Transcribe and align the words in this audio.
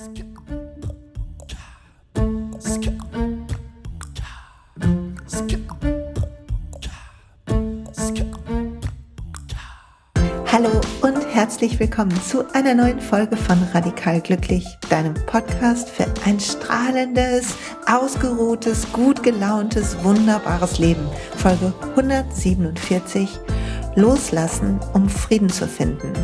Hallo 0.00 0.08
und 11.02 11.26
herzlich 11.34 11.78
willkommen 11.78 12.18
zu 12.22 12.50
einer 12.54 12.74
neuen 12.74 12.98
Folge 12.98 13.36
von 13.36 13.62
Radikal 13.74 14.22
Glücklich, 14.22 14.66
deinem 14.88 15.12
Podcast 15.26 15.90
für 15.90 16.06
ein 16.24 16.40
strahlendes, 16.40 17.54
ausgeruhtes, 17.86 18.90
gut 18.94 19.22
gelauntes, 19.22 20.02
wunderbares 20.02 20.78
Leben. 20.78 21.06
Folge 21.36 21.74
147 21.90 23.38
Loslassen, 23.96 24.80
um 24.94 25.10
Frieden 25.10 25.50
zu 25.50 25.68
finden. 25.68 26.14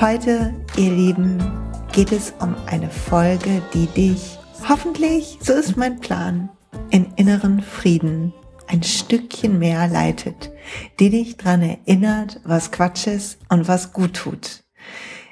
Heute, 0.00 0.52
ihr 0.76 0.90
Lieben, 0.90 1.57
geht 1.98 2.12
es 2.12 2.32
um 2.38 2.54
eine 2.66 2.90
Folge, 2.90 3.60
die 3.74 3.86
dich 3.88 4.38
hoffentlich, 4.68 5.36
so 5.42 5.52
ist 5.52 5.76
mein 5.76 5.98
Plan, 5.98 6.48
in 6.90 7.12
inneren 7.16 7.60
Frieden 7.60 8.32
ein 8.68 8.84
Stückchen 8.84 9.58
mehr 9.58 9.88
leitet, 9.88 10.52
die 11.00 11.10
dich 11.10 11.38
dran 11.38 11.60
erinnert, 11.60 12.40
was 12.44 12.70
Quatsch 12.70 13.08
ist 13.08 13.40
und 13.48 13.66
was 13.66 13.92
gut 13.92 14.14
tut, 14.14 14.62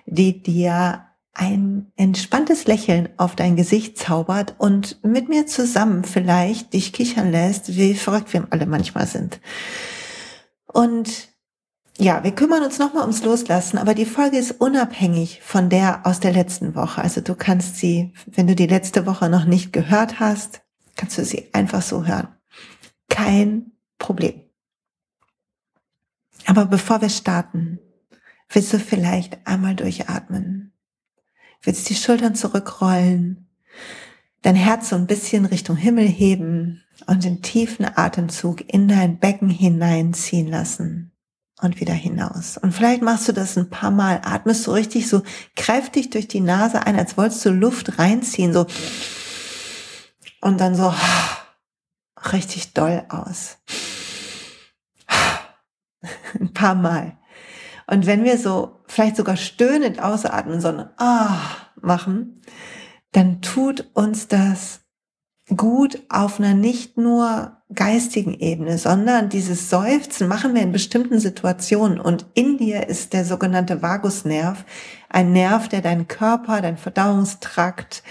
die 0.07 0.43
dir 0.43 1.05
ein 1.35 1.93
entspanntes 1.95 2.67
Lächeln 2.67 3.11
auf 3.17 3.37
dein 3.37 3.55
Gesicht 3.55 3.97
zaubert 3.97 4.57
und 4.59 4.99
mit 5.05 5.29
mir 5.29 5.47
zusammen 5.47 6.03
vielleicht 6.03 6.73
dich 6.73 6.93
kichern 6.93 7.31
lässt, 7.31 7.77
wie 7.77 7.95
verrückt 7.95 8.33
wir 8.33 8.45
alle 8.51 8.67
manchmal 8.67 9.07
sind. 9.07 9.41
Und 10.67 11.29
ja, 11.99 12.23
wir 12.23 12.33
kümmern 12.33 12.63
uns 12.63 12.79
nochmal 12.79 13.03
ums 13.03 13.25
Loslassen, 13.25 13.79
aber 13.79 13.95
die 13.95 14.05
Folge 14.05 14.37
ist 14.37 14.61
unabhängig 14.61 15.41
von 15.43 15.71
der 15.71 16.05
aus 16.07 16.21
der 16.21 16.33
letzten 16.33 16.75
Woche. 16.75 17.01
Also 17.01 17.23
du 17.23 17.35
kannst 17.35 17.77
sie, 17.77 18.13
wenn 18.27 18.47
du 18.47 18.55
die 18.55 18.67
letzte 18.67 19.07
Woche 19.07 19.31
noch 19.31 19.47
nicht 19.47 19.73
gehört 19.73 20.21
hast, 20.21 20.61
kannst 20.95 21.17
du 21.17 21.25
sie 21.25 21.49
einfach 21.55 21.81
so 21.81 22.05
hören. 22.05 22.29
Kein 23.09 23.73
Problem. 23.99 24.43
Aber 26.45 26.67
bevor 26.67 27.01
wir 27.01 27.09
starten, 27.09 27.79
willst 28.51 28.73
du 28.75 28.79
vielleicht 28.79 29.47
einmal 29.47 29.75
durchatmen. 29.75 30.75
Willst 31.63 31.89
die 31.89 31.95
Schultern 31.95 32.35
zurückrollen, 32.35 33.49
dein 34.43 34.55
Herz 34.55 34.91
so 34.91 34.97
ein 34.97 35.07
bisschen 35.07 35.47
Richtung 35.47 35.77
Himmel 35.77 36.07
heben 36.07 36.85
und 37.07 37.25
den 37.25 37.41
tiefen 37.41 37.87
Atemzug 37.97 38.63
in 38.73 38.87
dein 38.87 39.19
Becken 39.19 39.49
hineinziehen 39.49 40.49
lassen 40.49 41.16
und 41.61 41.81
wieder 41.81 41.95
hinaus. 41.95 42.59
Und 42.59 42.73
vielleicht 42.73 43.03
machst 43.03 43.29
du 43.29 43.33
das 43.33 43.57
ein 43.57 43.71
paar 43.71 43.91
Mal, 43.91 44.21
atmest 44.25 44.67
du 44.67 44.73
richtig 44.73 45.09
so 45.09 45.23
kräftig 45.55 46.11
durch 46.11 46.29
die 46.29 46.41
Nase 46.41 46.87
ein, 46.87 46.99
als 46.99 47.17
wolltest 47.17 47.45
du 47.45 47.51
Luft 47.51 47.99
reinziehen, 47.99 48.53
so. 48.53 48.67
Und 50.41 50.61
dann 50.61 50.75
so 50.75 50.93
richtig 52.33 52.75
doll 52.75 53.05
aus. 53.09 53.59
ein 56.41 56.53
paar 56.53 56.75
Mal. 56.75 57.17
Und 57.87 58.07
wenn 58.07 58.25
wir 58.25 58.39
so 58.39 58.81
vielleicht 58.87 59.17
sogar 59.17 59.37
stöhnend 59.37 60.01
ausatmen, 60.01 60.61
so 60.61 60.69
ein 60.69 60.89
Ah 60.99 61.39
machen, 61.81 62.43
dann 63.13 63.41
tut 63.41 63.89
uns 63.95 64.29
das 64.29 64.81
gut 65.55 66.03
auf 66.09 66.41
einer 66.41 66.55
nicht 66.55 66.97
nur 66.97 67.53
geistigen 67.73 68.35
Ebene, 68.35 68.79
sondern 68.79 69.29
dieses 69.29 69.71
Seufzen 69.71 70.29
machen 70.29 70.55
wir 70.55 70.63
in 70.63 70.73
bestimmten 70.73 71.19
Situationen. 71.19 72.01
Und 72.01 72.27
in 72.35 72.59
dir 72.59 72.89
ist 72.89 73.13
der 73.13 73.25
sogenannte 73.25 73.83
Vagusnerv, 73.83 74.65
ein 75.09 75.33
Nerv, 75.33 75.69
der 75.69 75.83
deinen 75.83 76.09
Körper, 76.09 76.61
dein 76.61 76.77
Verdauungstrakt, 76.77 78.03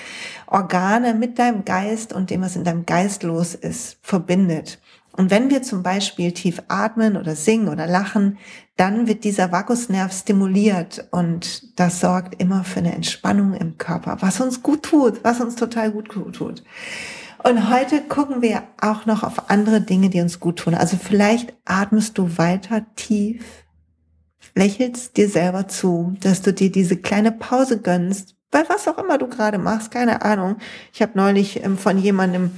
Organe 0.48 1.14
mit 1.14 1.40
deinem 1.40 1.66
Geist 1.66 2.14
und 2.14 2.30
dem, 2.30 2.42
was 2.42 2.56
in 2.56 2.64
deinem 2.64 2.86
Geist 2.86 3.24
los 3.24 3.56
ist, 3.56 3.98
verbindet. 4.02 4.80
Und 5.18 5.32
wenn 5.32 5.50
wir 5.50 5.62
zum 5.62 5.82
Beispiel 5.82 6.34
tief 6.34 6.62
atmen 6.68 7.16
oder 7.16 7.36
singen 7.36 7.70
oder 7.70 7.88
lachen, 7.88 8.38
dann 8.76 9.08
wird 9.08 9.24
dieser 9.24 9.52
Vagusnerv 9.52 10.12
stimuliert 10.12 11.08
und 11.12 11.80
das 11.80 12.02
sorgt 12.02 12.42
immer 12.42 12.66
für 12.66 12.80
eine 12.80 12.94
Entspannung 12.94 13.54
im 13.54 13.78
Körper, 13.78 14.18
was 14.20 14.42
uns 14.42 14.62
gut 14.62 14.84
tut, 14.84 15.24
was 15.24 15.40
uns 15.40 15.56
total 15.56 15.92
gut 15.92 16.10
tut. 16.10 16.64
Und 17.48 17.70
heute 17.70 18.02
gucken 18.02 18.42
wir 18.42 18.64
auch 18.82 19.06
noch 19.06 19.22
auf 19.22 19.52
andere 19.52 19.80
Dinge, 19.80 20.10
die 20.10 20.20
uns 20.20 20.40
gut 20.40 20.58
tun. 20.58 20.74
Also 20.74 20.98
vielleicht 20.98 21.54
atmest 21.64 22.18
du 22.18 22.40
weiter 22.40 22.88
tief, 22.96 23.44
lächelst 24.56 25.16
dir 25.16 25.30
selber 25.30 25.68
zu, 25.68 26.16
dass 26.22 26.42
du 26.42 26.54
dir 26.54 26.72
diese 26.72 26.98
kleine 26.98 27.32
Pause 27.32 27.80
gönnst, 27.80 28.36
bei 28.50 28.64
was 28.68 28.88
auch 28.88 28.98
immer 28.98 29.20
du 29.20 29.28
gerade 29.28 29.60
machst, 29.60 29.92
keine 29.92 30.24
Ahnung. 30.24 30.56
Ich 30.92 31.04
habe 31.04 31.12
neulich 31.14 31.64
ähm, 31.64 31.78
von 31.78 32.00
jemandem 32.00 32.50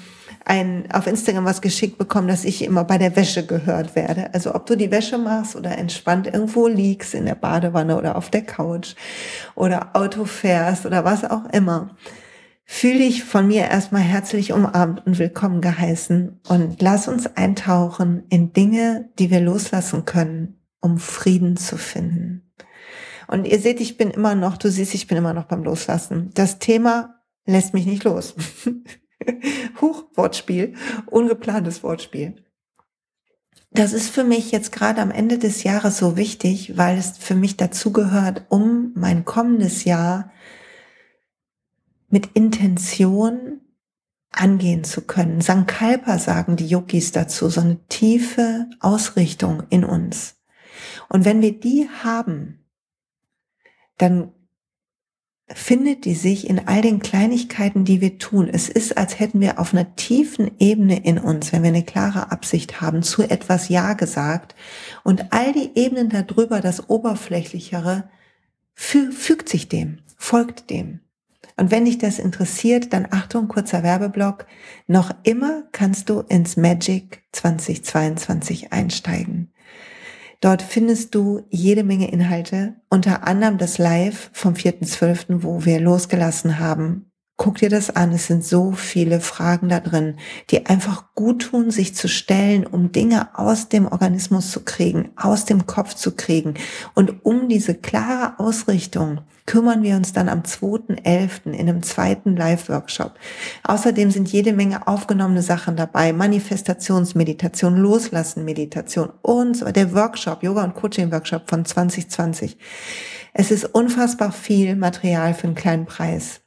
ein, 0.45 0.89
auf 0.93 1.05
Instagram 1.05 1.43
was 1.43 1.59
geschickt 1.59 1.97
bekommen, 1.97 2.29
dass 2.29 2.45
ich 2.45 2.63
immer 2.63 2.85
bei 2.85 2.97
der 2.97 3.17
Wäsche 3.17 3.45
gehört 3.45 3.93
werde. 3.93 4.33
Also 4.33 4.55
ob 4.55 4.67
du 4.67 4.77
die 4.77 4.89
Wäsche 4.89 5.17
machst 5.17 5.57
oder 5.57 5.77
entspannt 5.77 6.27
irgendwo 6.27 6.67
liegst 6.67 7.13
in 7.13 7.25
der 7.25 7.35
Badewanne 7.35 7.97
oder 7.97 8.15
auf 8.15 8.29
der 8.29 8.43
Couch 8.43 8.95
oder 9.53 9.89
Auto 9.97 10.23
fährst 10.23 10.85
oder 10.85 11.03
was 11.03 11.25
auch 11.25 11.43
immer 11.51 11.89
Fühl 12.69 12.97
dich 12.97 13.23
von 13.23 13.47
mir 13.47 13.63
erstmal 13.63 14.01
herzlich 14.01 14.51
umarmt 14.51 15.07
und 15.07 15.17
willkommen 15.17 15.61
geheißen 15.61 16.41
und 16.49 16.81
lass 16.81 17.07
uns 17.07 17.25
eintauchen 17.25 18.25
in 18.29 18.51
Dinge, 18.51 19.09
die 19.17 19.31
wir 19.31 19.39
loslassen 19.39 20.03
können, 20.03 20.59
um 20.81 20.99
Frieden 20.99 21.55
zu 21.55 21.77
finden. 21.77 22.51
Und 23.27 23.47
ihr 23.47 23.59
seht, 23.59 23.79
ich 23.79 23.97
bin 23.97 24.11
immer 24.11 24.35
noch, 24.35 24.57
du 24.57 24.69
siehst, 24.69 24.93
ich 24.93 25.07
bin 25.07 25.17
immer 25.17 25.33
noch 25.33 25.45
beim 25.45 25.63
Loslassen. 25.63 26.29
Das 26.33 26.59
Thema 26.59 27.21
lässt 27.45 27.73
mich 27.73 27.85
nicht 27.85 28.03
los. 28.03 28.35
Huch, 29.81 30.03
Wortspiel, 30.13 30.73
ungeplantes 31.07 31.83
Wortspiel. 31.83 32.35
Das 33.71 33.93
ist 33.93 34.09
für 34.09 34.23
mich 34.25 34.51
jetzt 34.51 34.71
gerade 34.71 35.01
am 35.01 35.11
Ende 35.11 35.37
des 35.37 35.63
Jahres 35.63 35.97
so 35.97 36.17
wichtig, 36.17 36.77
weil 36.77 36.97
es 36.97 37.17
für 37.17 37.35
mich 37.35 37.57
dazugehört, 37.57 38.45
um 38.49 38.91
mein 38.93 39.23
kommendes 39.23 39.85
Jahr 39.85 40.31
mit 42.09 42.31
Intention 42.33 43.61
angehen 44.31 44.83
zu 44.83 45.01
können. 45.01 45.41
Sankalpa 45.41 46.19
sagen 46.19 46.55
die 46.55 46.67
Yogis 46.67 47.11
dazu, 47.11 47.49
so 47.49 47.61
eine 47.61 47.79
tiefe 47.87 48.69
Ausrichtung 48.79 49.63
in 49.69 49.83
uns. 49.83 50.35
Und 51.09 51.25
wenn 51.25 51.41
wir 51.41 51.59
die 51.59 51.89
haben, 52.03 52.65
dann 53.97 54.31
findet 55.49 56.03
die 56.03 56.13
sich 56.13 56.49
in 56.49 56.67
all 56.67 56.81
den 56.81 56.99
Kleinigkeiten, 56.99 57.85
die 57.85 58.01
wir 58.01 58.17
tun. 58.17 58.49
Es 58.51 58.67
ist, 58.67 58.97
als 58.97 59.17
hätten 59.17 59.39
wir 59.39 59.59
auf 59.59 59.73
einer 59.73 59.95
tiefen 59.95 60.51
Ebene 60.59 61.03
in 61.05 61.17
uns, 61.17 61.53
wenn 61.53 61.63
wir 61.63 61.69
eine 61.69 61.85
klare 61.85 62.31
Absicht 62.31 62.81
haben, 62.81 63.01
zu 63.01 63.23
etwas 63.23 63.69
Ja 63.69 63.93
gesagt. 63.93 64.55
Und 65.03 65.31
all 65.31 65.53
die 65.53 65.71
Ebenen 65.75 66.09
darüber, 66.09 66.59
das 66.59 66.89
Oberflächlichere, 66.89 68.09
fügt 68.73 69.47
sich 69.49 69.69
dem, 69.69 69.99
folgt 70.17 70.69
dem. 70.69 70.99
Und 71.57 71.71
wenn 71.71 71.85
dich 71.85 71.97
das 71.97 72.19
interessiert, 72.19 72.93
dann 72.93 73.07
Achtung, 73.09 73.47
kurzer 73.47 73.83
Werbeblock. 73.83 74.45
Noch 74.85 75.11
immer 75.23 75.63
kannst 75.71 76.09
du 76.09 76.21
ins 76.21 76.55
Magic 76.55 77.23
2022 77.31 78.71
einsteigen. 78.71 79.51
Dort 80.39 80.61
findest 80.61 81.15
du 81.15 81.41
jede 81.49 81.83
Menge 81.83 82.11
Inhalte, 82.11 82.75
unter 82.89 83.27
anderem 83.27 83.57
das 83.57 83.79
Live 83.79 84.29
vom 84.33 84.53
4.12., 84.53 85.41
wo 85.41 85.65
wir 85.65 85.79
losgelassen 85.79 86.59
haben 86.59 87.11
Guck 87.39 87.59
dir 87.59 87.69
das 87.69 87.95
an. 87.95 88.11
Es 88.13 88.25
sind 88.25 88.43
so 88.43 88.71
viele 88.71 89.21
Fragen 89.21 89.69
da 89.69 89.79
drin, 89.79 90.15
die 90.49 90.65
einfach 90.65 91.13
gut 91.13 91.43
tun, 91.43 91.69
sich 91.69 91.93
zu 91.93 92.07
stellen, 92.07 92.65
um 92.65 92.91
Dinge 92.91 93.37
aus 93.37 93.69
dem 93.69 93.85
Organismus 93.85 94.49
zu 94.49 94.61
kriegen, 94.61 95.11
aus 95.15 95.45
dem 95.45 95.67
Kopf 95.67 95.93
zu 95.93 96.15
kriegen. 96.15 96.55
Und 96.95 97.23
um 97.23 97.47
diese 97.47 97.75
klare 97.75 98.39
Ausrichtung 98.39 99.21
kümmern 99.45 99.83
wir 99.83 99.95
uns 99.97 100.13
dann 100.13 100.29
am 100.29 100.41
2.11. 100.41 101.51
in 101.51 101.69
einem 101.69 101.83
zweiten 101.83 102.35
Live-Workshop. 102.35 103.13
Außerdem 103.63 104.09
sind 104.09 104.29
jede 104.29 104.51
Menge 104.51 104.87
aufgenommene 104.87 105.43
Sachen 105.43 105.75
dabei. 105.75 106.13
Manifestationsmeditation, 106.13 107.77
Loslassen-Meditation 107.77 109.11
und. 109.21 109.63
Der 109.75 109.93
Workshop, 109.93 110.41
Yoga- 110.41 110.63
und 110.63 110.73
Coaching-Workshop 110.73 111.47
von 111.47 111.65
2020. 111.65 112.57
Es 113.33 113.51
ist 113.51 113.65
unfassbar 113.65 114.31
viel 114.31 114.75
Material 114.75 115.35
für 115.35 115.45
einen 115.45 115.55
kleinen 115.55 115.85
Preis 115.85 116.41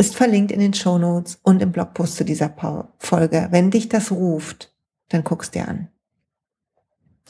ist 0.00 0.16
verlinkt 0.16 0.50
in 0.50 0.60
den 0.60 0.72
Show 0.72 0.96
Notes 0.96 1.38
und 1.42 1.60
im 1.60 1.72
Blogpost 1.72 2.16
zu 2.16 2.24
dieser 2.24 2.50
Folge. 2.98 3.48
Wenn 3.50 3.70
dich 3.70 3.90
das 3.90 4.10
ruft, 4.10 4.72
dann 5.10 5.22
guckst 5.24 5.54
dir 5.54 5.68
an. 5.68 5.88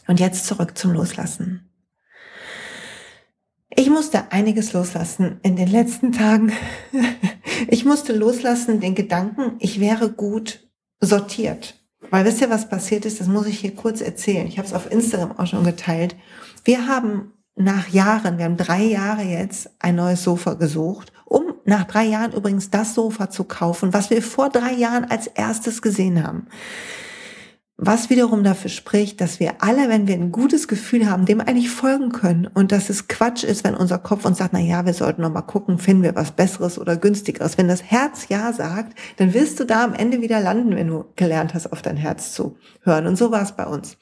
Und 0.07 0.21
jetzt 0.21 0.47
zurück 0.47 0.79
zum 0.79 0.93
Loslassen. 0.93 1.69
Ich 3.71 3.91
musste 3.91 4.31
einiges 4.31 4.73
loslassen 4.73 5.41
in 5.43 5.57
den 5.57 5.69
letzten 5.69 6.13
Tagen. 6.13 6.53
Ich 7.69 7.85
musste 7.85 8.15
loslassen 8.15 8.81
den 8.81 8.95
Gedanken, 8.95 9.57
ich 9.59 9.81
wäre 9.81 10.11
gut 10.11 10.67
sortiert. 10.99 11.79
Weil 12.09 12.25
wisst 12.25 12.41
ihr, 12.41 12.49
was 12.49 12.71
passiert 12.71 13.05
ist? 13.05 13.21
Das 13.21 13.27
muss 13.27 13.47
ich 13.47 13.59
hier 13.59 13.75
kurz 13.75 14.01
erzählen. 14.01 14.47
Ich 14.47 14.57
habe 14.57 14.67
es 14.67 14.73
auf 14.73 14.91
Instagram 14.91 15.33
auch 15.33 15.47
schon 15.47 15.63
geteilt. 15.63 16.17
Wir 16.65 16.89
haben 16.89 17.35
nach 17.57 17.89
Jahren, 17.89 18.39
wir 18.39 18.47
haben 18.47 18.57
drei 18.57 18.83
Jahre 18.83 19.25
jetzt 19.25 19.71
ein 19.79 19.97
neues 19.97 20.25
Sofa 20.25 20.55
gesucht, 20.55 21.13
nach 21.65 21.85
drei 21.85 22.05
Jahren 22.05 22.33
übrigens 22.33 22.71
das 22.71 22.95
Sofa 22.95 23.31
zu 23.31 23.45
kaufen, 23.45 23.93
was 23.93 24.11
wir 24.11 24.23
vor 24.23 24.49
drei 24.49 24.73
Jahren 24.73 25.05
als 25.05 25.27
erstes 25.27 25.83
gesehen 25.83 26.27
haben. 26.27 26.47
Was 27.83 28.11
wiederum 28.11 28.45
dafür 28.45 28.69
spricht, 28.69 29.23
dass 29.23 29.41
wir 29.41 29.63
alle, 29.63 29.89
wenn 29.89 30.07
wir 30.07 30.15
ein 30.15 30.33
gutes 30.33 30.69
Gefühl 30.69 31.09
haben, 31.09 31.25
dem 31.25 31.41
eigentlich 31.41 31.71
folgen 31.71 32.13
können 32.13 32.47
und 32.47 32.73
dass 32.73 32.91
es 32.91 33.09
Quatsch 33.09 33.43
ist, 33.43 33.65
wenn 33.65 33.75
unser 33.75 33.97
Kopf 33.97 34.27
uns 34.27 34.37
sagt, 34.37 34.53
na 34.53 34.59
ja, 34.59 34.85
wir 34.85 34.93
sollten 34.93 35.23
noch 35.23 35.33
mal 35.33 35.41
gucken, 35.41 35.79
finden 35.79 36.03
wir 36.03 36.15
was 36.15 36.33
Besseres 36.33 36.79
oder 36.79 36.99
Günstigeres. 36.99 37.57
Wenn 37.57 37.69
das 37.69 37.83
Herz 37.83 38.29
ja 38.29 38.53
sagt, 38.53 38.99
dann 39.17 39.33
wirst 39.33 39.61
du 39.61 39.65
da 39.65 39.83
am 39.83 39.95
Ende 39.95 40.21
wieder 40.21 40.41
landen, 40.41 40.77
wenn 40.77 40.89
du 40.89 41.07
gelernt 41.17 41.55
hast, 41.55 41.73
auf 41.73 41.81
dein 41.81 41.97
Herz 41.97 42.35
zu 42.35 42.59
hören. 42.83 43.07
Und 43.07 43.17
so 43.17 43.31
war 43.31 43.41
es 43.41 43.53
bei 43.53 43.65
uns. 43.65 43.97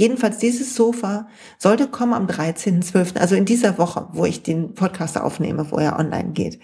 Jedenfalls 0.00 0.38
dieses 0.38 0.74
Sofa 0.74 1.28
sollte 1.58 1.86
kommen 1.86 2.14
am 2.14 2.26
13.12., 2.26 3.18
also 3.18 3.34
in 3.34 3.44
dieser 3.44 3.76
Woche, 3.76 4.08
wo 4.12 4.24
ich 4.24 4.42
den 4.42 4.72
Podcast 4.72 5.20
aufnehme, 5.20 5.70
wo 5.70 5.76
er 5.76 5.98
online 5.98 6.30
geht. 6.30 6.58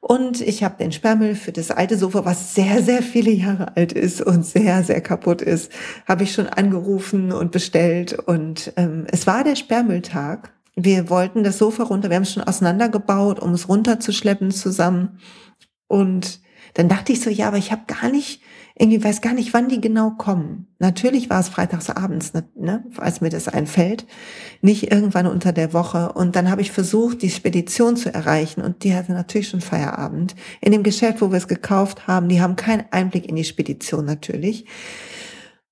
Und 0.00 0.40
ich 0.40 0.64
habe 0.64 0.78
den 0.78 0.90
Sperrmüll 0.90 1.34
für 1.34 1.52
das 1.52 1.70
alte 1.70 1.98
Sofa, 1.98 2.24
was 2.24 2.54
sehr, 2.54 2.82
sehr 2.82 3.02
viele 3.02 3.30
Jahre 3.30 3.76
alt 3.76 3.92
ist 3.92 4.22
und 4.22 4.46
sehr, 4.46 4.82
sehr 4.84 5.02
kaputt 5.02 5.42
ist, 5.42 5.70
habe 6.08 6.22
ich 6.22 6.32
schon 6.32 6.46
angerufen 6.46 7.30
und 7.30 7.52
bestellt. 7.52 8.14
Und 8.14 8.72
ähm, 8.78 9.06
es 9.12 9.26
war 9.26 9.44
der 9.44 9.56
Sperrmülltag. 9.56 10.50
Wir 10.76 11.10
wollten 11.10 11.44
das 11.44 11.58
Sofa 11.58 11.82
runter, 11.82 12.08
wir 12.08 12.16
haben 12.16 12.22
es 12.22 12.32
schon 12.32 12.42
auseinandergebaut, 12.42 13.38
um 13.38 13.52
es 13.52 13.68
runterzuschleppen 13.68 14.50
zusammen. 14.50 15.20
Und 15.88 16.40
dann 16.72 16.88
dachte 16.88 17.12
ich 17.12 17.20
so, 17.20 17.28
ja, 17.28 17.48
aber 17.48 17.58
ich 17.58 17.70
habe 17.70 17.82
gar 17.86 18.08
nicht 18.08 18.40
irgendwie 18.78 19.02
weiß 19.02 19.22
gar 19.22 19.32
nicht, 19.32 19.54
wann 19.54 19.68
die 19.68 19.80
genau 19.80 20.10
kommen. 20.10 20.66
Natürlich 20.78 21.30
war 21.30 21.40
es 21.40 21.48
freitags 21.48 21.88
abends, 21.88 22.34
ne, 22.34 22.44
ne, 22.54 22.84
als 22.98 23.22
mir 23.22 23.30
das 23.30 23.48
einfällt, 23.48 24.06
nicht 24.60 24.92
irgendwann 24.92 25.26
unter 25.26 25.52
der 25.52 25.72
Woche. 25.72 26.12
Und 26.12 26.36
dann 26.36 26.50
habe 26.50 26.60
ich 26.60 26.72
versucht, 26.72 27.22
die 27.22 27.30
Spedition 27.30 27.96
zu 27.96 28.12
erreichen 28.12 28.60
und 28.60 28.84
die 28.84 28.94
hatte 28.94 29.12
natürlich 29.12 29.48
schon 29.48 29.62
Feierabend. 29.62 30.34
In 30.60 30.72
dem 30.72 30.82
Geschäft, 30.82 31.22
wo 31.22 31.30
wir 31.30 31.38
es 31.38 31.48
gekauft 31.48 32.06
haben, 32.06 32.28
die 32.28 32.42
haben 32.42 32.56
keinen 32.56 32.84
Einblick 32.90 33.26
in 33.26 33.36
die 33.36 33.44
Spedition 33.44 34.04
natürlich. 34.04 34.66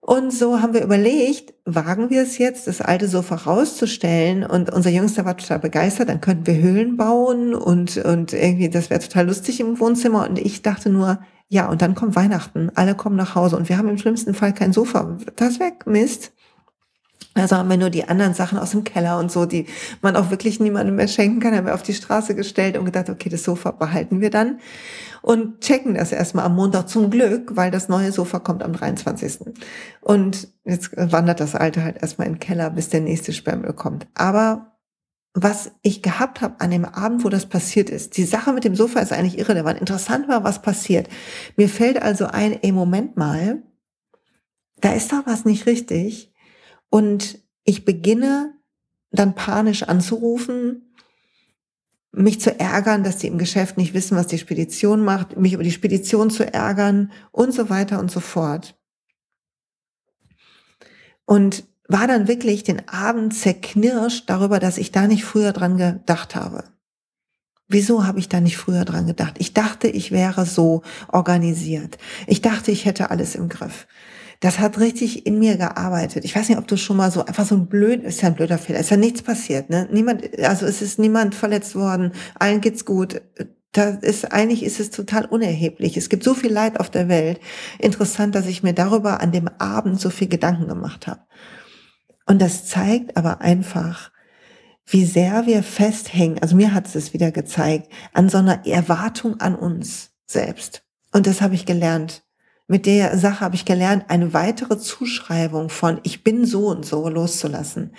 Und 0.00 0.32
so 0.32 0.60
haben 0.60 0.74
wir 0.74 0.82
überlegt, 0.82 1.54
wagen 1.64 2.10
wir 2.10 2.22
es 2.22 2.36
jetzt, 2.36 2.66
das 2.66 2.80
alte 2.80 3.08
Sofa 3.08 3.36
rauszustellen? 3.36 4.44
Und 4.44 4.70
unser 4.70 4.90
Jüngster 4.90 5.26
war 5.26 5.36
total 5.36 5.58
begeistert, 5.58 6.08
dann 6.08 6.20
könnten 6.20 6.46
wir 6.46 6.56
Höhlen 6.56 6.96
bauen 6.96 7.54
und, 7.54 7.98
und 7.98 8.32
irgendwie, 8.32 8.68
das 8.68 8.90
wäre 8.90 9.00
total 9.00 9.26
lustig 9.26 9.60
im 9.60 9.78
Wohnzimmer. 9.80 10.28
Und 10.28 10.38
ich 10.38 10.62
dachte 10.62 10.90
nur, 10.90 11.20
ja, 11.48 11.68
und 11.68 11.82
dann 11.82 11.94
kommt 11.94 12.16
Weihnachten, 12.16 12.70
alle 12.74 12.94
kommen 12.94 13.16
nach 13.16 13.34
Hause 13.34 13.56
und 13.56 13.68
wir 13.68 13.78
haben 13.78 13.88
im 13.88 13.98
schlimmsten 13.98 14.34
Fall 14.34 14.52
kein 14.52 14.72
Sofa. 14.72 15.18
Das 15.36 15.60
weg, 15.60 15.86
Mist. 15.86 16.32
Also 17.34 17.56
haben 17.56 17.68
wir 17.68 17.76
nur 17.76 17.90
die 17.90 18.08
anderen 18.08 18.32
Sachen 18.32 18.58
aus 18.58 18.70
dem 18.70 18.84
Keller 18.84 19.18
und 19.18 19.30
so, 19.30 19.44
die 19.44 19.66
man 20.02 20.14
auch 20.14 20.30
wirklich 20.30 20.60
niemandem 20.60 20.94
mehr 20.94 21.08
schenken 21.08 21.40
kann, 21.40 21.54
haben 21.56 21.66
wir 21.66 21.74
auf 21.74 21.82
die 21.82 21.94
Straße 21.94 22.36
gestellt 22.36 22.78
und 22.78 22.84
gedacht, 22.84 23.10
okay, 23.10 23.28
das 23.28 23.42
Sofa 23.42 23.72
behalten 23.72 24.20
wir 24.20 24.30
dann 24.30 24.60
und 25.20 25.60
checken 25.60 25.94
das 25.94 26.12
erstmal 26.12 26.44
am 26.44 26.54
Montag 26.54 26.88
zum 26.88 27.10
Glück, 27.10 27.56
weil 27.56 27.72
das 27.72 27.88
neue 27.88 28.12
Sofa 28.12 28.38
kommt 28.38 28.62
am 28.62 28.72
23. 28.72 29.52
Und 30.00 30.48
jetzt 30.64 30.90
wandert 30.96 31.40
das 31.40 31.56
alte 31.56 31.82
halt 31.82 32.00
erstmal 32.00 32.28
in 32.28 32.34
den 32.34 32.40
Keller, 32.40 32.70
bis 32.70 32.88
der 32.88 33.00
nächste 33.00 33.32
Sperrmüll 33.32 33.72
kommt. 33.72 34.06
Aber 34.14 34.73
was 35.34 35.72
ich 35.82 36.00
gehabt 36.00 36.40
habe 36.40 36.60
an 36.60 36.70
dem 36.70 36.84
Abend, 36.84 37.24
wo 37.24 37.28
das 37.28 37.46
passiert 37.46 37.90
ist. 37.90 38.16
Die 38.16 38.24
Sache 38.24 38.52
mit 38.52 38.62
dem 38.62 38.76
Sofa 38.76 39.00
ist 39.00 39.12
eigentlich 39.12 39.38
irrelevant. 39.38 39.80
Interessant 39.80 40.28
war, 40.28 40.44
was 40.44 40.62
passiert. 40.62 41.08
Mir 41.56 41.68
fällt 41.68 42.00
also 42.00 42.26
ein, 42.26 42.62
ey, 42.62 42.70
Moment 42.70 43.16
mal, 43.16 43.62
da 44.80 44.92
ist 44.92 45.12
doch 45.12 45.26
was 45.26 45.44
nicht 45.44 45.66
richtig. 45.66 46.32
Und 46.88 47.40
ich 47.64 47.84
beginne 47.84 48.54
dann 49.10 49.34
panisch 49.34 49.82
anzurufen, 49.82 50.94
mich 52.12 52.40
zu 52.40 52.58
ärgern, 52.60 53.02
dass 53.02 53.18
die 53.18 53.26
im 53.26 53.38
Geschäft 53.38 53.76
nicht 53.76 53.92
wissen, 53.92 54.16
was 54.16 54.28
die 54.28 54.38
Spedition 54.38 55.02
macht, 55.02 55.36
mich 55.36 55.52
über 55.52 55.64
die 55.64 55.72
Spedition 55.72 56.30
zu 56.30 56.52
ärgern 56.52 57.10
und 57.32 57.52
so 57.52 57.70
weiter 57.70 57.98
und 57.98 58.10
so 58.10 58.20
fort. 58.20 58.78
Und 61.24 61.64
war 61.88 62.06
dann 62.06 62.28
wirklich 62.28 62.64
den 62.64 62.88
Abend 62.88 63.34
zerknirscht 63.34 64.28
darüber, 64.28 64.58
dass 64.58 64.78
ich 64.78 64.92
da 64.92 65.06
nicht 65.06 65.24
früher 65.24 65.52
dran 65.52 65.76
gedacht 65.76 66.34
habe. 66.34 66.64
Wieso 67.68 68.06
habe 68.06 68.18
ich 68.18 68.28
da 68.28 68.40
nicht 68.40 68.56
früher 68.56 68.84
dran 68.84 69.06
gedacht? 69.06 69.36
Ich 69.38 69.54
dachte, 69.54 69.88
ich 69.88 70.12
wäre 70.12 70.44
so 70.44 70.82
organisiert. 71.08 71.98
Ich 72.26 72.42
dachte, 72.42 72.70
ich 72.70 72.84
hätte 72.84 73.10
alles 73.10 73.34
im 73.34 73.48
Griff. 73.48 73.86
Das 74.40 74.58
hat 74.58 74.78
richtig 74.78 75.26
in 75.26 75.38
mir 75.38 75.56
gearbeitet. 75.56 76.24
Ich 76.24 76.36
weiß 76.36 76.48
nicht, 76.48 76.58
ob 76.58 76.66
du 76.66 76.76
schon 76.76 76.98
mal 76.98 77.10
so 77.10 77.24
einfach 77.24 77.46
so 77.46 77.54
ein 77.54 77.66
blöd, 77.66 78.02
ist 78.02 78.20
ja 78.20 78.28
ein 78.28 78.34
blöder 78.34 78.58
Fehler, 78.58 78.80
ist 78.80 78.90
ja 78.90 78.98
nichts 78.98 79.22
passiert, 79.22 79.70
ne? 79.70 79.88
Niemand, 79.90 80.38
also 80.40 80.66
es 80.66 80.82
ist 80.82 80.98
niemand 80.98 81.34
verletzt 81.34 81.74
worden, 81.74 82.12
allen 82.38 82.60
geht's 82.60 82.84
gut. 82.84 83.22
Da 83.72 83.88
ist, 83.88 84.30
eigentlich 84.32 84.62
ist 84.62 84.80
es 84.80 84.90
total 84.90 85.24
unerheblich. 85.24 85.96
Es 85.96 86.08
gibt 86.08 86.22
so 86.22 86.34
viel 86.34 86.52
Leid 86.52 86.78
auf 86.78 86.90
der 86.90 87.08
Welt. 87.08 87.40
Interessant, 87.78 88.34
dass 88.34 88.46
ich 88.46 88.62
mir 88.62 88.74
darüber 88.74 89.20
an 89.20 89.32
dem 89.32 89.48
Abend 89.58 90.00
so 90.00 90.10
viel 90.10 90.28
Gedanken 90.28 90.68
gemacht 90.68 91.06
habe. 91.06 91.20
Und 92.26 92.40
das 92.40 92.66
zeigt 92.66 93.16
aber 93.16 93.40
einfach, 93.40 94.10
wie 94.86 95.04
sehr 95.04 95.46
wir 95.46 95.62
festhängen, 95.62 96.38
also 96.40 96.56
mir 96.56 96.74
hat 96.74 96.94
es 96.94 97.12
wieder 97.12 97.30
gezeigt, 97.30 97.90
an 98.12 98.28
so 98.28 98.38
einer 98.38 98.66
Erwartung 98.66 99.40
an 99.40 99.54
uns 99.54 100.10
selbst. 100.26 100.82
Und 101.12 101.26
das 101.26 101.40
habe 101.40 101.54
ich 101.54 101.64
gelernt. 101.64 102.22
Mit 102.66 102.86
der 102.86 103.18
Sache 103.18 103.40
habe 103.40 103.56
ich 103.56 103.66
gelernt, 103.66 104.06
eine 104.08 104.32
weitere 104.32 104.78
Zuschreibung 104.78 105.68
von 105.68 106.00
ich 106.02 106.24
bin 106.24 106.46
so 106.46 106.68
und 106.68 106.86
so 106.86 107.08
loszulassen. 107.08 107.92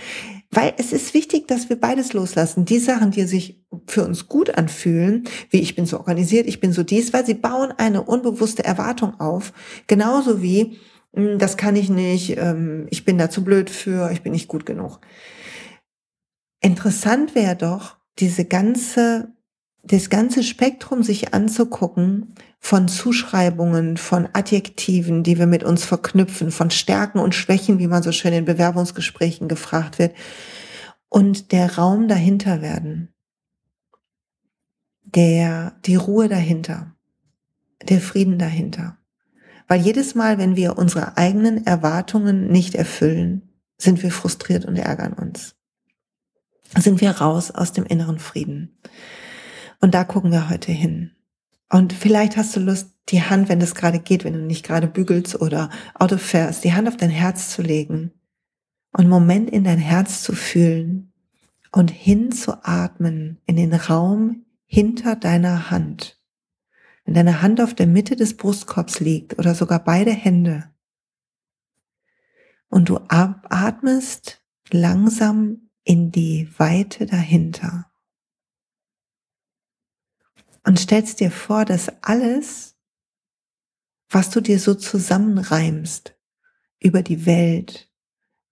Weil 0.50 0.74
es 0.78 0.92
ist 0.92 1.14
wichtig, 1.14 1.48
dass 1.48 1.70
wir 1.70 1.80
beides 1.80 2.14
loslassen. 2.14 2.66
Die 2.66 2.80
Sachen, 2.80 3.12
die 3.12 3.26
sich 3.26 3.64
für 3.88 4.04
uns 4.04 4.28
gut 4.28 4.58
anfühlen, 4.58 5.26
wie 5.50 5.60
ich 5.60 5.76
bin 5.76 5.86
so 5.86 5.98
organisiert, 5.98 6.48
ich 6.48 6.60
bin 6.60 6.72
so 6.72 6.82
dies, 6.82 7.14
weil 7.14 7.26
sie 7.26 7.36
bauen 7.36 7.74
eine 7.78 8.02
unbewusste 8.04 8.64
Erwartung 8.64 9.20
auf. 9.20 9.54
Genauso 9.86 10.42
wie 10.42 10.78
das 11.16 11.58
kann 11.58 11.76
ich 11.76 11.90
nicht, 11.90 12.38
ähm, 12.38 12.88
ich 12.90 13.06
bin 13.06 13.18
da 13.18 13.30
zu 13.30 13.44
blöd 13.44 13.70
für, 13.70 14.12
ich 14.12 14.22
bin 14.22 14.34
nicht 14.34 14.48
gut 14.48 14.66
genug. 14.66 15.00
Interessant 16.62 17.36
wäre 17.36 17.56
doch, 17.56 17.98
diese 18.20 18.46
ganze, 18.46 19.34
das 19.84 20.10
ganze 20.10 20.44
Spektrum 20.44 21.04
sich 21.04 21.34
anzugucken 21.34 22.34
von 22.60 22.88
Zuschreibungen, 22.88 23.98
von 23.98 24.28
Adjektiven, 24.34 25.24
die 25.24 25.38
wir 25.38 25.46
mit 25.46 25.64
uns 25.64 25.86
verknüpfen, 25.86 26.52
von 26.52 26.72
Stärken 26.72 27.20
und 27.20 27.36
Schwächen, 27.36 27.80
wie 27.80 27.88
man 27.88 28.04
so 28.04 28.12
schön 28.12 28.34
in 28.34 28.46
Bewerbungsgesprächen 28.46 29.48
gefragt 29.48 30.00
wird, 30.00 30.16
und 31.08 31.52
der 31.52 31.78
Raum 31.78 32.08
dahinter 32.08 32.62
werden, 32.62 33.14
der, 35.04 35.80
die 35.86 35.96
Ruhe 35.96 36.28
dahinter, 36.28 36.96
der 37.84 38.02
Frieden 38.02 38.38
dahinter. 38.38 38.98
Weil 39.68 39.82
jedes 39.82 40.16
Mal, 40.16 40.38
wenn 40.38 40.56
wir 40.56 40.78
unsere 40.78 41.18
eigenen 41.18 41.66
Erwartungen 41.66 42.48
nicht 42.48 42.76
erfüllen, 42.76 43.50
sind 43.78 44.04
wir 44.04 44.12
frustriert 44.12 44.66
und 44.66 44.76
ärgern 44.78 45.14
uns. 45.14 45.56
Sind 46.78 47.02
wir 47.02 47.12
raus 47.12 47.52
aus 47.52 47.74
dem 47.74 47.86
inneren 47.86 48.20
Frieden. 48.20 48.78
Und 49.82 49.94
da 49.94 50.04
gucken 50.04 50.32
wir 50.32 50.50
heute 50.50 50.72
hin. 50.72 51.12
Und 51.70 51.94
vielleicht 51.94 52.38
hast 52.38 52.56
du 52.56 52.60
Lust, 52.60 52.92
die 53.10 53.22
Hand, 53.22 53.50
wenn 53.50 53.60
das 53.60 53.76
gerade 53.76 54.00
geht, 54.00 54.24
wenn 54.24 54.34
du 54.34 54.40
nicht 54.40 54.66
gerade 54.66 54.88
bügelst 54.88 55.40
oder 55.40 55.70
Auto 55.94 56.18
fährst, 56.18 56.64
die 56.64 56.74
Hand 56.74 56.88
auf 56.88 56.98
dein 56.98 57.10
Herz 57.10 57.50
zu 57.50 57.62
legen 57.62 58.12
und 58.92 59.02
einen 59.02 59.10
Moment 59.10 59.50
in 59.50 59.64
dein 59.64 59.78
Herz 59.78 60.24
zu 60.24 60.34
fühlen 60.34 61.12
und 61.72 61.92
hinzuatmen 61.92 63.40
in 63.46 63.58
den 63.58 63.74
Raum 63.74 64.46
hinter 64.66 65.16
deiner 65.16 65.70
Hand 65.70 66.20
wenn 67.06 67.14
deine 67.14 67.42
Hand 67.42 67.62
auf 67.62 67.74
der 67.74 67.88
Mitte 67.88 68.16
des 68.16 68.36
Brustkorbs 68.36 69.00
liegt 69.00 69.38
oder 69.40 69.56
sogar 69.56 69.84
beide 69.84 70.12
Hände 70.12 70.70
und 72.70 72.90
du 72.90 73.00
atmest 73.08 74.44
langsam 74.72 75.70
in 75.84 76.12
die 76.12 76.50
Weite 76.58 77.06
dahinter. 77.06 77.90
Und 80.64 80.80
stellst 80.80 81.20
dir 81.20 81.30
vor, 81.30 81.64
dass 81.64 81.90
alles, 82.04 82.76
was 84.10 84.32
du 84.32 84.42
dir 84.42 84.60
so 84.60 84.74
zusammenreimst 84.74 86.18
über 86.80 87.04
die 87.04 87.26
Welt, 87.28 87.92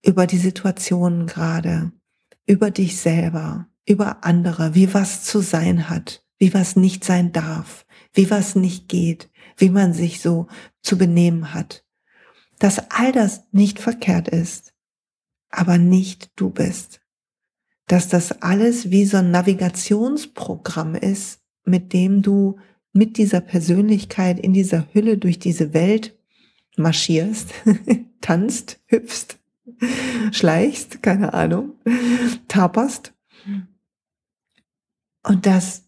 über 0.06 0.28
die 0.28 0.38
Situationen 0.38 1.26
gerade, 1.26 1.92
über 2.46 2.70
dich 2.70 2.98
selber, 2.98 3.68
über 3.86 4.24
andere, 4.24 4.76
wie 4.76 4.94
was 4.94 5.24
zu 5.24 5.42
sein 5.42 5.90
hat, 5.90 6.24
wie 6.38 6.54
was 6.54 6.76
nicht 6.76 7.04
sein 7.04 7.32
darf, 7.32 7.86
wie 8.14 8.30
was 8.30 8.56
nicht 8.56 8.88
geht, 8.88 9.30
wie 9.58 9.70
man 9.70 9.94
sich 9.94 10.22
so 10.22 10.48
zu 10.82 10.98
benehmen 10.98 11.54
hat. 11.54 11.86
Dass 12.60 12.92
all 12.92 13.12
das 13.12 13.44
nicht 13.52 13.80
verkehrt 13.80 14.28
ist, 14.28 14.74
aber 15.50 15.78
nicht 15.78 16.32
du 16.36 16.50
bist. 16.50 17.02
Dass 17.88 18.08
das 18.08 18.42
alles 18.42 18.92
wie 18.92 19.06
so 19.06 19.18
ein 19.18 19.32
Navigationsprogramm 19.32 20.96
ist, 20.96 21.42
mit 21.66 21.94
dem 21.94 22.22
du 22.22 22.58
mit 22.94 23.18
dieser 23.18 23.42
Persönlichkeit 23.42 24.40
in 24.40 24.54
dieser 24.54 24.88
Hülle 24.94 25.18
durch 25.18 25.40
diese 25.40 25.74
Welt 25.74 26.18
marschierst, 26.78 27.54
tanzt, 28.22 28.80
hüpfst, 28.86 29.40
schleichst, 30.32 31.02
keine 31.02 31.34
Ahnung, 31.34 31.74
taperst. 32.48 33.14
Und 35.24 35.46
dass 35.46 35.83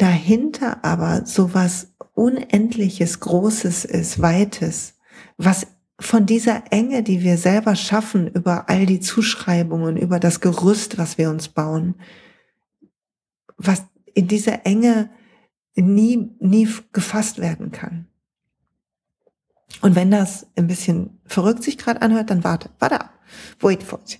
dahinter 0.00 0.84
aber 0.84 1.26
so 1.26 1.54
was 1.54 1.92
Unendliches, 2.14 3.20
Großes 3.20 3.84
ist, 3.84 4.20
Weites, 4.20 4.94
was 5.36 5.66
von 5.98 6.26
dieser 6.26 6.72
Enge, 6.72 7.02
die 7.02 7.22
wir 7.22 7.36
selber 7.36 7.76
schaffen, 7.76 8.28
über 8.28 8.68
all 8.68 8.86
die 8.86 9.00
Zuschreibungen, 9.00 9.96
über 9.96 10.18
das 10.18 10.40
Gerüst, 10.40 10.96
was 10.96 11.18
wir 11.18 11.30
uns 11.30 11.48
bauen, 11.48 11.94
was 13.56 13.84
in 14.14 14.26
dieser 14.26 14.64
Enge 14.66 15.10
nie, 15.76 16.30
nie 16.40 16.68
gefasst 16.92 17.38
werden 17.38 17.70
kann. 17.70 18.06
Und 19.82 19.94
wenn 19.94 20.10
das 20.10 20.46
ein 20.56 20.66
bisschen 20.66 21.20
verrückt 21.26 21.62
sich 21.62 21.78
gerade 21.78 22.02
anhört, 22.02 22.30
dann 22.30 22.44
warte, 22.44 22.70
warte 22.78 23.00
ab. 23.02 23.18
Wait 23.60 23.82
for 23.82 24.00
it. 24.00 24.18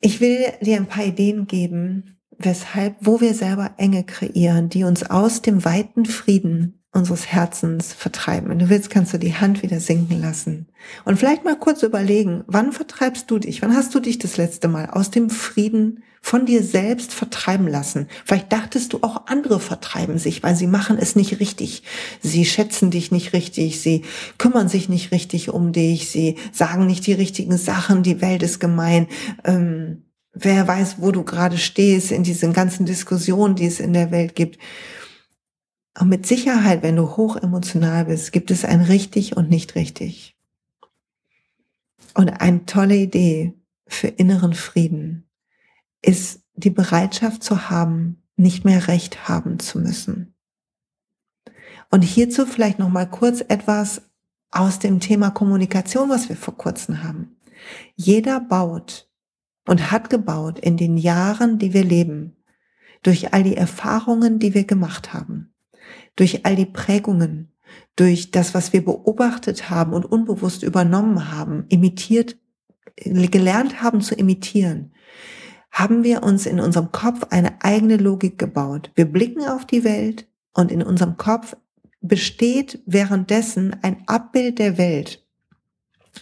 Ich 0.00 0.20
will 0.20 0.52
dir 0.60 0.76
ein 0.76 0.86
paar 0.86 1.04
Ideen 1.04 1.46
geben, 1.46 2.17
weshalb, 2.38 2.96
wo 3.00 3.20
wir 3.20 3.34
selber 3.34 3.72
Enge 3.76 4.04
kreieren, 4.04 4.68
die 4.68 4.84
uns 4.84 5.08
aus 5.08 5.42
dem 5.42 5.64
weiten 5.64 6.06
Frieden 6.06 6.78
unseres 6.92 7.26
Herzens 7.26 7.92
vertreiben. 7.92 8.48
Wenn 8.48 8.58
du 8.58 8.70
willst, 8.70 8.90
kannst 8.90 9.12
du 9.12 9.18
die 9.18 9.34
Hand 9.34 9.62
wieder 9.62 9.78
sinken 9.78 10.20
lassen. 10.20 10.68
Und 11.04 11.18
vielleicht 11.18 11.44
mal 11.44 11.58
kurz 11.58 11.82
überlegen, 11.82 12.44
wann 12.46 12.72
vertreibst 12.72 13.30
du 13.30 13.38
dich? 13.38 13.60
Wann 13.60 13.76
hast 13.76 13.94
du 13.94 14.00
dich 14.00 14.18
das 14.18 14.36
letzte 14.36 14.68
Mal 14.68 14.88
aus 14.90 15.10
dem 15.10 15.28
Frieden 15.28 16.02
von 16.22 16.46
dir 16.46 16.62
selbst 16.62 17.12
vertreiben 17.12 17.68
lassen? 17.68 18.08
Vielleicht 18.24 18.52
dachtest 18.52 18.94
du 18.94 18.98
auch 19.02 19.26
andere 19.26 19.60
vertreiben 19.60 20.18
sich, 20.18 20.42
weil 20.42 20.56
sie 20.56 20.66
machen 20.66 20.96
es 20.98 21.14
nicht 21.14 21.40
richtig. 21.40 21.82
Sie 22.22 22.46
schätzen 22.46 22.90
dich 22.90 23.12
nicht 23.12 23.34
richtig. 23.34 23.82
Sie 23.82 24.02
kümmern 24.38 24.68
sich 24.68 24.88
nicht 24.88 25.12
richtig 25.12 25.50
um 25.50 25.72
dich. 25.72 26.10
Sie 26.10 26.36
sagen 26.52 26.86
nicht 26.86 27.06
die 27.06 27.12
richtigen 27.12 27.58
Sachen. 27.58 28.02
Die 28.02 28.22
Welt 28.22 28.42
ist 28.42 28.60
gemein. 28.60 29.08
Ähm, 29.44 30.04
wer 30.44 30.66
weiß, 30.68 30.96
wo 30.98 31.12
du 31.12 31.24
gerade 31.24 31.58
stehst 31.58 32.12
in 32.12 32.22
diesen 32.22 32.52
ganzen 32.52 32.86
Diskussionen, 32.86 33.54
die 33.54 33.66
es 33.66 33.80
in 33.80 33.92
der 33.92 34.10
Welt 34.10 34.34
gibt. 34.34 34.58
Und 35.98 36.08
mit 36.08 36.26
Sicherheit, 36.26 36.82
wenn 36.82 36.96
du 36.96 37.16
hoch 37.16 37.36
emotional 37.36 38.04
bist, 38.04 38.32
gibt 38.32 38.50
es 38.50 38.64
ein 38.64 38.82
richtig 38.82 39.36
und 39.36 39.50
nicht 39.50 39.74
richtig. 39.74 40.36
Und 42.14 42.28
eine 42.28 42.66
tolle 42.66 42.96
Idee 42.96 43.54
für 43.86 44.08
inneren 44.08 44.54
Frieden 44.54 45.28
ist 46.02 46.40
die 46.54 46.70
Bereitschaft 46.70 47.42
zu 47.42 47.70
haben, 47.70 48.22
nicht 48.36 48.64
mehr 48.64 48.88
Recht 48.88 49.28
haben 49.28 49.58
zu 49.58 49.78
müssen. 49.78 50.34
Und 51.90 52.02
hierzu 52.02 52.46
vielleicht 52.46 52.78
noch 52.78 52.90
mal 52.90 53.06
kurz 53.06 53.40
etwas 53.40 54.02
aus 54.50 54.78
dem 54.78 55.00
Thema 55.00 55.30
Kommunikation, 55.30 56.08
was 56.08 56.28
wir 56.28 56.36
vor 56.36 56.56
kurzem 56.56 57.02
haben. 57.02 57.36
Jeder 57.96 58.40
baut 58.40 59.07
und 59.68 59.92
hat 59.92 60.10
gebaut 60.10 60.58
in 60.58 60.76
den 60.76 60.96
Jahren, 60.96 61.58
die 61.58 61.72
wir 61.72 61.84
leben, 61.84 62.36
durch 63.04 63.32
all 63.32 63.44
die 63.44 63.56
Erfahrungen, 63.56 64.40
die 64.40 64.54
wir 64.54 64.64
gemacht 64.64 65.12
haben 65.14 65.52
durch 66.18 66.44
all 66.44 66.56
die 66.56 66.66
Prägungen, 66.66 67.52
durch 67.96 68.30
das, 68.30 68.54
was 68.54 68.72
wir 68.72 68.84
beobachtet 68.84 69.70
haben 69.70 69.92
und 69.92 70.04
unbewusst 70.04 70.62
übernommen 70.62 71.32
haben, 71.32 71.64
imitiert, 71.68 72.36
gelernt 72.96 73.82
haben 73.82 74.00
zu 74.00 74.14
imitieren, 74.14 74.92
haben 75.70 76.02
wir 76.02 76.24
uns 76.24 76.46
in 76.46 76.58
unserem 76.58 76.90
Kopf 76.90 77.26
eine 77.30 77.62
eigene 77.62 77.96
Logik 77.96 78.36
gebaut. 78.38 78.90
Wir 78.96 79.04
blicken 79.04 79.44
auf 79.44 79.64
die 79.64 79.84
Welt 79.84 80.26
und 80.54 80.72
in 80.72 80.82
unserem 80.82 81.16
Kopf 81.16 81.56
besteht 82.00 82.82
währenddessen 82.86 83.76
ein 83.82 84.02
Abbild 84.06 84.58
der 84.58 84.76
Welt, 84.76 85.24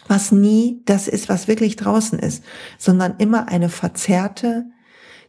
was 0.09 0.33
nie 0.33 0.83
das 0.85 1.09
ist, 1.09 1.29
was 1.29 1.49
wirklich 1.49 1.77
draußen 1.77 2.19
ist, 2.19 2.45
sondern 2.79 3.17
immer 3.19 3.49
eine 3.49 3.69
verzerrte, 3.69 4.67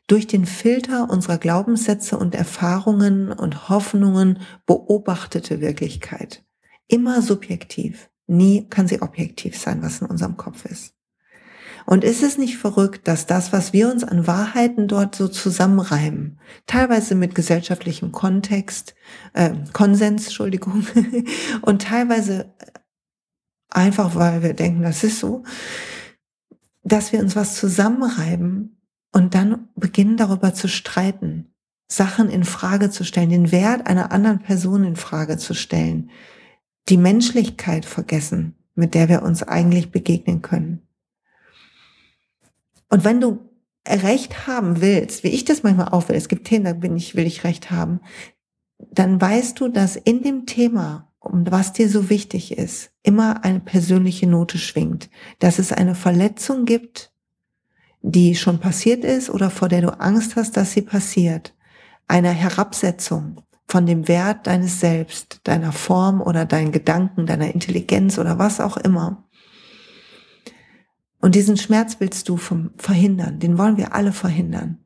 durch 0.07 0.25
den 0.25 0.45
Filter 0.45 1.09
unserer 1.09 1.37
Glaubenssätze 1.37 2.17
und 2.17 2.33
Erfahrungen 2.33 3.31
und 3.31 3.69
Hoffnungen 3.69 4.39
beobachtete 4.65 5.59
Wirklichkeit. 5.59 6.45
Immer 6.87 7.21
subjektiv. 7.21 8.09
Nie 8.25 8.67
kann 8.69 8.87
sie 8.87 9.01
objektiv 9.01 9.57
sein, 9.57 9.81
was 9.81 10.01
in 10.01 10.07
unserem 10.07 10.37
Kopf 10.37 10.65
ist. 10.65 10.93
Und 11.85 12.03
ist 12.03 12.21
es 12.21 12.37
nicht 12.37 12.57
verrückt, 12.57 13.07
dass 13.07 13.27
das, 13.27 13.53
was 13.53 13.71
wir 13.71 13.89
uns 13.89 14.03
an 14.03 14.27
Wahrheiten 14.27 14.89
dort 14.89 15.15
so 15.15 15.29
zusammenreimen, 15.29 16.37
teilweise 16.65 17.15
mit 17.15 17.33
gesellschaftlichem 17.33 18.11
Kontext, 18.11 18.93
äh, 19.33 19.51
Konsens, 19.71 20.25
Entschuldigung, 20.25 20.85
und 21.61 21.83
teilweise 21.83 22.53
einfach, 23.77 24.15
weil 24.15 24.43
wir 24.43 24.53
denken, 24.53 24.81
das 24.81 25.03
ist 25.03 25.19
so, 25.19 25.43
dass 26.83 27.13
wir 27.13 27.19
uns 27.19 27.35
was 27.35 27.55
zusammenreiben, 27.55 28.77
und 29.17 29.33
dann 29.33 29.69
beginnen 29.75 30.17
darüber 30.17 30.53
zu 30.53 30.67
streiten, 30.67 31.53
Sachen 31.87 32.29
in 32.29 32.43
Frage 32.43 32.89
zu 32.89 33.03
stellen, 33.03 33.29
den 33.29 33.51
Wert 33.51 33.87
einer 33.87 34.11
anderen 34.11 34.39
Person 34.39 34.83
in 34.83 34.95
Frage 34.95 35.37
zu 35.37 35.53
stellen, 35.53 36.11
die 36.89 36.97
Menschlichkeit 36.97 37.85
vergessen, 37.85 38.55
mit 38.75 38.93
der 38.93 39.09
wir 39.09 39.23
uns 39.23 39.41
eigentlich 39.41 39.91
begegnen 39.91 40.41
können. 40.41 40.81
Und 42.89 43.03
wenn 43.05 43.19
du 43.19 43.49
Recht 43.87 44.47
haben 44.47 44.81
willst, 44.81 45.23
wie 45.23 45.29
ich 45.29 45.45
das 45.45 45.63
manchmal 45.63 45.89
auch 45.89 46.09
will, 46.09 46.15
es 46.15 46.27
gibt 46.27 46.45
Themen, 46.45 46.65
da 46.65 46.73
bin 46.73 46.95
ich, 46.95 47.15
will 47.15 47.25
ich 47.25 47.43
Recht 47.43 47.71
haben, 47.71 48.01
dann 48.91 49.19
weißt 49.19 49.59
du, 49.59 49.69
dass 49.69 49.95
in 49.95 50.21
dem 50.21 50.45
Thema, 50.45 51.06
um 51.27 51.49
was 51.49 51.73
dir 51.73 51.89
so 51.89 52.09
wichtig 52.09 52.57
ist, 52.57 52.91
immer 53.03 53.43
eine 53.43 53.59
persönliche 53.59 54.27
Note 54.27 54.57
schwingt, 54.57 55.09
dass 55.39 55.59
es 55.59 55.71
eine 55.71 55.95
Verletzung 55.95 56.65
gibt, 56.65 57.11
die 58.01 58.35
schon 58.35 58.59
passiert 58.59 59.03
ist 59.03 59.29
oder 59.29 59.49
vor 59.49 59.69
der 59.69 59.81
du 59.81 59.99
Angst 59.99 60.35
hast, 60.35 60.57
dass 60.57 60.71
sie 60.71 60.81
passiert. 60.81 61.53
Eine 62.07 62.29
Herabsetzung 62.29 63.41
von 63.67 63.85
dem 63.85 64.07
Wert 64.07 64.47
deines 64.47 64.79
Selbst, 64.79 65.41
deiner 65.43 65.73
Form 65.73 66.21
oder 66.21 66.45
deinen 66.45 66.71
Gedanken, 66.71 67.25
deiner 67.25 67.53
Intelligenz 67.53 68.17
oder 68.17 68.39
was 68.39 68.61
auch 68.61 68.77
immer. 68.77 69.25
Und 71.19 71.35
diesen 71.35 71.57
Schmerz 71.57 71.97
willst 71.99 72.29
du 72.29 72.37
vom 72.37 72.71
verhindern. 72.77 73.39
Den 73.39 73.57
wollen 73.57 73.77
wir 73.77 73.93
alle 73.93 74.13
verhindern. 74.13 74.79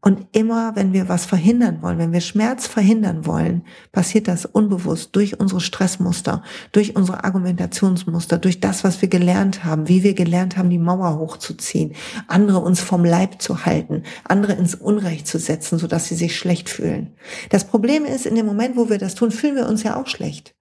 Und 0.00 0.28
immer, 0.30 0.76
wenn 0.76 0.92
wir 0.92 1.08
was 1.08 1.26
verhindern 1.26 1.82
wollen, 1.82 1.98
wenn 1.98 2.12
wir 2.12 2.20
Schmerz 2.20 2.68
verhindern 2.68 3.26
wollen, 3.26 3.64
passiert 3.90 4.28
das 4.28 4.46
unbewusst 4.46 5.16
durch 5.16 5.40
unsere 5.40 5.60
Stressmuster, 5.60 6.44
durch 6.70 6.94
unsere 6.94 7.24
Argumentationsmuster, 7.24 8.38
durch 8.38 8.60
das, 8.60 8.84
was 8.84 9.02
wir 9.02 9.08
gelernt 9.08 9.64
haben, 9.64 9.88
wie 9.88 10.04
wir 10.04 10.14
gelernt 10.14 10.56
haben, 10.56 10.70
die 10.70 10.78
Mauer 10.78 11.18
hochzuziehen, 11.18 11.94
andere 12.28 12.60
uns 12.60 12.80
vom 12.80 13.04
Leib 13.04 13.42
zu 13.42 13.66
halten, 13.66 14.04
andere 14.22 14.52
ins 14.52 14.76
Unrecht 14.76 15.26
zu 15.26 15.38
setzen, 15.38 15.78
sodass 15.78 16.06
sie 16.06 16.14
sich 16.14 16.36
schlecht 16.36 16.68
fühlen. 16.68 17.14
Das 17.50 17.64
Problem 17.64 18.04
ist, 18.04 18.24
in 18.24 18.36
dem 18.36 18.46
Moment, 18.46 18.76
wo 18.76 18.88
wir 18.88 18.98
das 18.98 19.16
tun, 19.16 19.32
fühlen 19.32 19.56
wir 19.56 19.66
uns 19.66 19.82
ja 19.82 20.00
auch 20.00 20.06
schlecht. 20.06 20.54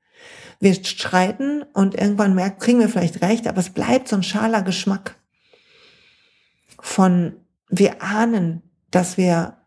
Wir 0.59 0.73
streiten 0.83 1.63
und 1.73 1.93
irgendwann 1.93 2.33
merken, 2.33 2.59
kriegen 2.59 2.79
wir 2.79 2.89
vielleicht 2.89 3.21
recht, 3.21 3.47
aber 3.47 3.59
es 3.59 3.69
bleibt 3.69 4.07
so 4.07 4.15
ein 4.15 4.23
schaler 4.23 4.63
Geschmack 4.63 5.15
von, 6.79 7.35
wir 7.69 8.01
ahnen, 8.01 8.63
dass 8.91 9.17
wir 9.17 9.57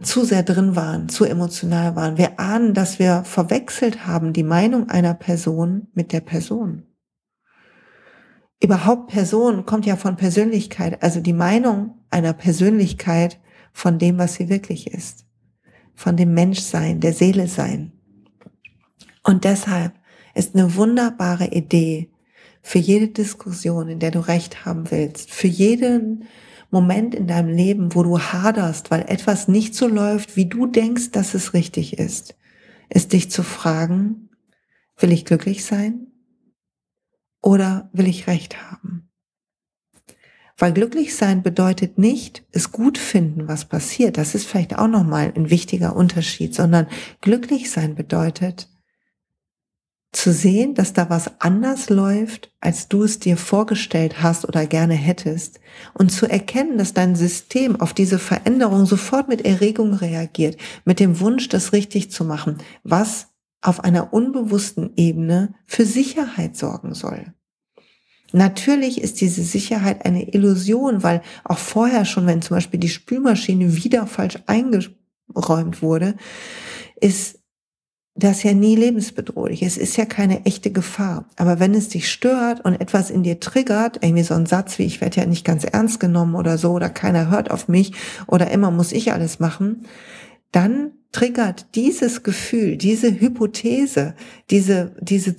zu 0.00 0.24
sehr 0.24 0.42
drin 0.42 0.76
waren, 0.76 1.08
zu 1.08 1.24
emotional 1.24 1.96
waren. 1.96 2.18
Wir 2.18 2.38
ahnen, 2.38 2.74
dass 2.74 2.98
wir 2.98 3.24
verwechselt 3.24 4.06
haben 4.06 4.32
die 4.32 4.44
Meinung 4.44 4.88
einer 4.88 5.14
Person 5.14 5.88
mit 5.92 6.12
der 6.12 6.20
Person. 6.20 6.84
Überhaupt 8.60 9.08
Person 9.08 9.66
kommt 9.66 9.86
ja 9.86 9.96
von 9.96 10.16
Persönlichkeit, 10.16 11.02
also 11.02 11.20
die 11.20 11.32
Meinung 11.32 11.94
einer 12.10 12.32
Persönlichkeit 12.32 13.38
von 13.72 13.98
dem, 13.98 14.18
was 14.18 14.34
sie 14.34 14.48
wirklich 14.48 14.92
ist, 14.92 15.26
von 15.94 16.16
dem 16.16 16.34
Menschsein, 16.34 17.00
der 17.00 17.12
Seele 17.12 17.46
sein. 17.46 17.92
Und 19.22 19.44
deshalb 19.44 19.92
ist 20.34 20.54
eine 20.54 20.74
wunderbare 20.74 21.46
Idee 21.46 22.10
für 22.62 22.78
jede 22.78 23.08
Diskussion, 23.08 23.88
in 23.88 23.98
der 23.98 24.10
du 24.10 24.20
Recht 24.20 24.64
haben 24.64 24.90
willst, 24.90 25.30
für 25.30 25.48
jeden 25.48 26.24
Moment 26.70 27.14
in 27.14 27.26
deinem 27.26 27.48
Leben, 27.48 27.94
wo 27.94 28.02
du 28.02 28.18
haderst, 28.18 28.90
weil 28.90 29.02
etwas 29.08 29.48
nicht 29.48 29.74
so 29.74 29.88
läuft, 29.88 30.36
wie 30.36 30.46
du 30.46 30.66
denkst, 30.66 31.10
dass 31.12 31.34
es 31.34 31.54
richtig 31.54 31.98
ist, 31.98 32.36
ist 32.90 33.12
dich 33.12 33.30
zu 33.30 33.42
fragen, 33.42 34.30
will 34.98 35.12
ich 35.12 35.24
glücklich 35.24 35.64
sein 35.64 36.08
oder 37.42 37.88
will 37.92 38.06
ich 38.06 38.26
Recht 38.26 38.60
haben? 38.70 39.08
Weil 40.58 40.72
glücklich 40.72 41.14
sein 41.14 41.42
bedeutet 41.42 41.98
nicht, 41.98 42.44
es 42.50 42.72
gut 42.72 42.98
finden, 42.98 43.46
was 43.46 43.66
passiert. 43.66 44.18
Das 44.18 44.34
ist 44.34 44.46
vielleicht 44.46 44.76
auch 44.76 44.88
nochmal 44.88 45.32
ein 45.36 45.50
wichtiger 45.50 45.94
Unterschied, 45.94 46.52
sondern 46.52 46.88
glücklich 47.20 47.70
sein 47.70 47.94
bedeutet, 47.94 48.68
zu 50.12 50.32
sehen, 50.32 50.74
dass 50.74 50.94
da 50.94 51.10
was 51.10 51.40
anders 51.40 51.90
läuft, 51.90 52.50
als 52.60 52.88
du 52.88 53.02
es 53.04 53.18
dir 53.18 53.36
vorgestellt 53.36 54.22
hast 54.22 54.48
oder 54.48 54.66
gerne 54.66 54.94
hättest 54.94 55.60
und 55.92 56.10
zu 56.10 56.26
erkennen, 56.26 56.78
dass 56.78 56.94
dein 56.94 57.14
System 57.14 57.80
auf 57.80 57.92
diese 57.92 58.18
Veränderung 58.18 58.86
sofort 58.86 59.28
mit 59.28 59.44
Erregung 59.44 59.92
reagiert, 59.92 60.56
mit 60.84 60.98
dem 60.98 61.20
Wunsch, 61.20 61.48
das 61.48 61.72
richtig 61.72 62.10
zu 62.10 62.24
machen, 62.24 62.58
was 62.84 63.28
auf 63.60 63.84
einer 63.84 64.12
unbewussten 64.12 64.92
Ebene 64.96 65.54
für 65.66 65.84
Sicherheit 65.84 66.56
sorgen 66.56 66.94
soll. 66.94 67.34
Natürlich 68.32 69.00
ist 69.00 69.20
diese 69.20 69.42
Sicherheit 69.42 70.04
eine 70.04 70.28
Illusion, 70.34 71.02
weil 71.02 71.22
auch 71.44 71.58
vorher 71.58 72.04
schon, 72.04 72.26
wenn 72.26 72.42
zum 72.42 72.56
Beispiel 72.56 72.80
die 72.80 72.88
Spülmaschine 72.88 73.74
wieder 73.82 74.06
falsch 74.06 74.38
eingeräumt 74.46 75.82
wurde, 75.82 76.14
ist 77.00 77.37
das 78.18 78.42
ja 78.42 78.52
nie 78.52 78.74
lebensbedrohlich. 78.74 79.62
Es 79.62 79.76
ist 79.76 79.96
ja 79.96 80.04
keine 80.04 80.44
echte 80.44 80.70
Gefahr. 80.72 81.26
Aber 81.36 81.60
wenn 81.60 81.74
es 81.74 81.88
dich 81.88 82.10
stört 82.10 82.64
und 82.64 82.80
etwas 82.80 83.10
in 83.10 83.22
dir 83.22 83.38
triggert, 83.38 84.02
irgendwie 84.02 84.24
so 84.24 84.34
ein 84.34 84.46
Satz 84.46 84.78
wie 84.78 84.84
ich 84.84 85.00
werde 85.00 85.20
ja 85.20 85.26
nicht 85.26 85.44
ganz 85.44 85.64
ernst 85.64 86.00
genommen 86.00 86.34
oder 86.34 86.58
so 86.58 86.72
oder 86.72 86.90
keiner 86.90 87.30
hört 87.30 87.50
auf 87.50 87.68
mich 87.68 87.92
oder 88.26 88.50
immer 88.50 88.70
muss 88.70 88.92
ich 88.92 89.12
alles 89.12 89.38
machen, 89.38 89.86
dann 90.50 90.92
triggert 91.12 91.74
dieses 91.74 92.22
Gefühl, 92.22 92.76
diese 92.76 93.20
Hypothese, 93.20 94.14
diese, 94.50 94.96
diese 95.00 95.36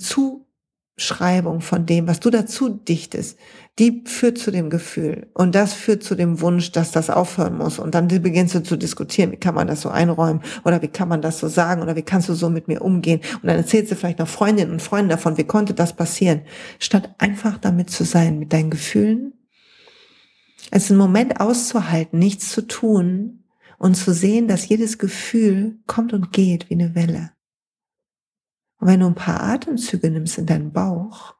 Zuschreibung 1.00 1.62
von 1.62 1.86
dem, 1.86 2.06
was 2.06 2.20
du 2.20 2.28
dazu 2.28 2.68
dichtest, 2.68 3.38
die 3.78 4.04
führt 4.04 4.36
zu 4.36 4.50
dem 4.50 4.68
Gefühl. 4.68 5.28
Und 5.32 5.54
das 5.54 5.72
führt 5.72 6.02
zu 6.02 6.14
dem 6.14 6.42
Wunsch, 6.42 6.72
dass 6.72 6.92
das 6.92 7.08
aufhören 7.08 7.56
muss. 7.56 7.78
Und 7.78 7.94
dann 7.94 8.08
beginnst 8.08 8.54
du 8.54 8.62
zu 8.62 8.76
diskutieren, 8.76 9.32
wie 9.32 9.38
kann 9.38 9.54
man 9.54 9.66
das 9.66 9.80
so 9.80 9.88
einräumen? 9.88 10.42
Oder 10.64 10.82
wie 10.82 10.88
kann 10.88 11.08
man 11.08 11.22
das 11.22 11.38
so 11.38 11.48
sagen? 11.48 11.80
Oder 11.80 11.96
wie 11.96 12.02
kannst 12.02 12.28
du 12.28 12.34
so 12.34 12.50
mit 12.50 12.68
mir 12.68 12.82
umgehen? 12.82 13.20
Und 13.36 13.46
dann 13.48 13.56
erzählst 13.56 13.90
du 13.90 13.96
vielleicht 13.96 14.18
noch 14.18 14.28
Freundinnen 14.28 14.72
und 14.72 14.82
Freunden 14.82 15.08
davon, 15.08 15.38
wie 15.38 15.44
konnte 15.44 15.72
das 15.72 15.96
passieren? 15.96 16.42
Statt 16.78 17.14
einfach 17.16 17.56
damit 17.56 17.88
zu 17.88 18.04
sein, 18.04 18.38
mit 18.38 18.52
deinen 18.52 18.70
Gefühlen, 18.70 19.32
es 20.70 20.90
einen 20.90 20.98
Moment 20.98 21.40
auszuhalten, 21.40 22.18
nichts 22.18 22.50
zu 22.50 22.66
tun 22.66 23.44
und 23.78 23.94
zu 23.96 24.12
sehen, 24.12 24.46
dass 24.46 24.68
jedes 24.68 24.98
Gefühl 24.98 25.78
kommt 25.86 26.12
und 26.12 26.32
geht 26.32 26.68
wie 26.68 26.74
eine 26.74 26.94
Welle. 26.94 27.30
Und 28.80 28.88
wenn 28.88 29.00
du 29.00 29.06
ein 29.06 29.14
paar 29.14 29.42
Atemzüge 29.42 30.10
nimmst 30.10 30.38
in 30.38 30.46
deinen 30.46 30.72
Bauch, 30.72 31.34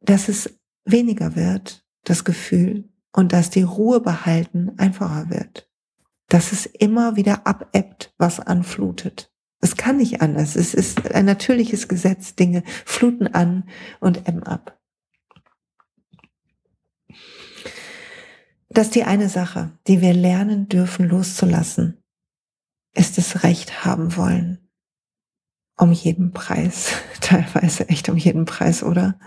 dass 0.00 0.28
es 0.28 0.58
weniger 0.84 1.34
wird, 1.34 1.84
das 2.04 2.24
Gefühl, 2.24 2.88
und 3.12 3.32
dass 3.32 3.48
die 3.48 3.62
Ruhe 3.62 4.00
behalten 4.00 4.72
einfacher 4.76 5.30
wird. 5.30 5.70
Dass 6.28 6.52
es 6.52 6.66
immer 6.66 7.16
wieder 7.16 7.46
abebbt, 7.46 8.12
was 8.18 8.40
anflutet. 8.40 9.32
Es 9.60 9.76
kann 9.76 9.98
nicht 9.98 10.20
anders. 10.20 10.56
Es 10.56 10.74
ist 10.74 11.12
ein 11.14 11.24
natürliches 11.24 11.88
Gesetz. 11.88 12.34
Dinge 12.34 12.64
fluten 12.84 13.28
an 13.28 13.68
und 14.00 14.28
ebben 14.28 14.42
ab. 14.42 14.78
Das 18.68 18.88
ist 18.88 18.96
die 18.96 19.04
eine 19.04 19.28
Sache, 19.28 19.78
die 19.86 20.00
wir 20.00 20.12
lernen 20.12 20.68
dürfen 20.68 21.08
loszulassen, 21.08 22.02
ist 22.92 23.16
das 23.16 23.44
Recht 23.44 23.84
haben 23.84 24.16
wollen. 24.16 24.63
Um 25.76 25.92
jeden 25.92 26.32
Preis. 26.32 26.92
Teilweise 27.20 27.88
echt 27.88 28.08
um 28.08 28.16
jeden 28.16 28.44
Preis, 28.44 28.82
oder? 28.82 29.18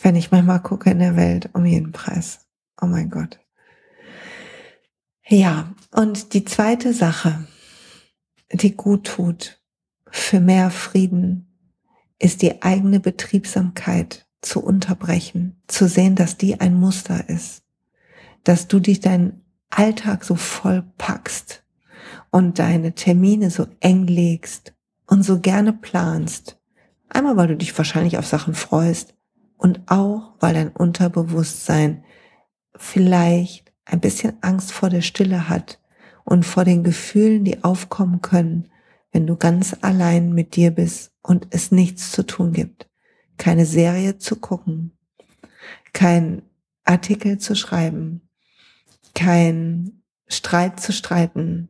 Wenn 0.00 0.16
ich 0.16 0.30
manchmal 0.30 0.62
gucke 0.62 0.90
in 0.90 0.98
der 0.98 1.16
Welt, 1.16 1.50
um 1.52 1.64
jeden 1.64 1.92
Preis. 1.92 2.46
Oh 2.80 2.86
mein 2.86 3.10
Gott. 3.10 3.38
Ja, 5.28 5.72
und 5.92 6.34
die 6.34 6.44
zweite 6.44 6.92
Sache, 6.92 7.46
die 8.52 8.76
gut 8.76 9.06
tut 9.06 9.62
für 10.10 10.40
mehr 10.40 10.70
Frieden, 10.70 11.46
ist 12.18 12.42
die 12.42 12.62
eigene 12.62 13.00
Betriebsamkeit 13.00 14.26
zu 14.42 14.62
unterbrechen, 14.62 15.60
zu 15.68 15.88
sehen, 15.88 16.16
dass 16.16 16.36
die 16.36 16.60
ein 16.60 16.74
Muster 16.74 17.28
ist, 17.28 17.62
dass 18.44 18.68
du 18.68 18.80
dich 18.80 19.00
deinen 19.00 19.44
Alltag 19.70 20.24
so 20.24 20.34
voll 20.34 20.84
packst 20.98 21.64
und 22.30 22.58
deine 22.58 22.94
Termine 22.94 23.50
so 23.50 23.66
eng 23.80 24.06
legst 24.06 24.74
und 25.12 25.24
so 25.24 25.40
gerne 25.40 25.74
planst. 25.74 26.58
Einmal, 27.10 27.36
weil 27.36 27.48
du 27.48 27.56
dich 27.58 27.76
wahrscheinlich 27.76 28.16
auf 28.16 28.26
Sachen 28.26 28.54
freust, 28.54 29.14
und 29.58 29.82
auch, 29.86 30.32
weil 30.40 30.54
dein 30.54 30.70
Unterbewusstsein 30.70 32.02
vielleicht 32.74 33.74
ein 33.84 34.00
bisschen 34.00 34.38
Angst 34.40 34.72
vor 34.72 34.88
der 34.88 35.02
Stille 35.02 35.50
hat 35.50 35.80
und 36.24 36.46
vor 36.46 36.64
den 36.64 36.82
Gefühlen, 36.82 37.44
die 37.44 37.62
aufkommen 37.62 38.22
können, 38.22 38.70
wenn 39.12 39.26
du 39.26 39.36
ganz 39.36 39.76
allein 39.82 40.32
mit 40.32 40.56
dir 40.56 40.70
bist 40.70 41.12
und 41.22 41.46
es 41.50 41.70
nichts 41.70 42.10
zu 42.10 42.24
tun 42.24 42.54
gibt. 42.54 42.88
Keine 43.36 43.66
Serie 43.66 44.16
zu 44.16 44.36
gucken, 44.36 44.96
kein 45.92 46.40
Artikel 46.84 47.36
zu 47.36 47.54
schreiben, 47.54 48.30
kein 49.14 50.02
Streit 50.26 50.80
zu 50.80 50.90
streiten, 50.90 51.68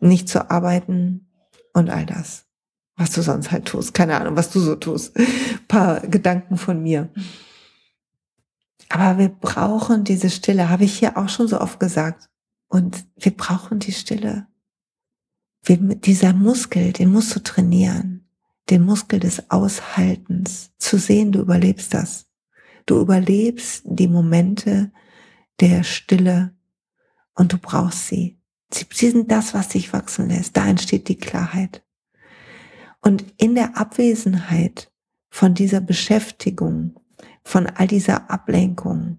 nicht 0.00 0.26
zu 0.26 0.50
arbeiten 0.50 1.26
und 1.72 1.90
all 1.90 2.06
das 2.06 2.46
was 3.00 3.12
du 3.12 3.22
sonst 3.22 3.50
halt 3.50 3.64
tust. 3.64 3.94
Keine 3.94 4.20
Ahnung, 4.20 4.36
was 4.36 4.50
du 4.50 4.60
so 4.60 4.76
tust. 4.76 5.16
Ein 5.18 5.26
paar 5.68 6.00
Gedanken 6.00 6.58
von 6.58 6.82
mir. 6.82 7.08
Aber 8.90 9.18
wir 9.18 9.30
brauchen 9.30 10.04
diese 10.04 10.28
Stille, 10.28 10.68
habe 10.68 10.84
ich 10.84 10.98
hier 10.98 11.16
auch 11.16 11.30
schon 11.30 11.48
so 11.48 11.60
oft 11.60 11.80
gesagt. 11.80 12.28
Und 12.68 13.06
wir 13.16 13.34
brauchen 13.34 13.78
die 13.78 13.92
Stille. 13.92 14.46
Wir, 15.64 15.78
dieser 15.78 16.34
Muskel, 16.34 16.92
den 16.92 17.10
musst 17.10 17.34
du 17.34 17.40
trainieren. 17.40 18.28
Den 18.68 18.82
Muskel 18.82 19.18
des 19.18 19.50
Aushaltens. 19.50 20.70
Zu 20.76 20.98
sehen, 20.98 21.32
du 21.32 21.40
überlebst 21.40 21.94
das. 21.94 22.26
Du 22.84 23.00
überlebst 23.00 23.82
die 23.86 24.08
Momente 24.08 24.92
der 25.60 25.84
Stille 25.84 26.54
und 27.34 27.54
du 27.54 27.58
brauchst 27.58 28.08
sie. 28.08 28.39
Sie 28.72 29.10
sind 29.10 29.30
das, 29.30 29.54
was 29.54 29.68
dich 29.68 29.92
wachsen 29.92 30.28
lässt. 30.28 30.56
Da 30.56 30.66
entsteht 30.66 31.08
die 31.08 31.16
Klarheit. 31.16 31.82
Und 33.00 33.24
in 33.38 33.54
der 33.54 33.76
Abwesenheit 33.76 34.90
von 35.30 35.54
dieser 35.54 35.80
Beschäftigung, 35.80 36.94
von 37.42 37.66
all 37.66 37.86
dieser 37.86 38.30
Ablenkung, 38.30 39.18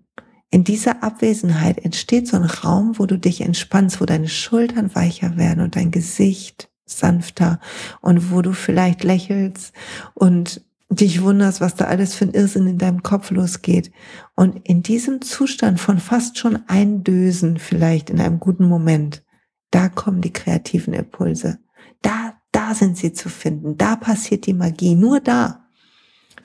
in 0.51 0.63
dieser 0.65 1.01
Abwesenheit 1.01 1.77
entsteht 1.83 2.27
so 2.27 2.35
ein 2.35 2.43
Raum, 2.43 2.99
wo 2.99 3.05
du 3.05 3.17
dich 3.17 3.41
entspannst, 3.41 4.01
wo 4.01 4.05
deine 4.05 4.27
Schultern 4.27 4.93
weicher 4.93 5.37
werden 5.37 5.63
und 5.63 5.77
dein 5.77 5.91
Gesicht 5.91 6.69
sanfter 6.85 7.59
und 8.01 8.31
wo 8.31 8.41
du 8.41 8.51
vielleicht 8.51 9.03
lächelst 9.03 9.73
und 10.13 10.61
dich 10.89 11.21
wunderst, 11.21 11.61
was 11.61 11.75
da 11.75 11.85
alles 11.85 12.15
für 12.15 12.25
ein 12.25 12.33
Irrsinn 12.33 12.67
in 12.67 12.77
deinem 12.77 13.01
Kopf 13.01 13.31
losgeht. 13.31 13.91
Und 14.35 14.67
in 14.67 14.83
diesem 14.83 15.21
Zustand 15.21 15.79
von 15.79 15.99
fast 15.99 16.37
schon 16.37 16.67
Eindösen 16.67 17.57
vielleicht 17.57 18.09
in 18.09 18.19
einem 18.19 18.41
guten 18.41 18.65
Moment, 18.65 19.23
da 19.71 19.89
kommen 19.89 20.21
die 20.21 20.33
kreativen 20.33 20.93
Impulse. 20.93 21.59
Da 22.01 22.41
da 22.51 22.75
sind 22.75 22.97
sie 22.97 23.13
zu 23.13 23.29
finden. 23.29 23.77
Da 23.77 23.95
passiert 23.95 24.45
die 24.45 24.53
Magie. 24.53 24.95
Nur 24.95 25.19
da. 25.19 25.67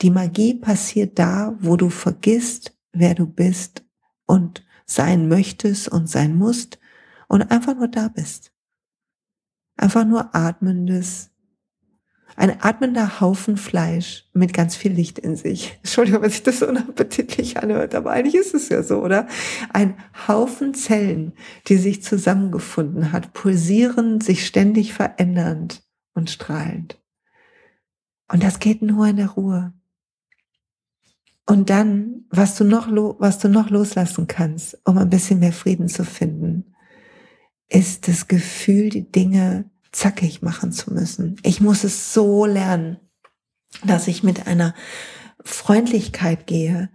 Die 0.03 0.11
Magie 0.11 0.55
passiert 0.55 1.19
da, 1.19 1.57
wo 1.61 1.77
du 1.77 1.91
vergisst, 1.91 2.77
wer 2.93 3.15
du 3.15 3.27
bist 3.27 3.85
und 4.27 4.65
sein 4.85 5.29
möchtest 5.29 5.89
und 5.89 6.09
sein 6.09 6.37
musst 6.37 6.79
und 7.29 7.51
einfach 7.51 7.75
nur 7.75 7.89
da 7.89 8.09
bist. 8.09 8.53
Einfach 9.77 10.05
nur 10.05 10.35
atmendes, 10.35 11.31
ein 12.37 12.63
atmender 12.63 13.21
Haufen 13.21 13.57
Fleisch 13.57 14.29
mit 14.35 14.53
ganz 14.53 14.77
viel 14.77 14.93
Licht 14.93 15.19
in 15.19 15.37
sich. 15.37 15.79
Entschuldigung, 15.83 16.23
wenn 16.23 16.31
sich 16.31 16.43
das 16.43 16.61
so 16.61 16.69
unappetitlich 16.69 17.59
anhört, 17.59 17.95
aber 17.95 18.11
eigentlich 18.11 18.35
ist 18.35 18.55
es 18.55 18.69
ja 18.69 18.83
so, 18.83 19.03
oder? 19.03 19.27
Ein 19.73 19.95
Haufen 20.29 20.75
Zellen, 20.75 21.33
die 21.67 21.77
sich 21.77 22.03
zusammengefunden 22.03 23.13
hat, 23.13 23.33
pulsierend, 23.33 24.23
sich 24.23 24.47
ständig 24.47 24.93
verändernd 24.93 25.83
und 26.15 26.31
strahlend. 26.31 27.01
Und 28.31 28.43
das 28.43 28.59
geht 28.59 28.83
nur 28.83 29.07
in 29.07 29.17
der 29.17 29.31
Ruhe. 29.31 29.73
Und 31.47 31.71
dann, 31.71 32.25
was 32.29 32.57
du 32.57 32.65
noch, 32.65 32.89
was 33.19 33.39
du 33.39 33.49
noch 33.49 33.71
loslassen 33.71 34.27
kannst, 34.27 34.79
um 34.85 34.99
ein 34.99 35.11
bisschen 35.11 35.39
mehr 35.39 35.53
Frieden 35.53 35.89
zu 35.89 36.05
finden, 36.05 36.75
ist 37.69 38.09
das 38.09 38.29
Gefühl, 38.29 38.91
die 38.91 39.11
Dinge 39.11 39.71
zackig 39.97 40.43
machen 40.43 40.73
zu 40.73 40.93
müssen. 40.93 41.37
Ich 41.43 41.61
muss 41.61 41.85
es 41.85 42.13
so 42.13 42.45
lernen, 42.45 42.99
dass 43.85 44.09
ich 44.09 44.23
mit 44.23 44.47
einer 44.47 44.75
Freundlichkeit 45.43 46.47
gehe, 46.47 46.91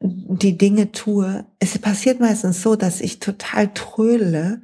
die 0.00 0.56
Dinge 0.56 0.92
tue. 0.92 1.46
Es 1.58 1.78
passiert 1.78 2.20
meistens 2.20 2.62
so, 2.62 2.76
dass 2.76 3.00
ich 3.00 3.20
total 3.20 3.72
trödele 3.72 4.62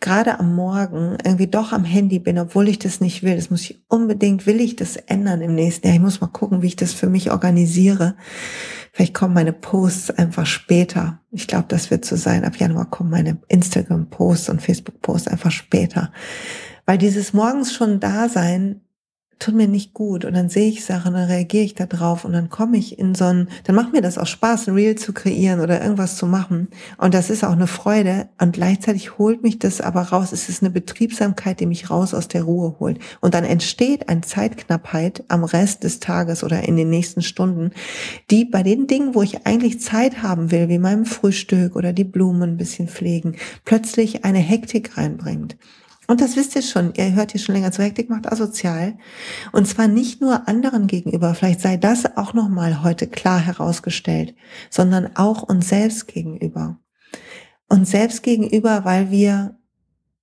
gerade 0.00 0.40
am 0.40 0.54
Morgen 0.54 1.16
irgendwie 1.24 1.46
doch 1.46 1.72
am 1.72 1.84
Handy 1.84 2.18
bin, 2.18 2.38
obwohl 2.38 2.68
ich 2.68 2.78
das 2.78 3.00
nicht 3.00 3.22
will. 3.22 3.36
Das 3.36 3.50
muss 3.50 3.62
ich 3.62 3.84
unbedingt, 3.88 4.46
will 4.46 4.60
ich 4.60 4.74
das 4.74 4.96
ändern 4.96 5.42
im 5.42 5.54
nächsten 5.54 5.86
Jahr. 5.86 5.96
Ich 5.96 6.02
muss 6.02 6.20
mal 6.20 6.26
gucken, 6.26 6.60
wie 6.60 6.66
ich 6.66 6.76
das 6.76 6.92
für 6.92 7.08
mich 7.08 7.30
organisiere. 7.30 8.16
Vielleicht 8.92 9.14
kommen 9.14 9.32
meine 9.32 9.52
Posts 9.52 10.10
einfach 10.10 10.44
später. 10.46 11.20
Ich 11.30 11.46
glaube, 11.46 11.66
das 11.68 11.90
wird 11.90 12.04
so 12.04 12.16
sein. 12.16 12.44
Ab 12.44 12.56
Januar 12.56 12.90
kommen 12.90 13.10
meine 13.10 13.38
Instagram-Posts 13.48 14.50
und 14.50 14.60
Facebook-Posts 14.60 15.28
einfach 15.28 15.52
später. 15.52 16.12
Weil 16.86 16.98
dieses 16.98 17.32
morgens 17.32 17.72
schon 17.72 18.00
da 18.00 18.28
sein 18.28 18.80
tut 19.42 19.54
mir 19.54 19.68
nicht 19.68 19.92
gut. 19.92 20.24
Und 20.24 20.34
dann 20.34 20.48
sehe 20.48 20.68
ich 20.68 20.84
Sachen, 20.84 21.14
dann 21.14 21.24
reagiere 21.24 21.64
ich 21.64 21.74
da 21.74 21.86
drauf 21.86 22.24
und 22.24 22.32
dann 22.32 22.48
komme 22.48 22.76
ich 22.76 22.98
in 22.98 23.14
so 23.14 23.24
ein, 23.24 23.48
dann 23.64 23.74
macht 23.74 23.92
mir 23.92 24.00
das 24.00 24.18
auch 24.18 24.26
Spaß, 24.26 24.68
ein 24.68 24.74
Reel 24.74 24.94
zu 24.94 25.12
kreieren 25.12 25.60
oder 25.60 25.82
irgendwas 25.82 26.16
zu 26.16 26.26
machen. 26.26 26.68
Und 26.96 27.12
das 27.14 27.28
ist 27.28 27.44
auch 27.44 27.52
eine 27.52 27.66
Freude. 27.66 28.28
Und 28.40 28.52
gleichzeitig 28.52 29.18
holt 29.18 29.42
mich 29.42 29.58
das 29.58 29.80
aber 29.80 30.02
raus, 30.02 30.32
es 30.32 30.48
ist 30.48 30.62
eine 30.62 30.70
Betriebsamkeit, 30.70 31.60
die 31.60 31.66
mich 31.66 31.90
raus 31.90 32.14
aus 32.14 32.28
der 32.28 32.44
Ruhe 32.44 32.76
holt. 32.78 32.98
Und 33.20 33.34
dann 33.34 33.44
entsteht 33.44 34.08
eine 34.08 34.20
Zeitknappheit 34.20 35.24
am 35.28 35.44
Rest 35.44 35.82
des 35.82 35.98
Tages 35.98 36.44
oder 36.44 36.62
in 36.62 36.76
den 36.76 36.90
nächsten 36.90 37.22
Stunden, 37.22 37.72
die 38.30 38.44
bei 38.44 38.62
den 38.62 38.86
Dingen, 38.86 39.14
wo 39.14 39.22
ich 39.22 39.46
eigentlich 39.46 39.80
Zeit 39.80 40.22
haben 40.22 40.50
will, 40.50 40.68
wie 40.68 40.78
meinem 40.78 41.04
Frühstück 41.04 41.74
oder 41.74 41.92
die 41.92 42.04
Blumen 42.04 42.42
ein 42.42 42.56
bisschen 42.56 42.88
pflegen, 42.88 43.36
plötzlich 43.64 44.24
eine 44.24 44.38
Hektik 44.38 44.96
reinbringt. 44.96 45.56
Und 46.12 46.20
das 46.20 46.36
wisst 46.36 46.54
ihr 46.56 46.60
schon, 46.60 46.92
ihr 46.94 47.14
hört 47.14 47.32
hier 47.32 47.40
schon 47.40 47.54
länger 47.54 47.72
zu, 47.72 47.82
Hektik 47.82 48.10
macht 48.10 48.30
asozial. 48.30 48.98
Und 49.50 49.66
zwar 49.66 49.88
nicht 49.88 50.20
nur 50.20 50.46
anderen 50.46 50.86
gegenüber, 50.86 51.34
vielleicht 51.34 51.62
sei 51.62 51.78
das 51.78 52.18
auch 52.18 52.34
nochmal 52.34 52.82
heute 52.82 53.06
klar 53.06 53.38
herausgestellt, 53.40 54.34
sondern 54.68 55.16
auch 55.16 55.42
uns 55.42 55.70
selbst 55.70 56.08
gegenüber. 56.08 56.78
Uns 57.66 57.92
selbst 57.92 58.22
gegenüber, 58.22 58.84
weil 58.84 59.10
wir 59.10 59.56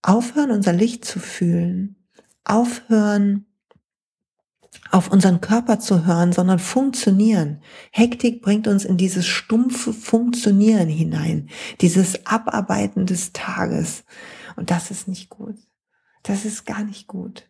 aufhören, 0.03 0.51
unser 0.51 0.73
Licht 0.73 1.05
zu 1.05 1.19
fühlen, 1.19 1.95
aufhören, 2.43 3.47
auf 4.91 5.11
unseren 5.11 5.41
Körper 5.41 5.79
zu 5.79 6.05
hören, 6.05 6.33
sondern 6.33 6.59
funktionieren. 6.59 7.63
Hektik 7.89 8.43
bringt 8.43 8.67
uns 8.67 8.85
in 8.85 8.97
dieses 8.97 9.25
stumpfe 9.25 9.93
Funktionieren 9.93 10.87
hinein, 10.87 11.49
dieses 11.81 12.27
Abarbeiten 12.27 13.07
des 13.07 13.33
Tages. 13.33 14.03
Und 14.55 14.69
das 14.69 14.91
ist 14.91 15.07
nicht 15.07 15.31
gut. 15.31 15.55
Das 16.23 16.45
ist 16.45 16.65
gar 16.65 16.83
nicht 16.83 17.07
gut. 17.07 17.49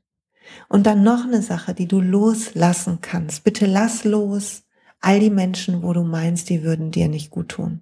Und 0.68 0.86
dann 0.86 1.04
noch 1.04 1.26
eine 1.26 1.42
Sache, 1.42 1.74
die 1.74 1.88
du 1.88 2.02
loslassen 2.02 3.00
kannst. 3.02 3.44
Bitte 3.44 3.66
lass 3.66 4.04
los 4.04 4.64
all 5.00 5.20
die 5.20 5.30
Menschen, 5.30 5.84
wo 5.84 5.94
du 5.94 6.04
meinst, 6.04 6.50
die 6.50 6.64
würden 6.64 6.92
dir 6.92 7.08
nicht 7.08 7.30
gut 7.30 7.50
tun. 7.50 7.82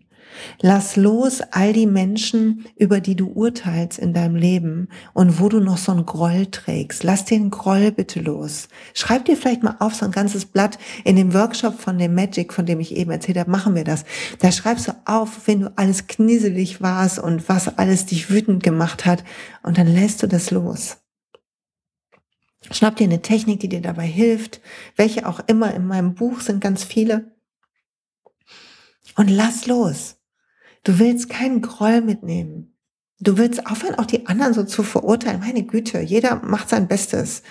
Lass 0.61 0.95
los 0.95 1.41
all 1.51 1.73
die 1.73 1.85
Menschen, 1.85 2.65
über 2.75 2.99
die 2.99 3.15
du 3.15 3.27
urteilst 3.27 3.99
in 3.99 4.13
deinem 4.13 4.35
Leben 4.35 4.89
und 5.13 5.39
wo 5.39 5.49
du 5.49 5.59
noch 5.59 5.77
so 5.77 5.91
einen 5.91 6.05
Groll 6.05 6.47
trägst. 6.47 7.03
Lass 7.03 7.25
den 7.25 7.49
Groll 7.49 7.91
bitte 7.91 8.19
los. 8.19 8.67
Schreib 8.93 9.25
dir 9.25 9.37
vielleicht 9.37 9.63
mal 9.63 9.77
auf 9.79 9.95
so 9.95 10.05
ein 10.05 10.11
ganzes 10.11 10.45
Blatt 10.45 10.77
in 11.03 11.15
dem 11.15 11.33
Workshop 11.33 11.79
von 11.79 11.97
dem 11.97 12.15
Magic, 12.15 12.53
von 12.53 12.65
dem 12.65 12.79
ich 12.79 12.95
eben 12.95 13.11
erzählt 13.11 13.37
habe, 13.37 13.51
machen 13.51 13.75
wir 13.75 13.83
das. 13.83 14.05
Da 14.39 14.51
schreibst 14.51 14.87
du 14.87 14.91
auf, 15.05 15.47
wenn 15.47 15.61
du 15.61 15.73
alles 15.75 16.07
knieselig 16.07 16.81
warst 16.81 17.19
und 17.19 17.49
was 17.49 17.77
alles 17.77 18.05
dich 18.05 18.29
wütend 18.29 18.63
gemacht 18.63 19.05
hat 19.05 19.23
und 19.63 19.77
dann 19.77 19.87
lässt 19.87 20.23
du 20.23 20.27
das 20.27 20.51
los. 20.51 20.97
Schnapp 22.71 22.97
dir 22.97 23.05
eine 23.05 23.21
Technik, 23.21 23.59
die 23.59 23.69
dir 23.69 23.81
dabei 23.81 24.07
hilft, 24.07 24.61
welche 24.95 25.27
auch 25.27 25.39
immer 25.47 25.73
in 25.73 25.85
meinem 25.85 26.15
Buch 26.15 26.41
sind 26.41 26.59
ganz 26.59 26.83
viele. 26.83 27.35
Und 29.15 29.29
lass 29.29 29.67
los. 29.67 30.16
Du 30.87 30.99
willst 30.99 31.27
keinen 31.27 31.61
Groll 31.61 31.99
mitnehmen. 31.99 32.73
Du 33.19 33.37
willst 33.37 33.67
aufhören, 33.67 33.95
auch 33.95 34.05
die 34.05 34.25
anderen 34.27 34.53
so 34.53 34.63
zu 34.63 34.83
verurteilen. 34.83 35.41
Meine 35.41 35.63
Güte, 35.63 35.99
jeder 35.99 36.37
macht 36.45 36.69
sein 36.69 36.87
Bestes. 36.87 37.41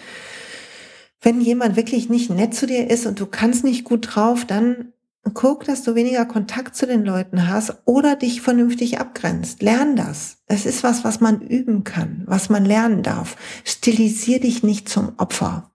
Wenn 1.20 1.42
jemand 1.42 1.76
wirklich 1.76 2.08
nicht 2.08 2.30
nett 2.30 2.54
zu 2.54 2.66
dir 2.66 2.88
ist 2.88 3.04
und 3.04 3.20
du 3.20 3.26
kannst 3.26 3.62
nicht 3.62 3.84
gut 3.84 4.08
drauf, 4.14 4.46
dann 4.46 4.94
guck, 5.34 5.64
dass 5.64 5.82
du 5.82 5.94
weniger 5.94 6.24
Kontakt 6.24 6.76
zu 6.76 6.86
den 6.86 7.04
Leuten 7.04 7.46
hast 7.46 7.74
oder 7.84 8.16
dich 8.16 8.40
vernünftig 8.40 9.00
abgrenzt. 9.00 9.60
Lern 9.60 9.96
das. 9.96 10.38
Es 10.46 10.64
ist 10.64 10.82
was, 10.82 11.04
was 11.04 11.20
man 11.20 11.42
üben 11.42 11.84
kann, 11.84 12.22
was 12.24 12.48
man 12.48 12.64
lernen 12.64 13.02
darf. 13.02 13.36
Stilisier 13.64 14.40
dich 14.40 14.62
nicht 14.62 14.88
zum 14.88 15.12
Opfer 15.18 15.72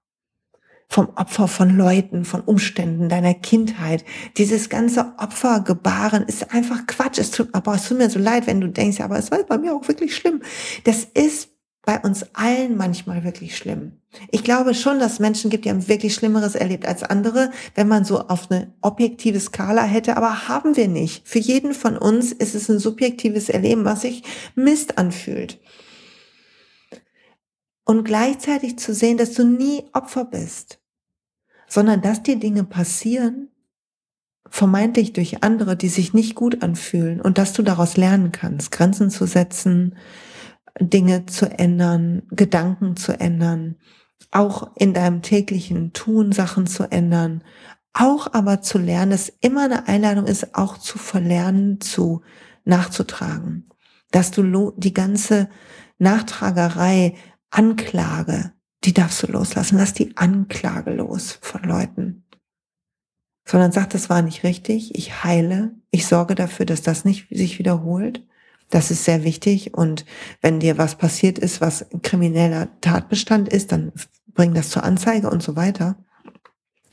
vom 0.91 1.07
Opfer 1.15 1.47
von 1.47 1.77
Leuten, 1.77 2.25
von 2.25 2.41
Umständen 2.41 3.07
deiner 3.07 3.33
Kindheit. 3.33 4.03
Dieses 4.35 4.67
ganze 4.67 5.13
Opfergebaren 5.17 6.23
ist 6.23 6.53
einfach 6.53 6.85
Quatsch. 6.85 7.17
Es 7.17 7.31
tut, 7.31 7.47
aber 7.53 7.75
es 7.75 7.87
tut 7.87 7.97
mir 7.97 8.09
so 8.09 8.19
leid, 8.19 8.45
wenn 8.45 8.59
du 8.59 8.67
denkst, 8.67 8.99
aber 8.99 9.17
es 9.17 9.31
war 9.31 9.41
bei 9.43 9.57
mir 9.57 9.73
auch 9.73 9.87
wirklich 9.87 10.13
schlimm. 10.13 10.41
Das 10.83 11.05
ist 11.05 11.47
bei 11.83 11.97
uns 11.97 12.25
allen 12.33 12.75
manchmal 12.75 13.23
wirklich 13.23 13.55
schlimm. 13.55 14.01
Ich 14.31 14.43
glaube 14.43 14.75
schon, 14.75 14.99
dass 14.99 15.19
Menschen 15.19 15.49
gibt, 15.49 15.63
die 15.63 15.69
haben 15.69 15.87
wirklich 15.87 16.13
Schlimmeres 16.13 16.55
erlebt 16.55 16.85
als 16.85 17.03
andere, 17.03 17.51
wenn 17.73 17.87
man 17.87 18.03
so 18.03 18.27
auf 18.27 18.51
eine 18.51 18.73
objektive 18.81 19.39
Skala 19.39 19.83
hätte, 19.83 20.17
aber 20.17 20.49
haben 20.49 20.75
wir 20.75 20.89
nicht. 20.89 21.25
Für 21.25 21.39
jeden 21.39 21.73
von 21.73 21.97
uns 21.97 22.33
ist 22.33 22.53
es 22.53 22.67
ein 22.67 22.79
subjektives 22.79 23.47
Erleben, 23.47 23.85
was 23.85 24.01
sich 24.01 24.23
Mist 24.55 24.97
anfühlt. 24.97 25.61
Und 27.85 28.03
gleichzeitig 28.03 28.77
zu 28.77 28.93
sehen, 28.93 29.17
dass 29.17 29.31
du 29.31 29.45
nie 29.45 29.83
Opfer 29.93 30.25
bist 30.25 30.80
sondern 31.71 32.01
dass 32.01 32.21
die 32.21 32.37
Dinge 32.37 32.65
passieren, 32.65 33.47
vermeintlich 34.49 35.13
durch 35.13 35.41
andere, 35.41 35.77
die 35.77 35.87
sich 35.87 36.13
nicht 36.13 36.35
gut 36.35 36.63
anfühlen 36.63 37.21
und 37.21 37.37
dass 37.37 37.53
du 37.53 37.63
daraus 37.63 37.95
lernen 37.95 38.33
kannst, 38.33 38.73
Grenzen 38.73 39.09
zu 39.09 39.25
setzen, 39.25 39.95
Dinge 40.81 41.27
zu 41.27 41.49
ändern, 41.49 42.23
Gedanken 42.29 42.97
zu 42.97 43.17
ändern, 43.17 43.77
auch 44.31 44.75
in 44.75 44.93
deinem 44.93 45.21
täglichen 45.21 45.93
Tun 45.93 46.33
Sachen 46.33 46.67
zu 46.67 46.91
ändern, 46.91 47.41
auch 47.93 48.33
aber 48.33 48.61
zu 48.61 48.77
lernen, 48.77 49.11
dass 49.11 49.29
immer 49.39 49.63
eine 49.63 49.87
Einladung 49.87 50.25
ist, 50.25 50.53
auch 50.55 50.77
zu 50.77 50.97
verlernen, 50.97 51.79
zu 51.79 52.21
nachzutragen, 52.65 53.69
dass 54.11 54.31
du 54.31 54.73
die 54.75 54.93
ganze 54.93 55.49
Nachtragerei, 55.99 57.15
Anklage, 57.49 58.51
die 58.83 58.93
darfst 58.93 59.23
du 59.23 59.27
loslassen. 59.27 59.77
Lass 59.77 59.93
die 59.93 60.15
Anklage 60.17 60.91
los 60.91 61.37
von 61.41 61.63
Leuten. 61.63 62.23
Sondern 63.47 63.71
sag, 63.71 63.89
das 63.89 64.09
war 64.09 64.21
nicht 64.21 64.43
richtig. 64.43 64.95
Ich 64.95 65.23
heile. 65.23 65.73
Ich 65.91 66.07
sorge 66.07 66.35
dafür, 66.35 66.65
dass 66.65 66.81
das 66.81 67.05
nicht 67.05 67.27
sich 67.29 67.59
wiederholt. 67.59 68.25
Das 68.69 68.91
ist 68.91 69.03
sehr 69.03 69.23
wichtig. 69.23 69.73
Und 69.73 70.05
wenn 70.41 70.59
dir 70.59 70.77
was 70.77 70.95
passiert 70.95 71.37
ist, 71.37 71.61
was 71.61 71.85
krimineller 72.01 72.69
Tatbestand 72.81 73.49
ist, 73.49 73.71
dann 73.71 73.91
bring 74.33 74.53
das 74.53 74.69
zur 74.69 74.83
Anzeige 74.83 75.29
und 75.29 75.43
so 75.43 75.55
weiter 75.55 75.97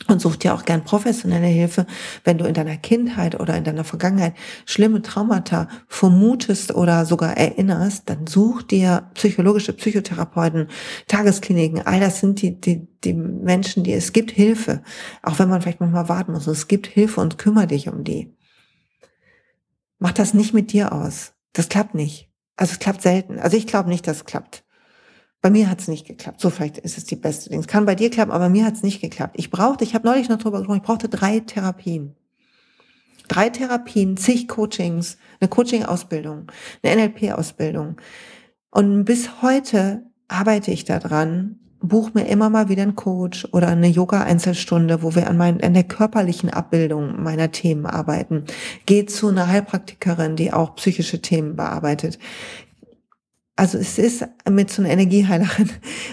und 0.09 0.21
such 0.21 0.37
dir 0.37 0.55
auch 0.55 0.65
gern 0.65 0.85
professionelle 0.85 1.47
Hilfe, 1.47 1.87
wenn 2.25 2.39
du 2.39 2.47
in 2.47 2.55
deiner 2.55 2.77
Kindheit 2.77 3.39
oder 3.39 3.57
in 3.57 3.65
deiner 3.65 3.85
Vergangenheit 3.85 4.35
schlimme 4.65 5.03
Traumata 5.03 5.69
vermutest 5.87 6.75
oder 6.75 7.05
sogar 7.05 7.37
erinnerst, 7.37 8.09
dann 8.09 8.27
such 8.27 8.63
dir 8.63 9.11
psychologische 9.15 9.75
Psychotherapeuten, 9.75 10.69
Tageskliniken, 11.07 11.87
all 11.87 12.01
das 12.01 12.21
sind 12.21 12.41
die, 12.41 12.59
die, 12.59 12.89
die 13.05 13.13
Menschen, 13.13 13.85
die 13.85 13.93
es 13.93 14.13
gibt 14.13 14.31
Hilfe, 14.31 14.83
auch 15.23 15.39
wenn 15.39 15.49
man 15.49 15.61
vielleicht 15.61 15.81
manchmal 15.81 16.09
warten 16.09 16.33
muss. 16.33 16.47
Es 16.47 16.69
gibt 16.69 16.87
Hilfe 16.87 17.21
und 17.21 17.39
kümmere 17.39 17.67
dich 17.67 17.89
um 17.89 18.03
die. 18.03 18.35
Mach 19.99 20.13
das 20.13 20.33
nicht 20.33 20.55
mit 20.55 20.73
dir 20.73 20.93
aus. 20.93 21.33
Das 21.53 21.69
klappt 21.69 21.95
nicht. 21.95 22.31
Also 22.57 22.73
es 22.73 22.79
klappt 22.79 23.03
selten. 23.03 23.39
Also 23.39 23.57
ich 23.57 23.67
glaube 23.67 23.89
nicht, 23.89 24.07
dass 24.07 24.19
es 24.19 24.25
klappt. 24.25 24.65
Bei 25.41 25.51
mir 25.51 25.71
hat 25.71 25.81
es 25.81 25.89
nicht 25.89 26.07
geklappt. 26.07 26.41
So, 26.41 26.51
vielleicht 26.51 26.79
ist 26.79 26.99
es 26.99 27.05
die 27.05 27.17
beste 27.17 27.49
Ding. 27.51 27.61
Es 27.61 27.69
kann 27.69 27.87
bei 27.87 27.95
dir 27.95 28.11
klappen, 28.11 28.33
aber 28.33 28.47
bei 28.47 28.51
mir 28.51 28.65
hat 28.65 28.75
es 28.75 28.83
nicht 28.83 29.01
geklappt. 29.01 29.37
Ich 29.39 29.51
brauchte, 29.51 29.85
ich 29.85 29.95
habe 29.95 30.07
neulich 30.07 30.29
noch 30.29 30.39
drüber 30.39 30.59
gesprochen, 30.59 30.79
ich 30.79 30.87
brauchte 30.87 31.09
drei 31.09 31.41
Therapien. 31.41 32.17
Drei 33.29 33.51
Therapien, 33.51 34.17
zig 34.17 34.49
Coachings, 34.49 35.17
eine 35.39 35.49
Coaching-Ausbildung, 35.49 36.51
eine 36.83 37.09
NLP-Ausbildung. 37.09 37.97
Und 38.71 39.05
bis 39.05 39.43
heute 39.43 40.03
arbeite 40.29 40.71
ich 40.73 40.85
daran, 40.85 41.61
buche 41.81 42.11
mir 42.15 42.27
immer 42.27 42.51
mal 42.51 42.69
wieder 42.69 42.83
einen 42.83 42.97
Coach 42.97 43.47
oder 43.53 43.69
eine 43.69 43.87
Yoga-Einzelstunde, 43.87 45.03
wo 45.03 45.15
wir 45.15 45.29
an, 45.29 45.37
mein, 45.37 45.63
an 45.63 45.75
der 45.75 45.85
körperlichen 45.85 46.51
Abbildung 46.51 47.23
meiner 47.23 47.53
Themen 47.53 47.87
arbeiten. 47.87 48.45
Gehe 48.87 49.07
zu 49.07 49.29
einer 49.29 49.47
Heilpraktikerin, 49.47 50.35
die 50.35 50.53
auch 50.53 50.75
psychische 50.75 51.23
Themen 51.23 51.55
bearbeitet 51.55 52.19
also 53.59 53.77
es 53.77 53.99
ist 53.99 54.25
mit 54.49 54.71
so 54.71 54.83
einer 54.83 54.93
Energieheilerin, 54.93 55.69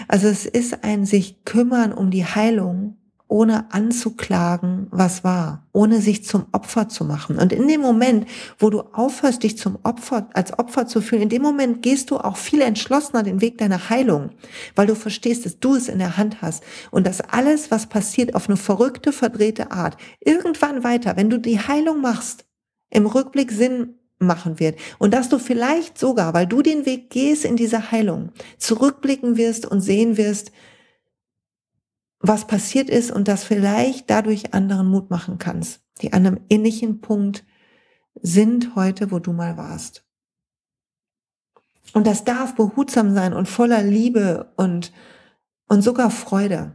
also 0.08 0.26
es 0.26 0.46
ist 0.46 0.82
ein 0.82 1.06
sich 1.06 1.44
kümmern 1.44 1.92
um 1.92 2.10
die 2.10 2.24
Heilung, 2.24 2.96
ohne 3.28 3.72
anzuklagen, 3.72 4.88
was 4.90 5.22
war, 5.22 5.64
ohne 5.72 6.00
sich 6.00 6.24
zum 6.24 6.46
Opfer 6.50 6.88
zu 6.88 7.04
machen. 7.04 7.38
Und 7.38 7.52
in 7.52 7.68
dem 7.68 7.80
Moment, 7.80 8.26
wo 8.58 8.70
du 8.70 8.80
aufhörst, 8.80 9.44
dich 9.44 9.58
zum 9.58 9.78
Opfer, 9.84 10.28
als 10.32 10.58
Opfer 10.58 10.88
zu 10.88 11.00
fühlen, 11.00 11.22
in 11.22 11.28
dem 11.28 11.42
Moment 11.42 11.82
gehst 11.82 12.10
du 12.10 12.18
auch 12.18 12.36
viel 12.36 12.60
entschlossener 12.60 13.22
den 13.22 13.40
Weg 13.40 13.58
deiner 13.58 13.90
Heilung, 13.90 14.30
weil 14.74 14.88
du 14.88 14.96
verstehst, 14.96 15.46
dass 15.46 15.60
du 15.60 15.76
es 15.76 15.88
in 15.88 15.98
der 16.00 16.16
Hand 16.16 16.42
hast 16.42 16.64
und 16.90 17.06
dass 17.06 17.20
alles, 17.20 17.70
was 17.70 17.86
passiert, 17.86 18.34
auf 18.34 18.48
eine 18.48 18.56
verrückte, 18.56 19.12
verdrehte 19.12 19.70
Art, 19.70 19.96
irgendwann 20.18 20.82
weiter, 20.82 21.16
wenn 21.16 21.30
du 21.30 21.38
die 21.38 21.60
Heilung 21.60 22.00
machst, 22.00 22.44
im 22.90 23.06
Rückblick 23.06 23.52
Sinn 23.52 23.94
machen 24.18 24.58
wird. 24.58 24.78
Und 24.98 25.12
dass 25.12 25.28
du 25.28 25.38
vielleicht 25.38 25.98
sogar, 25.98 26.34
weil 26.34 26.46
du 26.46 26.62
den 26.62 26.86
Weg 26.86 27.10
gehst 27.10 27.44
in 27.44 27.56
diese 27.56 27.90
Heilung, 27.90 28.32
zurückblicken 28.58 29.36
wirst 29.36 29.66
und 29.66 29.80
sehen 29.80 30.16
wirst, 30.16 30.52
was 32.20 32.46
passiert 32.46 32.88
ist 32.88 33.10
und 33.10 33.28
dass 33.28 33.44
vielleicht 33.44 34.10
dadurch 34.10 34.54
anderen 34.54 34.88
Mut 34.88 35.10
machen 35.10 35.38
kannst, 35.38 35.80
die 36.00 36.12
an 36.12 36.26
einem 36.26 36.40
ähnlichen 36.48 37.00
Punkt 37.00 37.44
sind 38.14 38.74
heute, 38.74 39.10
wo 39.10 39.18
du 39.18 39.32
mal 39.32 39.56
warst. 39.56 40.04
Und 41.92 42.06
das 42.06 42.24
darf 42.24 42.54
behutsam 42.56 43.14
sein 43.14 43.32
und 43.32 43.48
voller 43.48 43.82
Liebe 43.82 44.52
und, 44.56 44.92
und 45.68 45.82
sogar 45.82 46.10
Freude. 46.10 46.72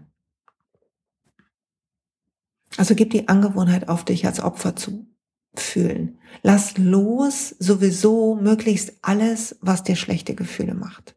Also 2.77 2.95
gib 2.95 3.09
die 3.09 3.27
Angewohnheit 3.27 3.89
auf 3.89 4.05
dich 4.05 4.25
als 4.25 4.39
Opfer 4.39 4.75
zu 4.75 5.10
fühlen. 5.53 6.17
Lass 6.43 6.77
los 6.77 7.55
sowieso 7.59 8.35
möglichst 8.35 8.93
alles, 9.01 9.57
was 9.61 9.83
dir 9.83 9.95
schlechte 9.95 10.33
Gefühle 10.35 10.73
macht. 10.73 11.15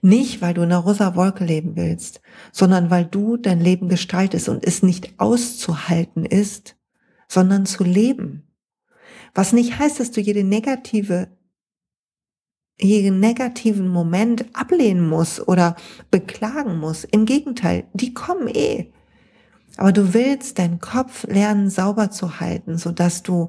Nicht, 0.00 0.40
weil 0.40 0.54
du 0.54 0.62
in 0.62 0.72
einer 0.72 0.78
rosa 0.78 1.16
Wolke 1.16 1.44
leben 1.44 1.76
willst, 1.76 2.20
sondern 2.52 2.90
weil 2.90 3.04
du 3.04 3.36
dein 3.36 3.60
Leben 3.60 3.88
gestaltest 3.88 4.48
und 4.48 4.64
es 4.64 4.82
nicht 4.82 5.18
auszuhalten 5.18 6.24
ist, 6.24 6.76
sondern 7.26 7.66
zu 7.66 7.84
leben. 7.84 8.44
Was 9.34 9.52
nicht 9.52 9.78
heißt, 9.78 10.00
dass 10.00 10.10
du 10.10 10.20
jede 10.20 10.44
negative, 10.44 11.28
jeden 12.80 13.20
negativen 13.20 13.88
Moment 13.88 14.46
ablehnen 14.52 15.06
musst 15.06 15.46
oder 15.48 15.76
beklagen 16.10 16.78
musst. 16.78 17.04
Im 17.10 17.26
Gegenteil, 17.26 17.88
die 17.92 18.14
kommen 18.14 18.48
eh. 18.48 18.92
Aber 19.78 19.92
du 19.92 20.12
willst 20.12 20.58
deinen 20.58 20.80
Kopf 20.80 21.24
lernen 21.28 21.70
sauber 21.70 22.10
zu 22.10 22.40
halten, 22.40 22.78
sodass 22.78 23.22
du 23.22 23.48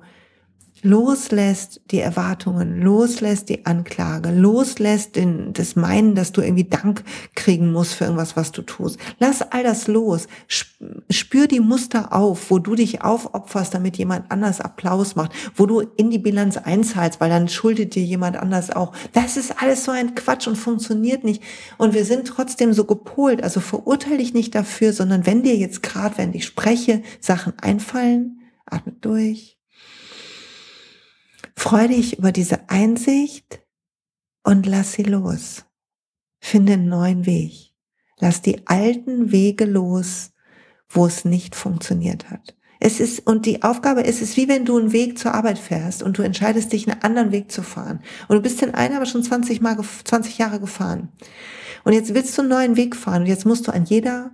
loslässt 0.81 1.81
die 1.91 1.99
Erwartungen, 1.99 2.81
loslässt 2.81 3.49
die 3.49 3.65
Anklage, 3.65 4.31
loslässt 4.31 5.15
den, 5.15 5.53
das 5.53 5.75
Meinen, 5.75 6.15
dass 6.15 6.31
du 6.31 6.41
irgendwie 6.41 6.63
Dank 6.63 7.03
kriegen 7.35 7.71
musst 7.71 7.93
für 7.93 8.05
irgendwas, 8.05 8.35
was 8.35 8.51
du 8.51 8.61
tust. 8.61 8.99
Lass 9.19 9.41
all 9.41 9.63
das 9.63 9.87
los. 9.87 10.27
Spür 11.09 11.47
die 11.47 11.59
Muster 11.59 12.13
auf, 12.13 12.49
wo 12.49 12.59
du 12.59 12.75
dich 12.75 13.01
aufopferst, 13.01 13.73
damit 13.73 13.97
jemand 13.97 14.31
anders 14.31 14.61
Applaus 14.61 15.15
macht, 15.15 15.31
wo 15.55 15.65
du 15.65 15.81
in 15.97 16.09
die 16.09 16.19
Bilanz 16.19 16.57
einzahlst, 16.57 17.19
weil 17.19 17.29
dann 17.29 17.49
schuldet 17.49 17.95
dir 17.95 18.03
jemand 18.03 18.37
anders 18.37 18.71
auch. 18.71 18.93
Das 19.13 19.37
ist 19.37 19.61
alles 19.61 19.83
so 19.83 19.91
ein 19.91 20.15
Quatsch 20.15 20.47
und 20.47 20.57
funktioniert 20.57 21.23
nicht. 21.23 21.43
Und 21.77 21.93
wir 21.93 22.05
sind 22.05 22.27
trotzdem 22.27 22.73
so 22.73 22.85
gepolt. 22.85 23.43
Also 23.43 23.59
verurteile 23.59 24.17
dich 24.17 24.33
nicht 24.33 24.55
dafür, 24.55 24.93
sondern 24.93 25.25
wenn 25.25 25.43
dir 25.43 25.55
jetzt 25.55 25.83
gerade, 25.83 26.17
wenn 26.17 26.33
ich 26.33 26.45
spreche, 26.45 27.03
Sachen 27.19 27.53
einfallen, 27.59 28.39
atme 28.65 28.93
durch 29.01 29.58
Freu 31.69 31.87
dich 31.87 32.17
über 32.17 32.31
diese 32.31 32.67
Einsicht 32.71 33.61
und 34.41 34.65
lass 34.65 34.93
sie 34.93 35.03
los. 35.03 35.65
Finde 36.39 36.73
einen 36.73 36.89
neuen 36.89 37.27
Weg. 37.27 37.75
Lass 38.17 38.41
die 38.41 38.65
alten 38.65 39.31
Wege 39.31 39.65
los, 39.65 40.31
wo 40.89 41.05
es 41.05 41.25
nicht 41.25 41.55
funktioniert 41.55 42.31
hat. 42.31 42.57
Es 42.79 42.99
ist, 42.99 43.19
und 43.27 43.45
die 43.45 43.61
Aufgabe 43.61 44.01
ist, 44.01 44.15
es 44.15 44.31
ist 44.31 44.37
wie 44.37 44.47
wenn 44.47 44.65
du 44.65 44.79
einen 44.79 44.93
Weg 44.93 45.19
zur 45.19 45.35
Arbeit 45.35 45.59
fährst 45.59 46.01
und 46.01 46.17
du 46.17 46.23
entscheidest 46.23 46.73
dich, 46.73 46.89
einen 46.89 47.03
anderen 47.03 47.31
Weg 47.31 47.51
zu 47.51 47.61
fahren. 47.61 48.01
Und 48.27 48.37
du 48.37 48.41
bist 48.41 48.63
den 48.63 48.73
einen 48.73 48.95
aber 48.95 49.05
schon 49.05 49.21
20 49.21 49.61
Mal, 49.61 49.77
20 50.05 50.39
Jahre 50.39 50.59
gefahren. 50.59 51.09
Und 51.83 51.93
jetzt 51.93 52.15
willst 52.15 52.35
du 52.35 52.41
einen 52.41 52.49
neuen 52.49 52.77
Weg 52.77 52.95
fahren 52.95 53.21
und 53.21 53.27
jetzt 53.27 53.45
musst 53.45 53.67
du 53.67 53.71
an 53.71 53.85
jeder 53.85 54.31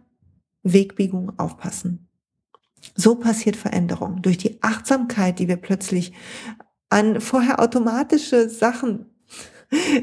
Wegbiegung 0.63 1.37
aufpassen. 1.37 2.07
So 2.95 3.15
passiert 3.15 3.57
Veränderung. 3.57 4.21
Durch 4.21 4.37
die 4.37 4.63
Achtsamkeit, 4.63 5.39
die 5.39 5.49
wir 5.49 5.57
plötzlich 5.57 6.13
an 6.89 7.19
vorher 7.21 7.59
automatische 7.59 8.49
Sachen 8.49 9.14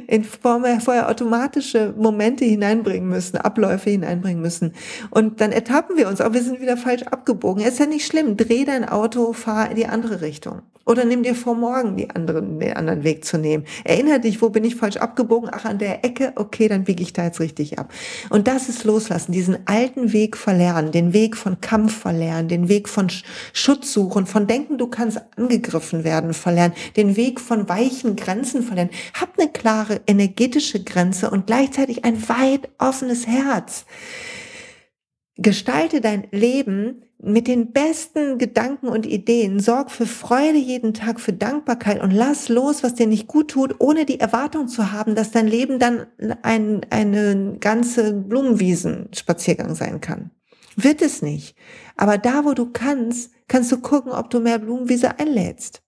in 0.07 0.25
Form 0.25 0.65
vorher 0.81 1.09
automatische 1.09 1.95
Momente 1.97 2.45
hineinbringen 2.45 3.09
müssen, 3.09 3.37
Abläufe 3.37 3.91
hineinbringen 3.91 4.41
müssen. 4.43 4.75
Und 5.11 5.41
dann 5.41 5.53
ertappen 5.53 5.97
wir 5.97 6.09
uns, 6.09 6.21
auch 6.21 6.33
wir 6.33 6.43
sind 6.43 6.61
wieder 6.61 6.77
falsch 6.77 7.03
abgebogen. 7.05 7.65
Ist 7.65 7.79
ja 7.79 7.87
nicht 7.87 8.07
schlimm. 8.07 8.37
Dreh 8.37 8.65
dein 8.65 8.89
Auto, 8.89 9.33
fahr 9.33 9.71
in 9.71 9.77
die 9.77 9.87
andere 9.87 10.21
Richtung. 10.21 10.63
Oder 10.85 11.05
nimm 11.05 11.23
dir 11.23 11.37
vor, 11.37 11.55
morgen 11.55 11.97
die 11.97 12.11
anderen, 12.11 12.59
den 12.59 12.73
anderen 12.73 13.05
Weg 13.05 13.25
zu 13.25 13.39
nehmen. 13.39 13.65
Erinner 13.85 14.19
dich, 14.19 14.43
wo 14.43 14.51
bin 14.51 14.65
ich 14.65 14.75
falsch 14.75 14.97
abgebogen? 14.97 15.49
Ach, 15.53 15.65
an 15.65 15.79
der 15.79 16.05
Ecke. 16.05 16.33
Okay, 16.35 16.67
dann 16.67 16.85
biege 16.85 17.03
ich 17.03 17.13
da 17.13 17.25
jetzt 17.25 17.39
richtig 17.39 17.79
ab. 17.79 17.93
Und 18.31 18.49
das 18.49 18.69
ist 18.69 18.83
loslassen, 18.83 19.31
diesen 19.31 19.59
alten 19.67 20.13
Weg 20.13 20.37
verlernen, 20.37 20.91
den 20.91 21.13
Weg 21.13 21.37
von 21.37 21.61
Kampf 21.61 21.97
verlernen, 21.97 22.49
den 22.49 22.69
Weg 22.69 22.89
von 22.89 23.09
Schutz 23.53 23.93
suchen, 23.93 24.27
von 24.27 24.49
denken, 24.49 24.77
du 24.77 24.89
kannst 24.89 25.21
angegriffen 25.37 26.03
werden 26.03 26.35
verlernen, 26.35 26.75
den 26.97 27.17
Weg 27.17 27.39
von 27.39 27.69
weichen 27.69 28.17
Grenzen 28.17 28.63
verlernen. 28.63 28.93
Hab 29.15 29.39
eine 29.39 29.51
klare 29.62 30.01
energetische 30.09 30.83
Grenze 30.83 31.31
und 31.31 31.46
gleichzeitig 31.46 32.05
ein 32.05 32.29
weit 32.29 32.68
offenes 32.79 33.29
Herz. 33.29 33.85
Gestalte 35.37 36.01
dein 36.01 36.27
Leben 36.33 37.05
mit 37.22 37.46
den 37.46 37.70
besten 37.70 38.38
Gedanken 38.38 38.88
und 38.88 39.07
Ideen. 39.07 39.61
Sorg 39.61 39.92
für 39.92 40.07
Freude 40.07 40.59
jeden 40.59 40.94
Tag, 40.94 41.20
für 41.20 41.33
Dankbarkeit 41.33 42.03
und 42.03 42.11
lass 42.11 42.48
los, 42.48 42.83
was 42.83 42.96
dir 42.96 43.07
nicht 43.07 43.29
gut 43.29 43.53
tut, 43.53 43.77
ohne 43.79 44.05
die 44.05 44.18
Erwartung 44.18 44.66
zu 44.66 44.90
haben, 44.90 45.14
dass 45.14 45.31
dein 45.31 45.46
Leben 45.46 45.79
dann 45.79 46.07
ein, 46.42 46.85
eine 46.90 47.57
ganze 47.61 48.14
Blumenwiesen-Spaziergang 48.14 49.77
sein 49.77 50.01
kann. 50.01 50.33
Wird 50.75 51.03
es 51.03 51.22
nicht. 51.22 51.55
Aber 51.96 52.18
da, 52.18 52.44
wo 52.44 52.55
du 52.55 52.72
kannst, 52.72 53.31
kannst 53.46 53.70
du 53.70 53.81
gucken, 53.81 54.11
ob 54.11 54.29
du 54.29 54.40
mehr 54.40 54.59
Blumenwiese 54.59 55.20
einlädst. 55.20 55.83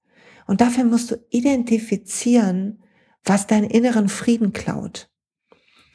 Und 0.46 0.60
dafür 0.60 0.84
musst 0.84 1.10
du 1.10 1.16
identifizieren, 1.30 2.78
was 3.24 3.46
deinen 3.46 3.68
inneren 3.68 4.08
Frieden 4.08 4.52
klaut. 4.52 5.08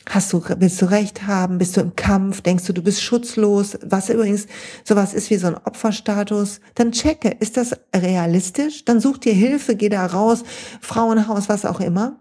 Hast 0.10 0.34
du, 0.34 0.44
willst 0.58 0.82
du 0.82 0.90
Recht 0.90 1.28
haben? 1.28 1.60
Bist 1.60 1.78
du 1.78 1.82
im 1.82 1.96
Kampf? 1.96 2.42
Denkst 2.42 2.66
du, 2.66 2.74
du 2.74 2.82
bist 2.82 3.04
schutzlos? 3.04 3.78
Was 3.84 4.10
übrigens 4.10 4.48
sowas 4.84 5.14
ist 5.14 5.30
wie 5.30 5.36
so 5.36 5.48
ein 5.48 5.56
Opferstatus? 5.56 6.62
Dann 6.74 6.92
checke, 6.92 7.30
ist 7.40 7.58
das 7.58 7.78
realistisch? 7.96 8.86
Dann 8.86 9.00
such 9.00 9.20
dir 9.20 9.34
Hilfe, 9.34 9.76
geh 9.76 9.90
da 9.90 10.06
raus, 10.06 10.44
Frauenhaus, 10.82 11.48
was 11.48 11.66
auch 11.66 11.80
immer. 11.80 12.20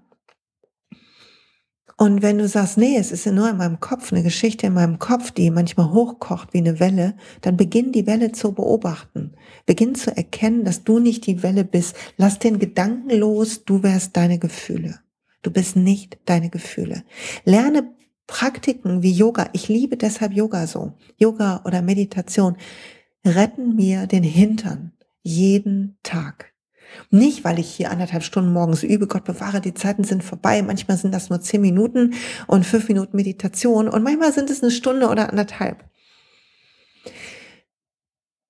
Und 2.01 2.23
wenn 2.23 2.39
du 2.39 2.47
sagst, 2.47 2.79
nee, 2.79 2.97
es 2.97 3.11
ist 3.11 3.27
nur 3.27 3.51
in 3.51 3.57
meinem 3.57 3.81
Kopf, 3.81 4.13
eine 4.13 4.23
Geschichte 4.23 4.69
in 4.69 4.75
meinem 4.75 5.01
Kopf, 5.01 5.33
die 5.33 5.51
manchmal 5.51 5.91
hochkocht 5.91 6.55
wie 6.55 6.59
eine 6.59 6.79
Welle, 6.79 7.17
dann 7.41 7.57
beginn 7.57 7.91
die 7.91 8.07
Welle 8.07 8.31
zu 8.31 8.53
beobachten. 8.53 9.33
Beginn 9.67 9.97
zu 9.97 10.17
erkennen, 10.17 10.65
dass 10.65 10.85
du 10.85 11.01
nicht 11.01 11.27
die 11.27 11.43
Welle 11.43 11.65
bist. 11.65 11.97
Lass 12.17 12.39
den 12.39 12.61
Gedanken 12.61 13.11
los, 13.11 13.65
du 13.65 13.83
wärst 13.83 14.17
deine 14.17 14.39
Gefühle. 14.39 15.01
Du 15.43 15.51
bist 15.51 15.75
nicht 15.75 16.19
deine 16.25 16.51
Gefühle. 16.51 17.03
Lerne 17.45 17.91
Praktiken 18.29 19.03
wie 19.03 19.13
Yoga. 19.13 19.49
Ich 19.53 19.67
liebe 19.67 19.97
deshalb 19.97 20.33
Yoga 20.33 20.69
so. 20.69 20.93
Yoga 21.17 21.63
oder 21.65 21.83
Meditation 21.83 22.57
retten 23.27 23.75
mir 23.75 24.07
den 24.07 24.23
Hintern 24.23 24.93
jeden 25.23 25.99
Tag. 26.05 26.48
Nicht, 27.11 27.45
weil 27.45 27.59
ich 27.59 27.71
hier 27.71 27.91
anderthalb 27.91 28.23
Stunden 28.23 28.53
morgens 28.53 28.83
übe, 28.83 29.07
Gott 29.07 29.25
bewahre, 29.25 29.61
die 29.61 29.75
Zeiten 29.75 30.05
sind 30.05 30.25
vorbei. 30.25 30.63
Manchmal 30.63 30.97
sind 30.97 31.13
das 31.13 31.31
nur 31.31 31.41
zehn 31.41 31.61
Minuten 31.61 32.15
und 32.47 32.67
fünf 32.67 32.89
Minuten 32.89 33.17
Meditation 33.17 33.89
und 33.89 34.03
manchmal 34.03 34.33
sind 34.33 34.51
es 34.51 34.63
eine 34.63 34.71
Stunde 34.71 35.09
oder 35.09 35.31
anderthalb. 35.31 35.85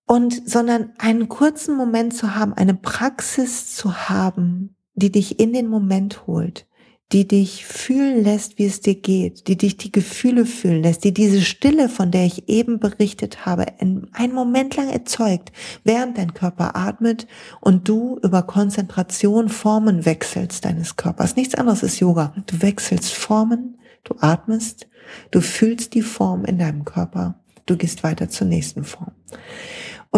Und, 0.07 0.49
sondern 0.49 0.93
einen 0.99 1.29
kurzen 1.29 1.77
Moment 1.77 2.15
zu 2.15 2.35
haben, 2.35 2.55
eine 2.55 2.75
Praxis 2.75 3.75
zu 3.75 4.09
haben, 4.09 4.75
die 4.95 5.13
dich 5.13 5.39
in 5.39 5.53
den 5.53 5.69
Moment 5.69 6.27
holt, 6.27 6.67
die 7.13 7.27
dich 7.27 7.65
fühlen 7.65 8.23
lässt, 8.23 8.59
wie 8.59 8.67
es 8.67 8.81
dir 8.81 8.95
geht, 8.95 9.49
die 9.49 9.57
dich 9.57 9.79
die 9.79 9.91
Gefühle 9.93 10.45
fühlen 10.45 10.83
lässt, 10.83 11.05
die 11.05 11.15
diese 11.15 11.41
Stille, 11.41 11.89
von 11.89 12.11
der 12.11 12.27
ich 12.27 12.49
eben 12.51 12.79
berichtet 12.81 13.47
habe, 13.47 13.65
einen 13.81 14.35
Moment 14.35 14.77
lang 14.77 14.91
erzeugt, 14.91 15.51
während 15.85 16.19
dein 16.19 16.35
Körper 16.35 16.77
atmet 16.77 17.27
und 17.61 17.89
du 17.89 18.19
über 18.23 18.43
Konzentration 18.43 19.49
Formen 19.49 20.05
wechselst 20.05 20.67
deines 20.67 20.97
Körpers. 20.97 21.37
Nichts 21.37 21.55
anderes 21.55 21.83
ist 21.83 21.99
Yoga. 21.99 22.35
Du 22.47 22.61
wechselst 22.61 23.15
Formen, 23.15 23.79
du 24.05 24.15
atmest, 24.21 24.87
du 25.31 25.41
fühlst 25.41 25.95
die 25.95 26.03
Form 26.03 26.45
in 26.45 26.59
deinem 26.59 26.85
Körper, 26.85 27.41
du 27.65 27.79
gehst 27.79 28.03
weiter 28.03 28.29
zur 28.29 28.49
nächsten 28.49 28.85
Form. 28.85 29.13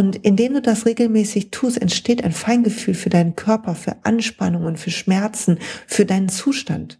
Und 0.01 0.17
indem 0.17 0.55
du 0.55 0.63
das 0.63 0.87
regelmäßig 0.87 1.51
tust, 1.51 1.77
entsteht 1.77 2.25
ein 2.25 2.33
Feingefühl 2.33 2.95
für 2.95 3.11
deinen 3.11 3.37
Körper, 3.37 3.75
für 3.75 3.97
Anspannungen, 4.03 4.79
für 4.79 4.91
Schmerzen, 4.91 5.59
für 5.87 6.07
deinen 6.07 6.31
Zustand. 6.31 6.99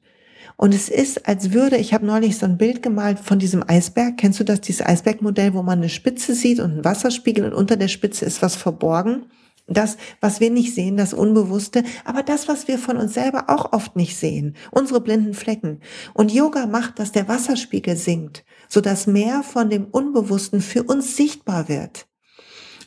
Und 0.59 0.75
es 0.75 0.91
ist, 0.91 1.27
als 1.27 1.55
würde, 1.55 1.79
ich 1.79 1.95
habe 1.95 2.05
neulich 2.05 2.37
so 2.37 2.45
ein 2.45 2.59
Bild 2.59 2.83
gemalt 2.83 3.19
von 3.19 3.39
diesem 3.39 3.65
Eisberg. 3.67 4.19
Kennst 4.19 4.39
du 4.39 4.45
das, 4.45 4.61
dieses 4.61 4.85
Eisbergmodell, 4.85 5.55
wo 5.55 5.63
man 5.63 5.79
eine 5.79 5.89
Spitze 5.89 6.35
sieht 6.35 6.61
und 6.61 6.73
einen 6.73 6.85
Wasserspiegel 6.85 7.47
und 7.47 7.55
unter 7.55 7.79
der 7.79 7.89
Spitze 7.89 8.27
ist 8.27 8.43
was 8.43 8.55
verborgen? 8.55 9.25
Das, 9.67 9.97
was 10.21 10.41
wir 10.41 10.51
nicht 10.51 10.75
sehen, 10.75 10.99
das 10.99 11.15
Unbewusste, 11.15 11.85
aber 12.05 12.23
das, 12.23 12.49
was 12.49 12.69
wir 12.69 12.79
von 12.79 12.99
uns 12.99 13.15
selber 13.15 13.45
auch 13.49 13.73
oft 13.73 13.97
nicht 13.97 14.19
sehen, 14.19 14.57
unsere 14.73 15.01
blinden 15.01 15.33
Flecken. 15.33 15.81
Und 16.13 16.35
Yoga 16.35 16.67
macht, 16.67 16.99
dass 16.99 17.13
der 17.13 17.29
Wasserspiegel 17.29 17.97
sinkt, 17.97 18.45
sodass 18.69 19.07
mehr 19.07 19.43
von 19.43 19.71
dem 19.71 19.87
Unbewussten 19.87 20.61
für 20.61 20.83
uns 20.83 21.17
sichtbar 21.17 21.71
wird. 21.71 22.10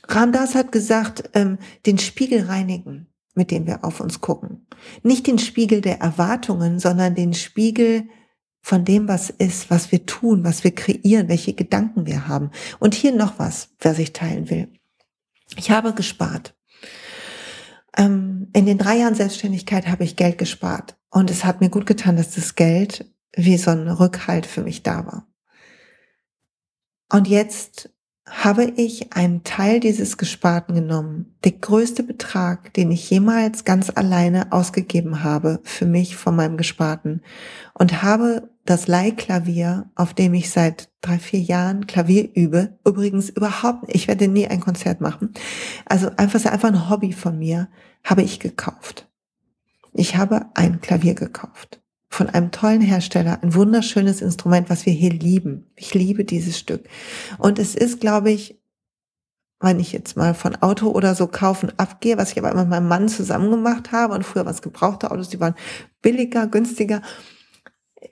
Ramdas 0.08 0.56
hat 0.56 0.72
gesagt, 0.72 1.30
ähm, 1.34 1.58
den 1.86 1.98
Spiegel 1.98 2.46
reinigen, 2.46 3.08
mit 3.36 3.52
dem 3.52 3.66
wir 3.66 3.84
auf 3.84 4.00
uns 4.00 4.22
gucken. 4.22 4.68
Nicht 5.02 5.28
den 5.28 5.40
Spiegel 5.40 5.82
der 5.82 6.00
Erwartungen, 6.00 6.80
sondern 6.80 7.16
den 7.16 7.34
Spiegel 7.34 8.08
von 8.62 8.86
dem, 8.86 9.08
was 9.08 9.30
ist, 9.30 9.70
was 9.70 9.92
wir 9.92 10.06
tun, 10.06 10.44
was 10.44 10.64
wir 10.64 10.74
kreieren, 10.74 11.28
welche 11.28 11.54
Gedanken 11.54 12.06
wir 12.06 12.28
haben. 12.28 12.52
Und 12.80 12.96
hier 12.96 13.14
noch 13.14 13.40
was, 13.40 13.70
was 13.80 14.00
ich 14.00 14.14
teilen 14.14 14.50
will. 14.50 14.70
Ich 15.58 15.72
habe 15.72 15.94
gespart. 15.94 16.56
Ähm, 17.96 18.48
in 18.54 18.66
den 18.66 18.78
drei 18.78 18.98
Jahren 18.98 19.16
Selbstständigkeit 19.16 19.88
habe 19.88 20.04
ich 20.04 20.16
Geld 20.16 20.38
gespart. 20.38 20.98
Und 21.10 21.30
es 21.30 21.44
hat 21.44 21.62
mir 21.62 21.70
gut 21.70 21.86
getan, 21.86 22.16
dass 22.16 22.32
das 22.32 22.56
Geld 22.56 23.06
wie 23.36 23.58
so 23.58 23.72
ein 23.72 23.88
Rückhalt 23.88 24.46
für 24.46 24.64
mich 24.64 24.84
da 24.84 25.06
war. 25.06 25.28
Und 27.12 27.28
jetzt 27.28 27.93
habe 28.26 28.66
ich 28.78 29.14
einen 29.14 29.44
Teil 29.44 29.82
dieses 29.82 30.18
Gesparten 30.18 30.76
genommen, 30.76 31.36
der 31.44 31.52
größte 31.52 32.04
Betrag, 32.04 32.74
den 32.74 32.90
ich 32.92 33.10
jemals 33.10 33.66
ganz 33.66 33.92
alleine 33.94 34.52
ausgegeben 34.54 35.24
habe 35.24 35.60
für 35.64 35.86
mich 35.86 36.16
von 36.16 36.36
meinem 36.36 36.56
Gesparten. 36.56 37.22
Und 37.74 38.02
habe 38.02 38.50
das 38.66 38.88
Leihklavier, 38.88 39.90
auf 39.96 40.14
dem 40.14 40.34
ich 40.34 40.52
seit 40.52 40.90
drei, 41.02 41.20
vier 41.20 41.42
Jahren 41.42 41.86
Klavier 41.86 42.30
übe, 42.34 42.80
übrigens 42.86 43.30
überhaupt, 43.30 43.84
ich 43.88 44.08
werde 44.08 44.30
nie 44.30 44.48
ein 44.48 44.62
Konzert 44.62 45.02
machen, 45.02 45.34
also 45.86 46.10
einfach, 46.16 46.44
einfach 46.46 46.70
ein 46.70 46.90
Hobby 46.90 47.12
von 47.12 47.38
mir, 47.38 47.68
habe 48.06 48.22
ich 48.22 48.40
gekauft. 48.40 49.10
Ich 49.92 50.16
habe 50.16 50.46
ein 50.56 50.80
Klavier 50.80 51.14
gekauft 51.14 51.83
von 52.14 52.30
einem 52.30 52.52
tollen 52.52 52.82
Hersteller, 52.82 53.40
ein 53.42 53.56
wunderschönes 53.56 54.22
Instrument, 54.22 54.70
was 54.70 54.86
wir 54.86 54.94
hier 54.94 55.10
lieben. 55.10 55.66
Ich 55.76 55.96
liebe 55.96 56.26
dieses 56.26 56.60
Stück. 56.60 56.88
Und 57.40 57.58
es 57.58 57.74
ist, 57.74 58.02
glaube 58.02 58.30
ich, 58.30 58.62
wenn 59.60 59.80
ich 59.80 59.94
jetzt 59.94 60.16
mal 60.16 60.36
von 60.36 60.56
Auto 60.58 60.92
oder 60.92 61.16
so 61.16 61.26
kaufen 61.26 61.72
abgehe, 61.78 62.18
was 62.18 62.32
ich 62.32 62.38
aber 62.38 62.52
immer 62.52 62.66
mit 62.66 62.70
meinem 62.70 62.88
Mann 62.88 63.10
zusammen 63.10 63.50
gemacht 63.50 63.92
habe 63.92 64.14
und 64.14 64.24
früher 64.24 64.46
was 64.46 64.62
gebrauchte 64.62 65.10
Autos, 65.10 65.30
die 65.30 65.40
waren 65.40 65.56
billiger, 66.04 66.46
günstiger 66.46 67.02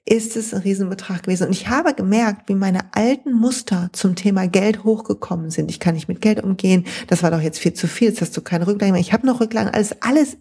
ist 0.05 0.35
es 0.35 0.53
ein 0.53 0.61
Riesenbetrag 0.61 1.23
gewesen. 1.23 1.47
Und 1.47 1.53
ich 1.53 1.67
habe 1.67 1.93
gemerkt, 1.93 2.49
wie 2.49 2.55
meine 2.55 2.93
alten 2.93 3.33
Muster 3.33 3.89
zum 3.93 4.15
Thema 4.15 4.47
Geld 4.47 4.83
hochgekommen 4.83 5.49
sind. 5.49 5.69
Ich 5.69 5.79
kann 5.79 5.95
nicht 5.95 6.07
mit 6.07 6.21
Geld 6.21 6.43
umgehen. 6.43 6.85
Das 7.07 7.23
war 7.23 7.31
doch 7.31 7.41
jetzt 7.41 7.59
viel 7.59 7.73
zu 7.73 7.87
viel. 7.87 8.09
Jetzt 8.09 8.21
hast 8.21 8.35
du 8.35 8.41
keine 8.41 8.67
Rücklagen 8.67 8.93
mehr. 8.93 9.01
Ich 9.01 9.13
habe 9.13 9.25
noch 9.25 9.41
Rücklagen. 9.41 9.73
Alles, 9.73 9.95
alles 10.01 10.37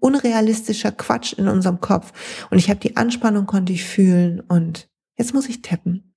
unrealistischer 0.00 0.92
Quatsch 0.92 1.34
in 1.34 1.48
unserem 1.48 1.80
Kopf. 1.80 2.12
Und 2.50 2.58
ich 2.58 2.70
habe 2.70 2.80
die 2.80 2.96
Anspannung 2.96 3.46
konnte 3.46 3.72
ich 3.72 3.84
fühlen. 3.84 4.40
Und 4.40 4.88
jetzt 5.16 5.34
muss 5.34 5.48
ich 5.48 5.62
tappen. 5.62 6.14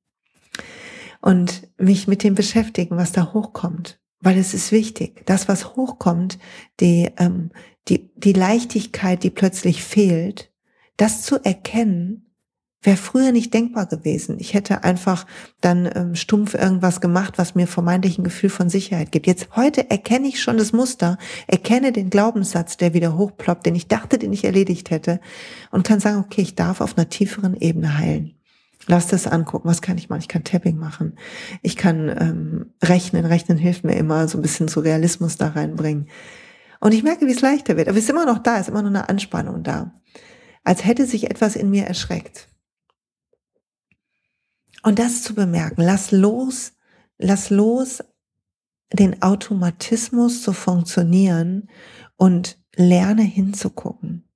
Und 1.21 1.67
mich 1.77 2.07
mit 2.07 2.23
dem 2.23 2.35
beschäftigen, 2.35 2.97
was 2.97 3.11
da 3.11 3.33
hochkommt. 3.33 3.99
Weil 4.21 4.37
es 4.37 4.53
ist 4.53 4.71
wichtig. 4.71 5.25
Das, 5.25 5.47
was 5.47 5.75
hochkommt, 5.75 6.39
die, 6.79 7.09
ähm, 7.17 7.51
die, 7.87 8.11
die 8.15 8.33
Leichtigkeit, 8.33 9.23
die 9.23 9.29
plötzlich 9.29 9.83
fehlt, 9.83 10.51
das 10.97 11.23
zu 11.23 11.43
erkennen 11.43 12.28
Wäre 12.81 12.95
früher 12.95 13.33
nicht 13.33 13.53
denkbar 13.53 13.87
gewesen. 13.87 14.37
Ich 14.39 14.53
hätte 14.53 14.85
einfach 14.85 15.25
dann 15.59 15.89
ähm, 15.93 16.15
stumpf 16.15 16.53
irgendwas 16.53 17.01
gemacht, 17.01 17.33
was 17.37 17.53
mir 17.53 17.67
vermeintlich 17.67 18.17
ein 18.17 18.23
Gefühl 18.23 18.49
von 18.49 18.69
Sicherheit 18.69 19.11
gibt. 19.11 19.27
Jetzt 19.27 19.49
heute 19.57 19.89
erkenne 19.91 20.29
ich 20.29 20.41
schon 20.41 20.57
das 20.57 20.71
Muster, 20.71 21.17
erkenne 21.47 21.91
den 21.91 22.09
Glaubenssatz, 22.09 22.77
der 22.77 22.93
wieder 22.93 23.17
hochploppt, 23.17 23.65
den 23.65 23.75
ich 23.75 23.87
dachte, 23.89 24.17
den 24.17 24.31
ich 24.31 24.45
erledigt 24.45 24.91
hätte 24.91 25.19
und 25.71 25.85
kann 25.85 25.99
sagen, 25.99 26.23
okay, 26.25 26.41
ich 26.41 26.55
darf 26.55 26.79
auf 26.79 26.97
einer 26.97 27.09
tieferen 27.09 27.57
Ebene 27.59 27.97
heilen. 27.97 28.35
Lass 28.87 29.07
das 29.07 29.27
angucken. 29.27 29.67
Was 29.67 29.81
kann 29.81 29.97
ich 29.97 30.09
machen? 30.09 30.21
Ich 30.21 30.29
kann 30.29 30.45
Tapping 30.45 30.77
machen. 30.77 31.17
Ich 31.61 31.75
kann 31.75 32.09
ähm, 32.09 32.73
rechnen. 32.81 33.25
Rechnen 33.25 33.57
hilft 33.57 33.83
mir 33.83 33.97
immer, 33.97 34.27
so 34.27 34.37
ein 34.37 34.41
bisschen 34.41 34.69
zu 34.69 34.79
Realismus 34.79 35.37
da 35.37 35.49
reinbringen. 35.49 36.07
Und 36.79 36.93
ich 36.93 37.03
merke, 37.03 37.27
wie 37.27 37.31
es 37.31 37.41
leichter 37.41 37.75
wird. 37.75 37.89
Aber 37.89 37.97
es 37.97 38.05
ist 38.05 38.09
immer 38.09 38.25
noch 38.25 38.39
da, 38.39 38.55
es 38.55 38.61
ist 38.61 38.69
immer 38.69 38.81
noch 38.81 38.89
eine 38.89 39.09
Anspannung 39.09 39.63
da. 39.63 39.93
Als 40.63 40.85
hätte 40.85 41.05
sich 41.05 41.29
etwas 41.29 41.55
in 41.55 41.69
mir 41.69 41.85
erschreckt. 41.85 42.48
Und 44.83 44.99
das 44.99 45.23
zu 45.23 45.35
bemerken, 45.35 45.81
lass 45.81 46.11
los, 46.11 46.73
lass 47.17 47.49
los, 47.49 48.03
den 48.93 49.21
Automatismus 49.21 50.41
zu 50.41 50.53
funktionieren 50.53 51.69
und 52.15 52.57
lerne 52.75 53.23
hinzugucken. 53.23 54.28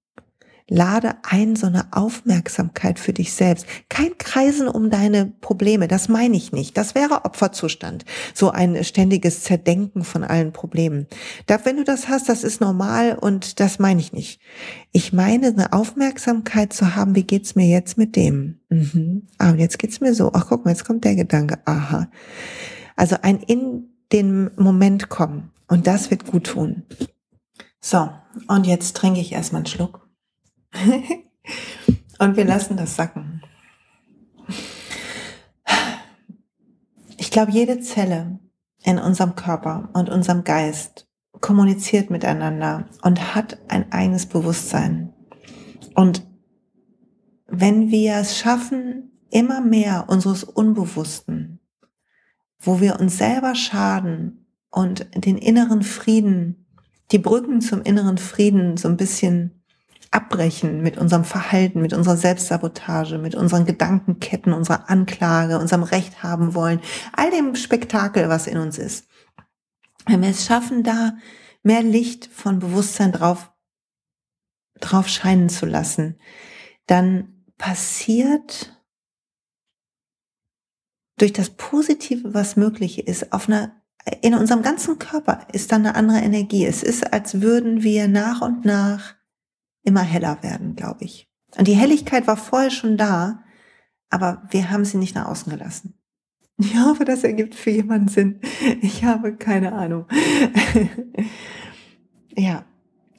Lade 0.69 1.15
ein 1.23 1.56
so 1.56 1.67
eine 1.67 1.88
Aufmerksamkeit 1.91 2.97
für 2.97 3.13
dich 3.13 3.34
selbst. 3.34 3.65
Kein 3.89 4.17
Kreisen 4.17 4.67
um 4.67 4.89
deine 4.89 5.26
Probleme, 5.41 5.88
das 5.88 6.08
meine 6.08 6.38
ich 6.38 6.52
nicht. 6.52 6.78
Das 6.78 6.95
wäre 6.95 7.26
Opferzustand. 7.26 8.06
So 8.34 8.49
ein 8.49 8.84
ständiges 8.84 9.43
Zerdenken 9.43 10.04
von 10.04 10.23
allen 10.23 10.54
Problemen. 10.54 11.08
Da, 11.47 11.63
wenn 11.65 11.78
du 11.78 11.84
das 11.84 12.08
hast, 12.08 12.30
das 12.30 12.43
ist 12.43 12.62
normal 12.62 13.17
und 13.19 13.60
das 13.60 13.78
meine 13.80 13.99
ich 13.99 14.13
nicht. 14.13 14.39
Ich 14.91 15.12
meine, 15.12 15.47
eine 15.47 15.73
Aufmerksamkeit 15.73 16.71
zu 16.71 16.95
haben, 16.95 17.15
wie 17.15 17.23
geht's 17.23 17.56
mir 17.56 17.67
jetzt 17.67 17.97
mit 17.97 18.15
dem? 18.15 18.60
Mhm. 18.69 19.28
Ah, 19.38 19.52
und 19.52 19.60
jetzt 19.60 19.80
geht's 19.80 19.99
mir 19.99 20.13
so. 20.13 20.32
Ach, 20.34 20.45
guck 20.47 20.63
mal, 20.63 20.71
jetzt 20.71 20.86
kommt 20.86 21.04
der 21.04 21.15
Gedanke. 21.15 21.60
Aha. 21.65 22.10
Also 22.95 23.17
ein 23.21 23.39
in 23.41 23.89
den 24.12 24.52
Moment 24.56 25.10
kommen. 25.10 25.52
Und 25.67 25.88
das 25.88 26.12
wird 26.12 26.26
gut 26.26 26.45
tun. 26.45 26.84
So, 27.82 28.10
und 28.47 28.65
jetzt 28.65 28.95
trinke 28.95 29.19
ich 29.19 29.34
erstmal 29.34 29.60
einen 29.60 29.65
Schluck. 29.65 30.03
Und 32.20 32.38
wir 32.38 32.46
lassen 32.46 32.78
das 32.78 32.96
sacken. 32.96 33.42
Ich 37.18 37.32
glaube, 37.32 37.52
jede 37.52 37.80
Zelle 37.80 38.40
in 38.84 39.00
unserem 39.00 39.36
Körper 39.36 39.90
und 39.94 40.10
unserem 40.10 40.44
Geist 40.44 41.08
kommuniziert 41.42 42.10
miteinander 42.10 42.86
und 43.02 43.36
hat 43.36 43.58
ein 43.70 43.92
eigenes 43.92 44.26
Bewusstsein. 44.26 45.14
Und 45.96 46.26
wenn 47.48 47.92
wir 47.92 48.16
es 48.16 48.38
schaffen, 48.38 49.12
immer 49.30 49.62
mehr 49.62 50.06
unseres 50.08 50.44
Unbewussten, 50.44 51.60
wo 52.60 52.80
wir 52.80 53.00
uns 53.00 53.18
selber 53.18 53.56
schaden 53.56 54.48
und 54.70 55.08
den 55.16 55.38
inneren 55.38 55.82
Frieden, 55.82 56.68
die 57.12 57.20
Brücken 57.20 57.62
zum 57.62 57.82
inneren 57.82 58.18
Frieden 58.18 58.78
so 58.78 58.88
ein 58.88 58.98
bisschen 58.98 59.62
abbrechen 60.13 60.82
mit 60.82 60.97
unserem 60.97 61.23
Verhalten, 61.23 61.82
mit 61.82 61.93
unserer 61.93 62.17
Selbstsabotage, 62.17 63.17
mit 63.17 63.36
unseren 63.36 63.65
Gedankenketten, 63.65 64.54
unserer 64.54 64.89
Anklage, 64.89 65.60
unserem 65.60 65.84
Recht 65.84 66.21
haben 66.21 66.54
wollen, 66.54 66.82
all 67.13 67.32
dem 67.32 67.56
Spektakel, 67.56 68.30
was 68.30 68.47
in 68.47 68.58
uns 68.58 68.78
ist. 68.78 69.08
Wenn 70.06 70.21
wir 70.21 70.30
es 70.30 70.45
schaffen, 70.45 70.84
da 70.84 71.17
mehr 71.63 71.82
Licht 71.82 72.28
von 72.28 72.60
Bewusstsein 72.60 73.12
drauf, 73.12 73.52
drauf 74.80 75.08
scheinen 75.08 75.49
zu 75.49 75.65
lassen, 75.65 76.19
dann 76.86 77.45
passiert 77.58 78.80
durch 81.17 81.34
das 81.34 81.52
Positive, 81.52 82.34
was 82.34 82.56
möglich 82.56 83.08
ist, 83.08 83.32
auf 83.32 83.47
einer 83.47 83.82
in 84.21 84.36
unserem 84.36 84.62
ganzen 84.62 84.99
Körper 84.99 85.47
ist 85.54 85.71
dann 85.71 85.86
eine 85.86 85.95
andere 85.95 86.19
Energie. 86.19 86.65
Es 86.65 86.84
ist, 86.84 87.13
als 87.13 87.39
würden 87.39 87.84
wir 87.84 88.10
nach 88.10 88.41
und 88.41 88.65
nach 88.65 89.15
immer 89.84 90.02
heller 90.02 90.41
werden, 90.41 90.76
glaube 90.76 91.04
ich. 91.04 91.28
Und 91.58 91.67
die 91.67 91.76
Helligkeit 91.76 92.28
war 92.28 92.38
vorher 92.38 92.72
schon 92.72 92.98
da, 92.98 93.43
aber 94.10 94.43
wir 94.50 94.72
haben 94.72 94.86
sie 94.86 94.98
nicht 94.98 95.15
nach 95.15 95.28
außen 95.28 95.52
gelassen. 95.52 95.96
Ich 96.58 96.78
hoffe, 96.78 97.04
das 97.04 97.24
ergibt 97.24 97.56
für 97.56 97.72
jemanden 97.72 98.08
Sinn. 98.08 98.39
Ich 98.82 99.04
habe 99.04 99.36
keine 99.36 99.74
Ahnung. 99.74 100.06
ja. 102.36 102.65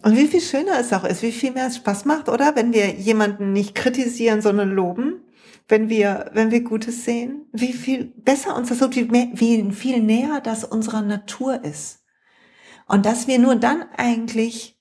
Und 0.03 0.17
wie 0.17 0.29
viel 0.29 0.41
schöner 0.41 0.79
es 0.79 0.93
auch 0.93 1.05
ist, 1.05 1.23
wie 1.23 1.33
viel 1.33 1.53
mehr 1.53 1.67
es 1.67 1.77
Spaß 1.77 2.05
macht, 2.05 2.29
oder? 2.29 2.55
Wenn 2.55 2.73
wir 2.73 2.93
jemanden 2.95 3.53
nicht 3.53 3.75
kritisieren, 3.75 4.41
sondern 4.43 4.71
loben. 4.71 5.23
Wenn 5.67 5.89
wir, 5.89 6.31
wenn 6.35 6.51
wir 6.51 6.63
Gutes 6.63 7.05
sehen. 7.05 7.47
Wie 7.53 7.73
viel 7.73 8.05
besser 8.05 8.55
uns 8.55 8.69
das 8.69 8.79
tut, 8.79 8.95
wie, 8.97 9.05
mehr, 9.05 9.29
wie 9.33 9.73
viel 9.73 10.01
näher 10.03 10.41
das 10.41 10.63
unserer 10.63 11.03
Natur 11.03 11.65
ist. 11.65 12.05
Und 12.87 13.07
dass 13.07 13.27
wir 13.27 13.39
nur 13.39 13.57
dann 13.57 13.83
eigentlich 13.97 14.74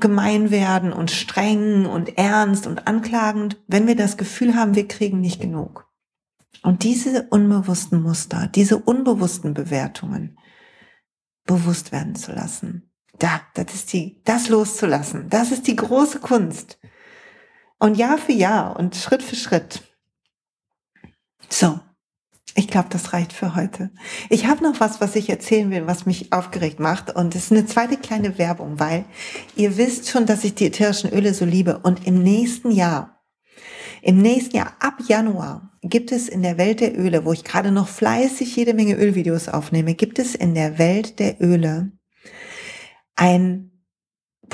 gemein 0.00 0.50
werden 0.50 0.92
und 0.92 1.10
streng 1.10 1.86
und 1.86 2.18
ernst 2.18 2.66
und 2.66 2.86
anklagend, 2.86 3.62
wenn 3.66 3.86
wir 3.86 3.96
das 3.96 4.16
Gefühl 4.16 4.54
haben, 4.54 4.74
wir 4.74 4.88
kriegen 4.88 5.20
nicht 5.20 5.40
genug. 5.40 5.88
Und 6.62 6.82
diese 6.82 7.24
unbewussten 7.30 8.02
Muster, 8.02 8.48
diese 8.48 8.78
unbewussten 8.78 9.54
Bewertungen 9.54 10.38
bewusst 11.44 11.92
werden 11.92 12.14
zu 12.14 12.32
lassen. 12.32 12.90
Da, 13.18 13.40
das 13.54 13.74
ist 13.74 13.92
die, 13.92 14.22
das 14.24 14.48
loszulassen. 14.48 15.28
Das 15.28 15.52
ist 15.52 15.66
die 15.66 15.76
große 15.76 16.20
Kunst. 16.20 16.78
Und 17.78 17.96
Jahr 17.96 18.18
für 18.18 18.32
Jahr 18.32 18.76
und 18.76 18.96
Schritt 18.96 19.22
für 19.22 19.36
Schritt. 19.36 19.82
So. 21.48 21.78
Ich 22.56 22.68
glaube, 22.68 22.88
das 22.90 23.12
reicht 23.12 23.32
für 23.32 23.56
heute. 23.56 23.90
Ich 24.30 24.46
habe 24.46 24.62
noch 24.62 24.78
was, 24.78 25.00
was 25.00 25.16
ich 25.16 25.28
erzählen 25.28 25.70
will, 25.70 25.86
was 25.86 26.06
mich 26.06 26.32
aufgeregt 26.32 26.78
macht. 26.78 27.14
Und 27.14 27.34
es 27.34 27.46
ist 27.46 27.52
eine 27.52 27.66
zweite 27.66 27.96
kleine 27.96 28.38
Werbung, 28.38 28.78
weil 28.78 29.04
ihr 29.56 29.76
wisst 29.76 30.08
schon, 30.08 30.24
dass 30.24 30.44
ich 30.44 30.54
die 30.54 30.66
ätherischen 30.66 31.10
Öle 31.10 31.34
so 31.34 31.44
liebe. 31.44 31.80
Und 31.82 32.06
im 32.06 32.22
nächsten 32.22 32.70
Jahr, 32.70 33.24
im 34.02 34.18
nächsten 34.18 34.56
Jahr, 34.56 34.74
ab 34.78 34.98
Januar, 35.08 35.72
gibt 35.82 36.12
es 36.12 36.28
in 36.28 36.42
der 36.42 36.56
Welt 36.56 36.80
der 36.80 36.96
Öle, 36.96 37.24
wo 37.24 37.32
ich 37.32 37.42
gerade 37.42 37.72
noch 37.72 37.88
fleißig 37.88 38.54
jede 38.54 38.72
Menge 38.72 38.94
Ölvideos 38.94 39.48
aufnehme, 39.48 39.94
gibt 39.94 40.20
es 40.20 40.34
in 40.34 40.54
der 40.54 40.78
Welt 40.78 41.18
der 41.18 41.42
Öle 41.42 41.92
ein 43.16 43.73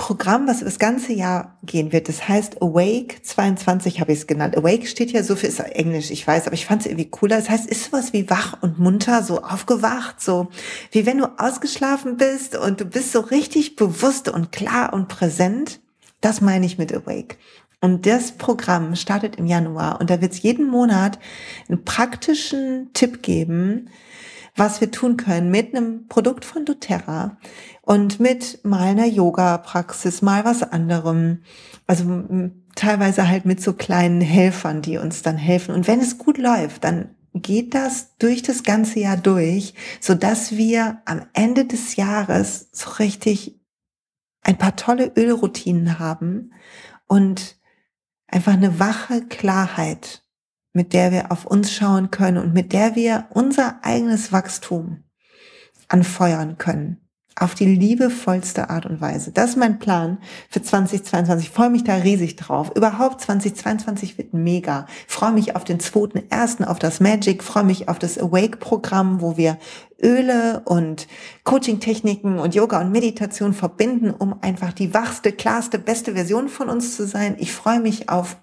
Programm, 0.00 0.48
was 0.48 0.60
das 0.60 0.78
ganze 0.78 1.12
Jahr 1.12 1.58
gehen 1.62 1.92
wird. 1.92 2.08
Das 2.08 2.26
heißt 2.26 2.62
Awake 2.62 3.20
22 3.22 4.00
habe 4.00 4.12
ich 4.12 4.20
es 4.20 4.26
genannt. 4.26 4.56
Awake 4.56 4.86
steht 4.86 5.12
ja 5.12 5.22
so 5.22 5.36
für 5.36 5.46
ist 5.46 5.60
Englisch, 5.60 6.10
ich 6.10 6.26
weiß, 6.26 6.46
aber 6.46 6.54
ich 6.54 6.64
fand 6.64 6.80
es 6.80 6.86
irgendwie 6.86 7.10
cooler. 7.10 7.36
Das 7.36 7.50
heißt, 7.50 7.66
ist 7.68 7.84
sowas 7.84 8.14
wie 8.14 8.30
wach 8.30 8.56
und 8.62 8.78
munter, 8.78 9.22
so 9.22 9.42
aufgewacht, 9.42 10.18
so 10.18 10.48
wie 10.90 11.04
wenn 11.04 11.18
du 11.18 11.26
ausgeschlafen 11.38 12.16
bist 12.16 12.56
und 12.56 12.80
du 12.80 12.86
bist 12.86 13.12
so 13.12 13.20
richtig 13.20 13.76
bewusst 13.76 14.30
und 14.30 14.52
klar 14.52 14.94
und 14.94 15.08
präsent. 15.08 15.80
Das 16.22 16.40
meine 16.40 16.64
ich 16.64 16.78
mit 16.78 16.94
Awake. 16.94 17.36
Und 17.82 18.06
das 18.06 18.32
Programm 18.32 18.96
startet 18.96 19.36
im 19.36 19.44
Januar 19.44 20.00
und 20.00 20.08
da 20.08 20.22
wird 20.22 20.32
es 20.32 20.40
jeden 20.40 20.66
Monat 20.66 21.18
einen 21.68 21.84
praktischen 21.84 22.88
Tipp 22.94 23.22
geben, 23.22 23.90
was 24.56 24.80
wir 24.80 24.90
tun 24.90 25.16
können 25.16 25.50
mit 25.50 25.74
einem 25.74 26.06
Produkt 26.08 26.44
von 26.44 26.64
doTERRA 26.64 27.38
und 27.82 28.20
mit 28.20 28.64
mal 28.64 28.80
einer 28.80 29.06
Yoga-Praxis, 29.06 30.22
mal 30.22 30.44
was 30.44 30.62
anderem. 30.62 31.42
Also 31.86 32.04
teilweise 32.74 33.28
halt 33.28 33.44
mit 33.44 33.62
so 33.62 33.72
kleinen 33.72 34.20
Helfern, 34.20 34.82
die 34.82 34.98
uns 34.98 35.22
dann 35.22 35.36
helfen. 35.36 35.74
Und 35.74 35.86
wenn 35.88 36.00
es 36.00 36.18
gut 36.18 36.38
läuft, 36.38 36.84
dann 36.84 37.14
geht 37.34 37.74
das 37.74 38.16
durch 38.18 38.42
das 38.42 38.62
ganze 38.62 39.00
Jahr 39.00 39.16
durch, 39.16 39.74
so 40.00 40.14
dass 40.14 40.56
wir 40.56 41.00
am 41.04 41.26
Ende 41.32 41.64
des 41.64 41.96
Jahres 41.96 42.68
so 42.72 42.90
richtig 42.98 43.60
ein 44.42 44.58
paar 44.58 44.76
tolle 44.76 45.12
Ölroutinen 45.16 45.98
haben 45.98 46.52
und 47.06 47.56
einfach 48.26 48.52
eine 48.52 48.78
wache 48.78 49.26
Klarheit, 49.26 50.24
mit 50.72 50.92
der 50.92 51.12
wir 51.12 51.32
auf 51.32 51.44
uns 51.44 51.72
schauen 51.72 52.10
können 52.10 52.38
und 52.38 52.54
mit 52.54 52.72
der 52.72 52.94
wir 52.94 53.26
unser 53.30 53.84
eigenes 53.84 54.32
Wachstum 54.32 55.04
anfeuern 55.88 56.58
können 56.58 57.00
auf 57.40 57.54
die 57.54 57.64
liebevollste 57.64 58.68
Art 58.68 58.84
und 58.84 59.00
Weise. 59.00 59.32
Das 59.32 59.50
ist 59.50 59.56
mein 59.56 59.78
Plan 59.78 60.18
für 60.50 60.62
2022. 60.62 61.48
Ich 61.48 61.54
freue 61.54 61.70
mich 61.70 61.84
da 61.84 61.94
riesig 61.94 62.36
drauf. 62.36 62.70
Überhaupt 62.76 63.22
2022 63.22 64.18
wird 64.18 64.34
mega. 64.34 64.86
Ich 65.08 65.14
freue 65.14 65.32
mich 65.32 65.56
auf 65.56 65.64
den 65.64 65.80
zweiten 65.80 66.30
ersten, 66.30 66.64
auf 66.64 66.78
das 66.78 67.00
Magic, 67.00 67.36
ich 67.36 67.42
freue 67.42 67.64
mich 67.64 67.88
auf 67.88 67.98
das 67.98 68.18
Awake-Programm, 68.18 69.22
wo 69.22 69.38
wir 69.38 69.58
Öle 70.02 70.62
und 70.66 71.08
Coaching-Techniken 71.44 72.38
und 72.38 72.54
Yoga 72.54 72.80
und 72.80 72.92
Meditation 72.92 73.54
verbinden, 73.54 74.10
um 74.10 74.42
einfach 74.42 74.72
die 74.72 74.92
wachste, 74.92 75.32
klarste, 75.32 75.78
beste 75.78 76.12
Version 76.12 76.48
von 76.48 76.68
uns 76.68 76.96
zu 76.96 77.06
sein. 77.06 77.36
Ich 77.38 77.52
freue 77.52 77.80
mich 77.80 78.10
auf 78.10 78.36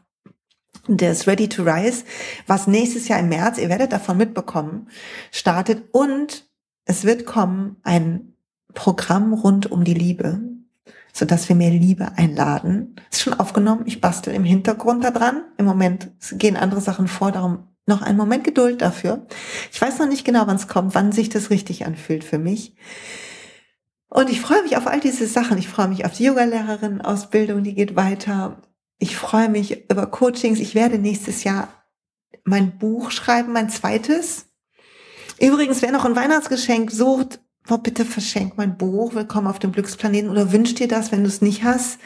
das 0.88 1.28
Ready 1.28 1.50
to 1.50 1.64
Rise, 1.64 2.06
was 2.46 2.68
nächstes 2.68 3.08
Jahr 3.08 3.20
im 3.20 3.30
März, 3.30 3.58
ihr 3.58 3.70
werdet 3.70 3.92
davon 3.92 4.18
mitbekommen, 4.18 4.88
startet 5.32 5.84
und 5.92 6.48
es 6.86 7.04
wird 7.04 7.26
kommen 7.26 7.76
ein 7.84 8.34
Programm 8.74 9.34
rund 9.34 9.70
um 9.72 9.84
die 9.84 9.94
Liebe, 9.94 10.40
so 11.12 11.26
dass 11.26 11.50
wir 11.50 11.56
mehr 11.56 11.72
Liebe 11.72 12.12
einladen. 12.16 12.96
Ist 13.12 13.22
schon 13.22 13.34
aufgenommen. 13.34 13.84
Ich 13.86 14.00
bastel 14.00 14.34
im 14.34 14.44
Hintergrund 14.44 15.04
da 15.04 15.12
dran. 15.12 15.44
Im 15.58 15.66
Moment 15.66 16.12
gehen 16.34 16.56
andere 16.56 16.80
Sachen 16.80 17.08
vor, 17.08 17.32
darum 17.32 17.68
noch 17.88 18.02
einen 18.02 18.18
Moment 18.18 18.44
Geduld 18.44 18.82
dafür. 18.82 19.26
Ich 19.72 19.82
weiß 19.82 20.00
noch 20.00 20.08
nicht 20.08 20.26
genau, 20.26 20.46
wann 20.46 20.58
es 20.58 20.68
kommt, 20.68 20.94
wann 20.94 21.12
sich 21.12 21.30
das 21.30 21.50
richtig 21.50 21.86
anfühlt 21.86 22.24
für 22.24 22.38
mich. 22.38 22.76
Und 24.10 24.30
ich 24.30 24.42
freue 24.42 24.64
mich 24.64 24.78
auf 24.78 24.88
all 24.88 25.00
diese 25.00 25.28
Sachen. 25.28 25.58
Ich 25.58 25.68
freue 25.68 25.88
mich 25.88 26.06
auf 26.06 26.14
die 26.14 26.26
Yogalehrerin-Ausbildung, 26.26 27.64
die 27.64 27.74
geht 27.74 27.96
weiter. 27.96 28.62
Ich 29.00 29.16
freue 29.16 29.50
mich 29.50 29.90
über 29.92 30.08
Coachings. 30.08 30.60
Ich 30.60 30.74
werde 30.74 30.98
nächstes 30.98 31.44
Jahr 31.44 31.70
mein 32.44 32.78
Buch 32.78 33.12
schreiben, 33.12 33.54
mein 33.54 33.70
zweites. 33.70 34.48
Übrigens, 35.40 35.82
wer 35.82 35.92
noch 35.92 36.06
ein 36.06 36.16
Weihnachtsgeschenk 36.16 36.90
sucht, 36.90 37.40
oh, 37.70 37.78
bitte 37.78 38.06
verschenk 38.06 38.58
mein 38.58 38.78
Buch, 38.78 39.14
Willkommen 39.14 39.48
auf 39.48 39.60
dem 39.60 39.72
Glücksplaneten 39.72 40.32
oder 40.32 40.52
wünsch 40.52 40.74
dir 40.74 40.88
das, 40.88 41.12
wenn 41.12 41.22
du 41.22 41.30
es 41.30 41.42
nicht 41.42 41.64
hast. 41.64 42.00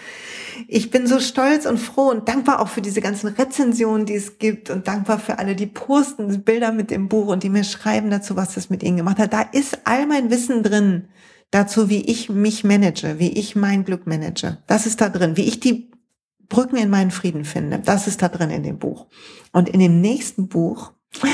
Ich 0.68 0.92
bin 0.92 1.08
so 1.08 1.22
stolz 1.22 1.66
und 1.66 1.78
froh 1.78 2.10
und 2.10 2.28
dankbar 2.28 2.60
auch 2.60 2.68
für 2.68 2.82
diese 2.82 3.00
ganzen 3.00 3.28
Rezensionen, 3.28 4.06
die 4.06 4.16
es 4.16 4.38
gibt 4.38 4.70
und 4.70 4.88
dankbar 4.88 5.18
für 5.20 5.40
alle, 5.40 5.56
die 5.56 5.68
posten 5.68 6.44
Bilder 6.44 6.74
mit 6.74 6.92
dem 6.92 7.08
Buch 7.08 7.28
und 7.28 7.44
die 7.44 7.50
mir 7.50 7.64
schreiben 7.64 8.10
dazu, 8.10 8.36
was 8.36 8.56
das 8.56 8.70
mit 8.70 8.84
ihnen 8.84 8.98
gemacht 8.98 9.18
hat. 9.18 9.32
Da 9.32 9.42
ist 9.42 9.80
all 9.86 10.08
mein 10.08 10.30
Wissen 10.30 10.62
drin 10.62 11.08
dazu, 11.52 11.90
wie 11.90 12.02
ich 12.02 12.30
mich 12.30 12.66
manage, 12.66 13.18
wie 13.18 13.32
ich 13.32 13.56
mein 13.56 13.86
Glück 13.86 14.06
manage. 14.08 14.58
Das 14.68 14.86
ist 14.86 15.00
da 15.00 15.08
drin, 15.08 15.38
wie 15.38 15.48
ich 15.48 15.62
die 15.62 15.92
Brücken 16.52 16.76
in 16.76 16.90
meinen 16.90 17.12
Frieden 17.12 17.46
finde. 17.46 17.80
Das 17.80 18.08
ist 18.08 18.22
da 18.22 18.28
drin 18.28 18.50
in 18.50 18.64
dem 18.64 18.78
Buch. 18.78 19.08
Und 19.54 19.70
in 19.70 19.80
dem 19.80 20.02
nächsten 20.02 20.50
Buch 20.50 20.92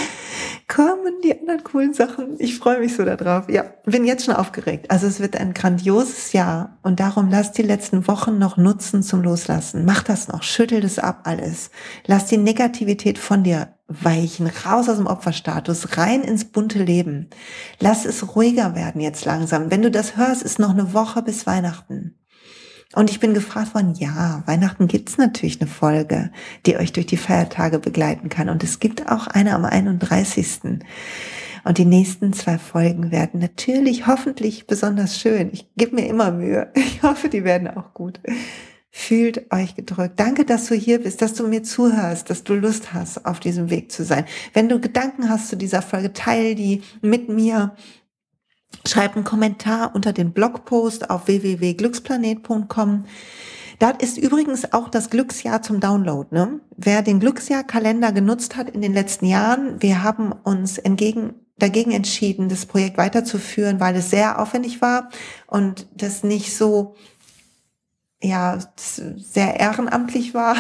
kommen 0.68 1.22
die 1.24 1.40
anderen 1.40 1.64
coolen 1.64 1.96
Sachen. 1.96 2.36
Ich 2.38 2.60
freue 2.60 2.80
mich 2.80 2.96
so 2.96 3.04
darauf. 3.04 3.50
Ja, 3.50 3.64
bin 3.84 4.06
jetzt 4.06 4.26
schon 4.26 4.36
aufgeregt. 4.36 4.92
Also 4.92 5.08
es 5.08 5.20
wird 5.20 5.36
ein 5.36 5.56
grandioses 5.56 6.34
Jahr 6.34 6.78
und 6.84 7.00
darum 7.00 7.32
lass 7.32 7.52
die 7.52 7.64
letzten 7.64 8.08
Wochen 8.08 8.38
noch 8.38 8.58
nutzen 8.58 9.02
zum 9.02 9.24
Loslassen. 9.24 9.86
Mach 9.86 10.04
das 10.04 10.28
noch, 10.28 10.44
schüttel 10.44 10.82
das 10.82 11.00
ab 11.00 11.22
alles. 11.24 11.72
Lass 12.06 12.28
die 12.28 12.38
Negativität 12.38 13.18
von 13.18 13.44
dir 13.44 13.74
weichen, 13.88 14.46
raus 14.48 14.88
aus 14.88 14.98
dem 14.98 15.08
Opferstatus, 15.08 15.98
rein 15.98 16.22
ins 16.22 16.46
bunte 16.46 16.84
Leben. 16.84 17.32
Lass 17.80 18.06
es 18.06 18.36
ruhiger 18.36 18.76
werden 18.76 19.02
jetzt 19.02 19.26
langsam. 19.26 19.72
Wenn 19.72 19.82
du 19.82 19.90
das 19.90 20.16
hörst, 20.16 20.44
ist 20.44 20.60
noch 20.60 20.72
eine 20.72 20.94
Woche 20.94 21.24
bis 21.24 21.48
Weihnachten. 21.48 22.17
Und 22.94 23.10
ich 23.10 23.20
bin 23.20 23.34
gefragt 23.34 23.76
worden, 23.76 23.96
ja, 23.96 24.44
Weihnachten 24.46 24.88
gibt's 24.88 25.18
natürlich 25.18 25.60
eine 25.60 25.70
Folge, 25.70 26.32
die 26.66 26.78
euch 26.78 26.94
durch 26.94 27.06
die 27.06 27.18
Feiertage 27.18 27.80
begleiten 27.80 28.30
kann. 28.30 28.50
Und 28.50 28.64
es 28.64 28.80
gibt 28.80 29.12
auch 29.12 29.28
eine 29.28 29.56
am 29.56 29.66
31. 29.66 30.80
Und 31.66 31.78
die 31.78 31.86
nächsten 31.86 32.32
zwei 32.32 32.58
Folgen 32.58 33.12
werden 33.12 33.42
natürlich 33.42 34.08
hoffentlich 34.08 34.68
besonders 34.68 35.20
schön. 35.20 35.50
Ich 35.52 35.68
gebe 35.76 35.96
mir 35.96 36.08
immer 36.08 36.32
Mühe. 36.32 36.72
Ich 36.76 37.04
hoffe, 37.04 37.30
die 37.30 37.44
werden 37.44 37.68
auch 37.68 37.94
gut. 37.94 38.20
Fühlt 38.90 39.52
euch 39.52 39.76
gedrückt. 39.76 40.20
Danke, 40.20 40.46
dass 40.46 40.68
du 40.68 40.74
hier 40.74 41.00
bist, 41.00 41.22
dass 41.22 41.34
du 41.34 41.48
mir 41.48 41.62
zuhörst, 41.62 42.30
dass 42.30 42.44
du 42.44 42.56
Lust 42.56 42.94
hast, 42.94 43.26
auf 43.26 43.40
diesem 43.40 43.70
Weg 43.70 43.92
zu 43.92 44.04
sein. 44.04 44.26
Wenn 44.54 44.70
du 44.70 44.80
Gedanken 44.80 45.30
hast 45.30 45.50
zu 45.50 45.58
dieser 45.58 45.82
Folge, 45.82 46.14
teil 46.14 46.56
die 46.56 46.82
mit 47.02 47.30
mir 47.30 47.76
Schreib 48.86 49.16
einen 49.16 49.26
Kommentar 49.26 49.94
unter 49.96 50.14
den 50.14 50.32
Blogpost 50.32 51.10
auf 51.10 51.28
www.glücksplanet.com. 51.28 53.06
Da 53.80 53.92
ist 53.92 54.18
übrigens 54.18 54.74
auch 54.74 54.90
das 54.90 55.10
Glücksjahr 55.10 55.62
zum 55.62 55.80
Download. 55.80 56.34
Ne? 56.34 56.60
Wer 56.76 57.04
den 57.04 57.20
Glücksjahr-Kalender 57.20 58.12
genutzt 58.12 58.56
hat 58.56 58.70
in 58.70 58.82
den 58.82 58.94
letzten 58.94 59.26
Jahren, 59.26 59.82
wir 59.82 60.04
haben 60.04 60.32
uns 60.32 60.78
entgegen, 60.78 61.36
dagegen 61.58 61.92
entschieden, 61.92 62.50
das 62.50 62.66
Projekt 62.66 62.98
weiterzuführen, 62.98 63.80
weil 63.80 63.96
es 63.96 64.10
sehr 64.10 64.40
aufwendig 64.40 64.82
war 64.82 65.10
und 65.46 65.88
das 65.94 66.24
nicht 66.24 66.56
so, 66.56 66.96
ja, 68.22 68.58
sehr 68.78 69.60
ehrenamtlich 69.60 70.34
war, 70.34 70.56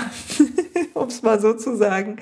um 0.93 1.07
es 1.07 1.23
mal 1.23 1.39
so 1.39 1.53
zu 1.53 1.75
sagen. 1.75 2.17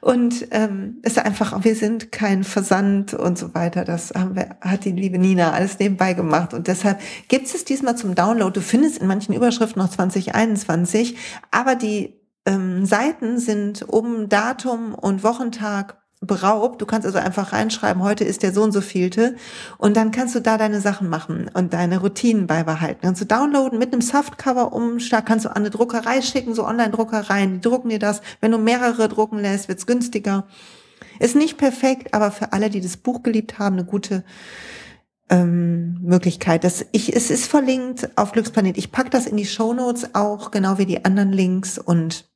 Und 0.00 0.48
ähm, 0.50 0.98
ist 1.02 1.18
einfach, 1.18 1.64
wir 1.64 1.74
sind 1.74 2.12
kein 2.12 2.44
Versand 2.44 3.14
und 3.14 3.38
so 3.38 3.54
weiter. 3.54 3.84
Das 3.84 4.12
haben 4.14 4.36
wir, 4.36 4.56
hat 4.60 4.84
die 4.84 4.92
liebe 4.92 5.18
Nina 5.18 5.52
alles 5.52 5.78
nebenbei 5.78 6.14
gemacht. 6.14 6.54
Und 6.54 6.68
deshalb 6.68 7.00
gibt 7.28 7.46
es 7.46 7.64
diesmal 7.64 7.96
zum 7.96 8.14
Download. 8.14 8.52
Du 8.52 8.60
findest 8.60 8.98
in 8.98 9.06
manchen 9.06 9.34
Überschriften 9.34 9.82
noch 9.82 9.90
2021, 9.90 11.16
aber 11.50 11.74
die 11.74 12.14
ähm, 12.46 12.86
Seiten 12.86 13.38
sind 13.38 13.84
oben 13.88 14.28
Datum 14.28 14.94
und 14.94 15.22
Wochentag 15.22 15.98
beraubt. 16.20 16.82
Du 16.82 16.86
kannst 16.86 17.06
also 17.06 17.18
einfach 17.18 17.52
reinschreiben, 17.52 18.02
heute 18.02 18.24
ist 18.24 18.42
der 18.42 18.52
so 18.52 18.62
und 18.62 18.72
so 18.72 18.80
vielte 18.80 19.36
und 19.76 19.96
dann 19.96 20.10
kannst 20.10 20.34
du 20.34 20.40
da 20.40 20.58
deine 20.58 20.80
Sachen 20.80 21.08
machen 21.08 21.50
und 21.54 21.72
deine 21.72 22.00
Routinen 22.00 22.46
beibehalten. 22.46 23.00
Kannst 23.02 23.20
du 23.20 23.24
downloaden 23.24 23.78
mit 23.78 23.92
einem 23.92 24.02
Softcover 24.02 24.72
umschlag, 24.72 25.26
kannst 25.26 25.44
du 25.44 25.50
an 25.50 25.58
eine 25.58 25.70
Druckerei 25.70 26.20
schicken, 26.22 26.54
so 26.54 26.66
Online-Druckereien, 26.66 27.54
die 27.54 27.60
drucken 27.60 27.90
dir 27.90 28.00
das. 28.00 28.20
Wenn 28.40 28.52
du 28.52 28.58
mehrere 28.58 29.08
drucken 29.08 29.38
lässt, 29.38 29.68
wird's 29.68 29.86
günstiger. 29.86 30.46
Ist 31.20 31.36
nicht 31.36 31.56
perfekt, 31.56 32.14
aber 32.14 32.30
für 32.30 32.52
alle, 32.52 32.70
die 32.70 32.80
das 32.80 32.96
Buch 32.96 33.22
geliebt 33.22 33.58
haben, 33.58 33.76
eine 33.76 33.84
gute 33.84 34.24
ähm, 35.30 35.98
Möglichkeit. 36.02 36.64
Das, 36.64 36.86
ich, 36.92 37.14
es 37.14 37.30
ist 37.30 37.46
verlinkt 37.46 38.10
auf 38.16 38.32
Glücksplanet. 38.32 38.78
Ich 38.78 38.92
pack 38.92 39.10
das 39.10 39.26
in 39.26 39.36
die 39.36 39.46
Show 39.46 39.72
Notes 39.72 40.14
auch, 40.14 40.50
genau 40.50 40.78
wie 40.78 40.86
die 40.86 41.04
anderen 41.04 41.32
Links 41.32 41.78
und 41.78 42.28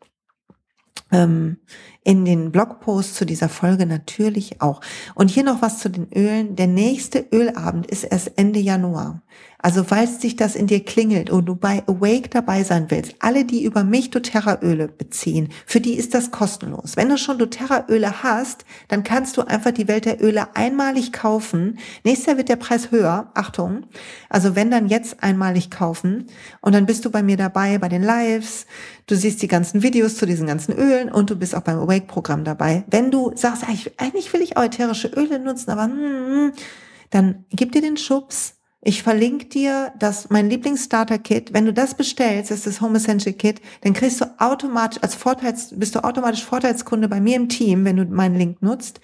ähm, 1.11 1.59
in 2.05 2.25
den 2.25 2.51
Blogpost 2.51 3.15
zu 3.15 3.25
dieser 3.25 3.49
Folge 3.49 3.87
natürlich 3.87 4.61
auch. 4.61 4.81
Und 5.15 5.31
hier 5.31 5.45
noch 5.45 5.63
was 5.63 5.79
zu 5.79 5.89
den 5.89 6.13
Ölen. 6.13 6.57
Der 6.57 6.67
nächste 6.67 7.27
Ölabend 7.33 7.87
ist 7.87 8.05
erst 8.05 8.33
Ende 8.37 8.61
Januar. 8.61 9.23
Also 9.63 9.85
falls 9.85 10.21
sich 10.21 10.35
das 10.35 10.57
in 10.57 10.67
dir 10.67 10.85
klingelt 10.85 11.31
und 11.31 11.47
du 11.47 11.55
bei 11.55 11.85
Awake 11.87 12.29
dabei 12.29 12.65
sein 12.65 12.87
willst, 12.89 13.15
alle, 13.21 13.45
die 13.45 13.63
über 13.63 13.85
mich 13.85 14.11
doTERRA-Öle 14.11 14.89
beziehen, 14.89 15.51
für 15.67 15.81
die 15.81 15.95
ist 15.95 16.15
das 16.15 16.33
kostenlos. 16.33 16.97
Wenn 16.97 17.09
du 17.09 17.17
schon 17.17 17.39
doTERRA-Öle 17.39 18.25
hast, 18.25 18.65
dann 18.89 19.05
kannst 19.05 19.37
du 19.37 19.43
einfach 19.43 19.71
die 19.71 19.87
Welt 19.87 20.05
der 20.05 20.21
Öle 20.21 20.57
einmalig 20.57 21.13
kaufen. 21.13 21.79
Nächstes 22.03 22.27
Jahr 22.27 22.37
wird 22.39 22.49
der 22.49 22.57
Preis 22.57 22.91
höher, 22.91 23.31
Achtung. 23.35 23.85
Also 24.29 24.57
wenn 24.57 24.73
dann 24.73 24.89
jetzt 24.89 25.23
einmalig 25.23 25.71
kaufen 25.71 26.27
und 26.61 26.75
dann 26.75 26.87
bist 26.87 27.05
du 27.05 27.11
bei 27.11 27.23
mir 27.23 27.37
dabei 27.37 27.79
bei 27.79 27.89
den 27.89 28.03
Lives, 28.03 28.67
du 29.07 29.15
siehst 29.15 29.43
die 29.43 29.49
ganzen 29.49 29.85
Videos 29.85 30.17
zu 30.17 30.27
diesen 30.27 30.49
ganzen 30.49 30.73
Ölen 30.73 31.09
und 31.09 31.31
du 31.31 31.37
bist 31.37 31.55
auch 31.55 31.63
beim 31.63 31.79
Awake-Programm 31.93 32.45
dabei. 32.45 32.85
Wenn 32.89 33.11
du 33.11 33.33
sagst, 33.35 33.65
eigentlich 33.65 34.33
will 34.33 34.41
ich 34.41 34.57
ätherische 34.57 35.09
Öle 35.09 35.39
nutzen, 35.39 35.71
aber 35.71 35.85
hm, 35.85 36.53
dann 37.11 37.45
gib 37.51 37.73
dir 37.73 37.83
den 37.83 37.97
Schubs, 37.97 38.55
ich 38.85 39.05
verlinke 39.05 39.47
dir 39.47 39.93
das, 39.99 40.31
mein 40.31 40.51
Lieblings-Starter-Kit. 40.51 41.53
Wenn 41.53 41.67
du 41.67 41.73
das 41.73 41.95
bestellst, 41.95 42.51
das 42.51 42.59
ist 42.59 42.67
das 42.67 42.81
Home 42.81 42.97
Essential 42.97 43.33
Kit, 43.33 43.61
dann 43.83 43.93
kriegst 43.93 44.21
du 44.21 44.25
automatisch 44.39 45.01
als 45.03 45.15
Vorteils, 45.15 45.69
bist 45.77 45.95
du 45.95 46.03
automatisch 46.03 46.45
Vorteilskunde 46.45 47.09
bei 47.09 47.21
mir 47.21 47.37
im 47.37 47.49
Team, 47.49 47.85
wenn 47.85 47.97
du 47.97 48.05
meinen 48.07 48.37
Link 48.37 48.61
nutzt. 48.61 49.01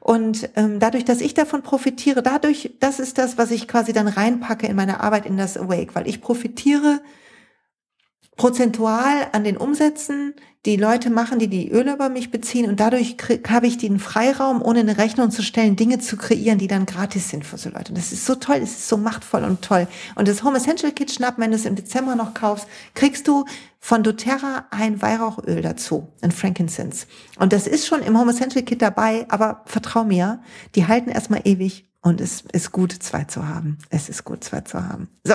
Und 0.00 0.50
ähm, 0.56 0.80
dadurch, 0.80 1.04
dass 1.04 1.20
ich 1.20 1.34
davon 1.34 1.62
profitiere, 1.62 2.22
dadurch, 2.22 2.72
das 2.80 2.98
ist 2.98 3.18
das, 3.18 3.38
was 3.38 3.52
ich 3.52 3.68
quasi 3.68 3.92
dann 3.92 4.08
reinpacke 4.08 4.66
in 4.66 4.76
meine 4.76 5.00
Arbeit 5.00 5.26
in 5.26 5.36
das 5.36 5.56
Awake, 5.56 5.94
weil 5.94 6.08
ich 6.08 6.20
profitiere 6.20 7.00
prozentual 8.36 9.28
an 9.32 9.44
den 9.44 9.56
Umsätzen 9.56 10.34
die 10.66 10.76
Leute 10.76 11.10
machen, 11.10 11.38
die 11.38 11.46
die 11.46 11.70
Öle 11.70 11.94
über 11.94 12.08
mich 12.08 12.32
beziehen 12.32 12.68
und 12.68 12.80
dadurch 12.80 13.16
habe 13.48 13.68
ich 13.68 13.78
den 13.78 14.00
Freiraum, 14.00 14.60
ohne 14.60 14.80
eine 14.80 14.98
Rechnung 14.98 15.30
zu 15.30 15.42
stellen, 15.42 15.76
Dinge 15.76 16.00
zu 16.00 16.16
kreieren, 16.16 16.58
die 16.58 16.66
dann 16.66 16.86
gratis 16.86 17.28
sind 17.28 17.46
für 17.46 17.56
so 17.56 17.70
Leute. 17.70 17.90
Und 17.90 17.98
das 17.98 18.12
ist 18.12 18.26
so 18.26 18.34
toll, 18.34 18.60
das 18.60 18.70
ist 18.70 18.88
so 18.88 18.96
machtvoll 18.96 19.44
und 19.44 19.62
toll. 19.62 19.86
Und 20.16 20.26
das 20.26 20.42
Home 20.42 20.56
Essential 20.56 20.90
Kit 20.90 21.12
schnappen, 21.12 21.42
wenn 21.42 21.52
du 21.52 21.56
es 21.56 21.66
im 21.66 21.76
Dezember 21.76 22.16
noch 22.16 22.34
kaufst, 22.34 22.66
kriegst 22.94 23.28
du 23.28 23.44
von 23.78 24.02
doTERRA 24.02 24.66
ein 24.70 25.00
Weihrauchöl 25.00 25.62
dazu, 25.62 26.08
ein 26.20 26.32
Frankincense. 26.32 27.06
Und 27.38 27.52
das 27.52 27.68
ist 27.68 27.86
schon 27.86 28.02
im 28.02 28.18
Home 28.18 28.32
Essential 28.32 28.64
Kit 28.64 28.82
dabei, 28.82 29.24
aber 29.28 29.62
vertrau 29.66 30.02
mir, 30.02 30.40
die 30.74 30.88
halten 30.88 31.10
erstmal 31.10 31.42
ewig 31.44 31.86
und 32.06 32.20
es 32.20 32.44
ist 32.52 32.70
gut, 32.70 32.92
zwei 32.92 33.24
zu 33.24 33.48
haben. 33.48 33.78
Es 33.90 34.08
ist 34.08 34.22
gut, 34.22 34.44
zwei 34.44 34.60
zu 34.60 34.80
haben. 34.80 35.08
So, 35.24 35.34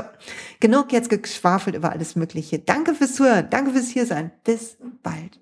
genug 0.62 0.94
jetzt 0.94 1.10
geschwafelt 1.10 1.76
über 1.76 1.92
alles 1.92 2.16
Mögliche. 2.16 2.60
Danke 2.60 2.96
fürs 2.96 3.16
Zuhören. 3.16 3.50
Danke 3.50 3.72
fürs 3.72 3.90
Hiersein. 3.90 4.32
Bis 4.46 4.78
bald. 5.04 5.42